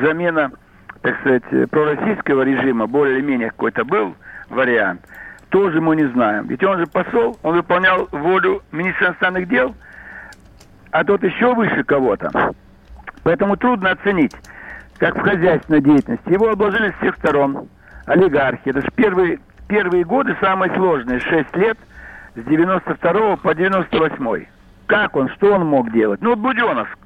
замена 0.00 0.50
так 1.04 1.20
сказать, 1.20 1.70
пророссийского 1.70 2.42
режима, 2.42 2.86
более-менее 2.86 3.50
какой-то 3.50 3.84
был 3.84 4.16
вариант, 4.48 5.02
Тоже 5.50 5.78
мы 5.80 5.96
не 5.96 6.06
знаем. 6.06 6.46
Ведь 6.46 6.64
он 6.64 6.78
же 6.78 6.86
посол, 6.86 7.38
он 7.42 7.56
выполнял 7.56 8.08
волю 8.10 8.62
министра 8.72 9.08
иностранных 9.08 9.46
дел, 9.46 9.74
а 10.90 11.04
тот 11.04 11.22
еще 11.22 11.54
выше 11.54 11.84
кого-то. 11.84 12.54
Поэтому 13.22 13.56
трудно 13.58 13.90
оценить, 13.90 14.34
как 14.96 15.16
в 15.16 15.20
хозяйственной 15.20 15.82
деятельности. 15.82 16.32
Его 16.32 16.48
обложили 16.48 16.90
с 16.90 16.94
всех 16.96 17.16
сторон. 17.16 17.68
Олигархи. 18.06 18.70
Это 18.70 18.80
же 18.80 18.88
первые, 18.96 19.38
первые 19.68 20.04
годы 20.04 20.34
самые 20.40 20.72
сложные. 20.74 21.20
Шесть 21.20 21.54
лет 21.54 21.78
с 22.34 22.42
92 22.44 23.36
по 23.36 23.54
98. 23.54 24.46
Как 24.86 25.16
он, 25.16 25.28
что 25.28 25.54
он 25.54 25.66
мог 25.66 25.92
делать? 25.92 26.22
Ну, 26.22 26.30
вот 26.30 26.38
Буденовск, 26.38 26.98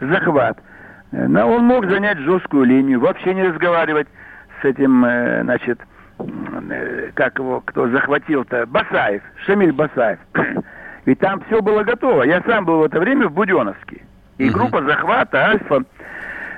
захват. 0.00 0.58
Но 1.12 1.48
он 1.48 1.64
мог 1.64 1.88
занять 1.88 2.18
жесткую 2.18 2.64
линию, 2.64 3.00
вообще 3.00 3.34
не 3.34 3.44
разговаривать 3.44 4.08
с 4.60 4.64
этим, 4.64 5.04
э, 5.04 5.42
значит, 5.42 5.80
э, 6.18 7.10
как 7.14 7.38
его, 7.38 7.60
кто 7.60 7.88
захватил-то, 7.88 8.66
Басаев, 8.66 9.22
Шамиль 9.44 9.72
Басаев. 9.72 10.18
Ведь 11.06 11.18
там 11.20 11.40
все 11.46 11.62
было 11.62 11.84
готово. 11.84 12.24
Я 12.24 12.42
сам 12.42 12.64
был 12.64 12.80
в 12.80 12.84
это 12.84 12.98
время 12.98 13.28
в 13.28 13.32
Буденовске. 13.32 14.02
И 14.38 14.50
группа 14.50 14.82
захвата 14.82 15.46
Альфа, 15.46 15.84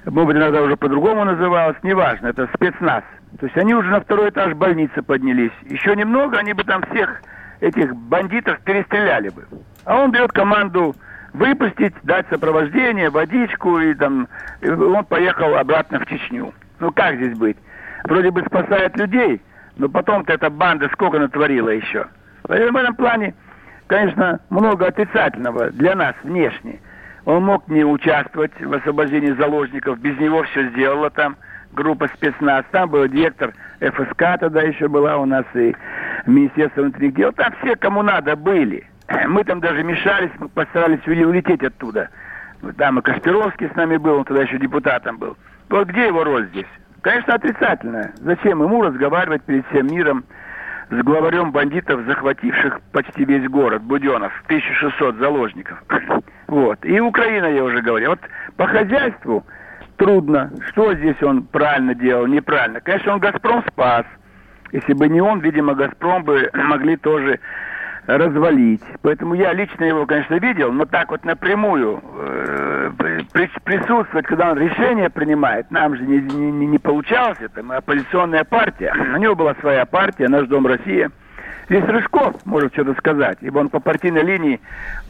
может 0.06 0.26
быть, 0.26 0.36
иногда 0.36 0.62
уже 0.62 0.76
по-другому 0.76 1.24
называлась, 1.24 1.76
неважно, 1.82 2.28
это 2.28 2.48
спецназ. 2.54 3.04
То 3.38 3.46
есть 3.46 3.56
они 3.58 3.74
уже 3.74 3.90
на 3.90 4.00
второй 4.00 4.30
этаж 4.30 4.54
больницы 4.54 5.02
поднялись. 5.02 5.52
Еще 5.66 5.94
немного, 5.94 6.38
они 6.38 6.54
бы 6.54 6.64
там 6.64 6.82
всех 6.90 7.22
этих 7.60 7.94
бандитов 7.94 8.58
перестреляли 8.60 9.28
бы. 9.28 9.44
А 9.84 10.02
он 10.02 10.10
дает 10.10 10.32
команду 10.32 10.94
выпустить, 11.38 11.94
дать 12.02 12.26
сопровождение, 12.28 13.10
водичку, 13.10 13.78
и 13.78 13.94
там 13.94 14.28
и 14.60 14.68
он 14.68 15.04
поехал 15.04 15.56
обратно 15.56 16.00
в 16.00 16.06
Чечню. 16.06 16.52
Ну 16.80 16.90
как 16.92 17.16
здесь 17.16 17.36
быть? 17.38 17.56
Вроде 18.04 18.30
бы 18.30 18.42
спасает 18.42 18.96
людей, 18.96 19.40
но 19.76 19.88
потом-то 19.88 20.32
эта 20.32 20.50
банда 20.50 20.88
сколько 20.92 21.18
натворила 21.18 21.70
еще. 21.70 22.06
Поэтому 22.42 22.78
в 22.78 22.82
этом 22.82 22.96
плане, 22.96 23.34
конечно, 23.86 24.40
много 24.50 24.86
отрицательного 24.86 25.70
для 25.70 25.94
нас 25.94 26.14
внешне. 26.22 26.80
Он 27.24 27.44
мог 27.44 27.68
не 27.68 27.84
участвовать 27.84 28.52
в 28.60 28.72
освобождении 28.72 29.32
заложников, 29.32 30.00
без 30.00 30.18
него 30.18 30.42
все 30.44 30.68
сделала 30.70 31.10
там 31.10 31.36
группа 31.72 32.08
спецназ. 32.08 32.64
Там 32.72 32.90
был 32.90 33.06
директор 33.06 33.52
ФСК 33.80 34.40
тогда 34.40 34.62
еще 34.62 34.88
была 34.88 35.18
у 35.18 35.26
нас 35.26 35.44
и 35.54 35.74
Министерство 36.26 36.82
внутренних 36.82 37.14
дел. 37.14 37.32
Там 37.32 37.52
все, 37.60 37.76
кому 37.76 38.02
надо, 38.02 38.34
были. 38.34 38.88
Мы 39.28 39.44
там 39.44 39.60
даже 39.60 39.82
мешались, 39.82 40.30
мы 40.38 40.48
постарались 40.48 41.06
улететь 41.06 41.62
оттуда. 41.62 42.08
Там 42.76 42.98
и 42.98 43.02
Кашпировский 43.02 43.68
с 43.68 43.76
нами 43.76 43.96
был, 43.96 44.18
он 44.18 44.24
тогда 44.24 44.42
еще 44.42 44.58
депутатом 44.58 45.18
был. 45.18 45.36
Вот 45.68 45.88
где 45.88 46.06
его 46.06 46.24
роль 46.24 46.48
здесь? 46.48 46.66
Конечно, 47.02 47.34
отрицательная. 47.34 48.12
Зачем 48.16 48.62
ему 48.62 48.82
разговаривать 48.82 49.42
перед 49.44 49.66
всем 49.68 49.86
миром 49.86 50.24
с 50.90 51.02
главарем 51.02 51.52
бандитов, 51.52 52.04
захвативших 52.06 52.80
почти 52.92 53.24
весь 53.24 53.48
город, 53.48 53.82
Буденов, 53.82 54.32
1600 54.46 55.16
заложников. 55.16 55.82
Вот. 56.48 56.82
И 56.82 56.98
Украина, 56.98 57.44
я 57.44 57.62
уже 57.62 57.82
говорил. 57.82 58.10
Вот 58.10 58.20
по 58.56 58.66
хозяйству 58.66 59.44
трудно. 59.98 60.50
Что 60.70 60.94
здесь 60.94 61.22
он 61.22 61.42
правильно 61.42 61.94
делал, 61.94 62.26
неправильно? 62.26 62.80
Конечно, 62.80 63.12
он 63.12 63.20
«Газпром» 63.20 63.62
спас. 63.70 64.06
Если 64.72 64.94
бы 64.94 65.08
не 65.08 65.20
он, 65.20 65.40
видимо, 65.40 65.74
«Газпром» 65.74 66.24
бы 66.24 66.50
могли 66.54 66.96
тоже 66.96 67.38
развалить. 68.16 68.82
Поэтому 69.02 69.34
я 69.34 69.52
лично 69.52 69.84
его, 69.84 70.06
конечно, 70.06 70.34
видел, 70.36 70.72
но 70.72 70.86
так 70.86 71.10
вот 71.10 71.24
напрямую 71.24 72.02
э, 72.02 72.90
при, 73.32 73.50
присутствовать, 73.64 74.26
когда 74.26 74.52
он 74.52 74.58
решение 74.58 75.10
принимает, 75.10 75.70
нам 75.70 75.94
же 75.94 76.04
не, 76.04 76.20
не, 76.20 76.66
не 76.66 76.78
получалось 76.78 77.38
это. 77.40 77.62
Мы 77.62 77.76
оппозиционная 77.76 78.44
партия. 78.44 78.94
У 79.14 79.18
него 79.18 79.34
была 79.34 79.54
своя 79.60 79.84
партия, 79.84 80.28
наш 80.28 80.48
Дом 80.48 80.66
Россия. 80.66 81.10
Здесь 81.68 81.84
Рыжков 81.84 82.34
может 82.46 82.72
что-то 82.72 82.94
сказать, 82.94 83.36
ибо 83.42 83.58
он 83.58 83.68
по 83.68 83.78
партийной 83.78 84.22
линии 84.22 84.58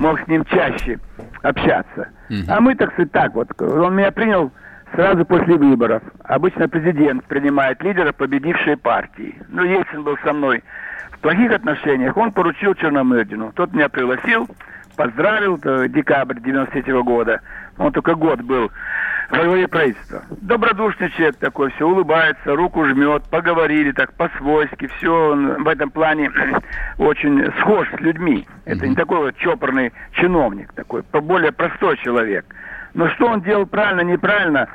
мог 0.00 0.20
с 0.20 0.26
ним 0.26 0.44
чаще 0.44 0.98
общаться. 1.42 2.08
Mm-hmm. 2.30 2.44
А 2.48 2.60
мы, 2.60 2.74
так 2.74 2.92
сказать, 2.94 3.12
так 3.12 3.34
вот. 3.34 3.48
Он 3.62 3.94
меня 3.94 4.10
принял 4.10 4.50
сразу 4.94 5.24
после 5.24 5.56
выборов. 5.56 6.02
Обычно 6.24 6.68
президент 6.68 7.24
принимает 7.24 7.82
лидера 7.82 8.12
победившей 8.12 8.76
партии. 8.76 9.34
Ну, 9.48 9.64
Ельцин 9.64 10.02
был 10.02 10.16
со 10.24 10.32
мной 10.32 10.62
в 11.12 11.18
плохих 11.18 11.52
отношениях. 11.52 12.16
Он 12.16 12.32
поручил 12.32 12.74
Черномырдину. 12.74 13.52
Тот 13.54 13.72
меня 13.72 13.88
пригласил, 13.88 14.48
поздравил, 14.96 15.56
это 15.56 15.88
декабрь 15.88 16.40
93 16.40 16.92
-го 16.92 17.02
года. 17.02 17.40
Он 17.78 17.92
только 17.92 18.14
год 18.14 18.40
был 18.42 18.70
во 19.30 19.44
главе 19.44 19.68
правительства. 19.68 20.22
Добродушный 20.30 21.10
человек 21.10 21.36
такой, 21.36 21.70
все 21.72 21.86
улыбается, 21.86 22.56
руку 22.56 22.84
жмет, 22.84 23.24
поговорили 23.30 23.92
так 23.92 24.12
по-свойски, 24.14 24.88
все 24.98 25.30
он 25.32 25.62
в 25.62 25.68
этом 25.68 25.90
плане 25.90 26.30
очень 26.98 27.52
схож 27.60 27.88
с 27.96 28.00
людьми. 28.00 28.46
Это 28.64 28.86
не 28.86 28.94
такой 28.94 29.18
вот 29.18 29.36
чопорный 29.36 29.92
чиновник, 30.12 30.72
такой 30.72 31.02
более 31.12 31.52
простой 31.52 31.96
человек. 31.98 32.46
Но 32.94 33.08
что 33.10 33.26
он 33.26 33.42
делал 33.42 33.66
правильно, 33.66 34.00
неправильно, 34.00 34.68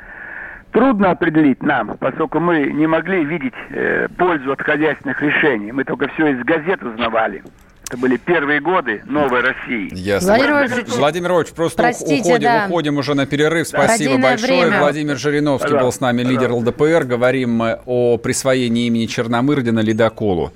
трудно 0.72 1.10
определить 1.10 1.62
нам, 1.62 1.96
поскольку 1.98 2.40
мы 2.40 2.66
не 2.72 2.86
могли 2.86 3.24
видеть 3.24 3.54
э, 3.70 4.08
пользу 4.16 4.52
от 4.52 4.62
хозяйственных 4.62 5.22
решений. 5.22 5.72
Мы 5.72 5.84
только 5.84 6.08
все 6.08 6.28
из 6.28 6.44
газет 6.44 6.82
узнавали. 6.82 7.42
Это 7.86 7.98
были 7.98 8.16
первые 8.16 8.60
годы 8.60 9.02
новой 9.04 9.42
России. 9.42 9.90
Ясно. 9.92 10.28
Владимир 10.28 10.52
Владимирович, 10.54 10.94
Владимир 10.94 11.32
Ильич, 11.32 11.52
просто 11.52 11.82
простите, 11.82 12.30
уходим, 12.30 12.42
да. 12.42 12.64
уходим 12.66 12.96
уже 12.96 13.14
на 13.14 13.26
перерыв. 13.26 13.68
Спасибо 13.68 14.16
большое. 14.18 14.62
Время. 14.62 14.80
Владимир 14.80 15.16
Жириновский 15.18 15.64
Пожалуйста. 15.68 15.84
был 15.84 15.92
с 15.92 16.00
нами, 16.00 16.22
лидер 16.22 16.50
ЛДПР. 16.52 17.04
Говорим 17.04 17.52
мы 17.52 17.78
о 17.84 18.16
присвоении 18.16 18.86
имени 18.86 19.06
Черномырдина 19.06 19.80
ледоколу. 19.80 20.52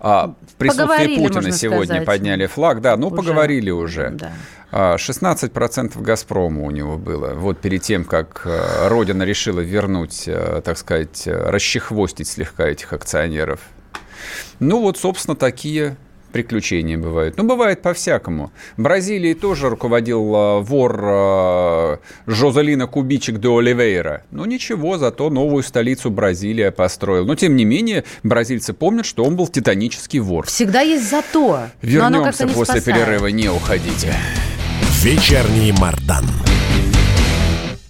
А, 0.00 0.28
в 0.28 0.54
присутствии 0.54 0.86
поговорили, 0.86 1.18
Путина 1.18 1.50
сегодня 1.50 1.86
сказать. 1.86 2.06
подняли 2.06 2.46
флаг. 2.46 2.80
Да, 2.80 2.96
ну 2.96 3.08
уже. 3.08 3.16
поговорили 3.16 3.70
уже. 3.70 4.10
Да. 4.10 4.30
16% 4.72 5.92
а, 5.94 6.00
«Газпрома» 6.00 6.62
у 6.62 6.70
него 6.70 6.98
было. 6.98 7.34
Вот 7.34 7.58
перед 7.58 7.82
тем, 7.82 8.04
как 8.04 8.42
э, 8.44 8.88
Родина 8.88 9.22
решила 9.22 9.60
вернуть, 9.60 10.24
э, 10.26 10.60
так 10.62 10.76
сказать, 10.76 11.26
э, 11.26 11.50
расчехвостить 11.50 12.28
слегка 12.28 12.68
этих 12.68 12.92
акционеров. 12.92 13.60
Ну 14.60 14.80
вот, 14.80 14.98
собственно, 14.98 15.36
такие 15.36 15.96
приключения 16.32 16.98
бывают. 16.98 17.36
Ну, 17.36 17.44
бывает 17.44 17.82
по-всякому. 17.82 18.52
В 18.76 18.82
Бразилии 18.82 19.34
тоже 19.34 19.68
руководил 19.68 20.34
э, 20.34 20.60
вор 20.60 21.00
э, 21.02 21.96
Жозалина 22.26 22.86
Кубичек 22.86 23.38
де 23.38 23.48
Оливейра. 23.48 24.22
Ну, 24.30 24.44
ничего, 24.44 24.98
зато 24.98 25.30
новую 25.30 25.62
столицу 25.62 26.10
Бразилия 26.10 26.70
построил. 26.70 27.24
Но, 27.26 27.34
тем 27.34 27.56
не 27.56 27.64
менее, 27.64 28.04
бразильцы 28.22 28.72
помнят, 28.72 29.06
что 29.06 29.24
он 29.24 29.36
был 29.36 29.48
титанический 29.48 30.20
вор. 30.20 30.46
Всегда 30.46 30.80
есть 30.80 31.08
зато. 31.08 31.60
Вернемся 31.82 32.46
после 32.46 32.80
спасает. 32.80 32.84
перерыва, 32.84 33.26
не 33.28 33.48
уходите. 33.48 34.14
Вечерний 35.02 35.70
Мардан. 35.70 36.47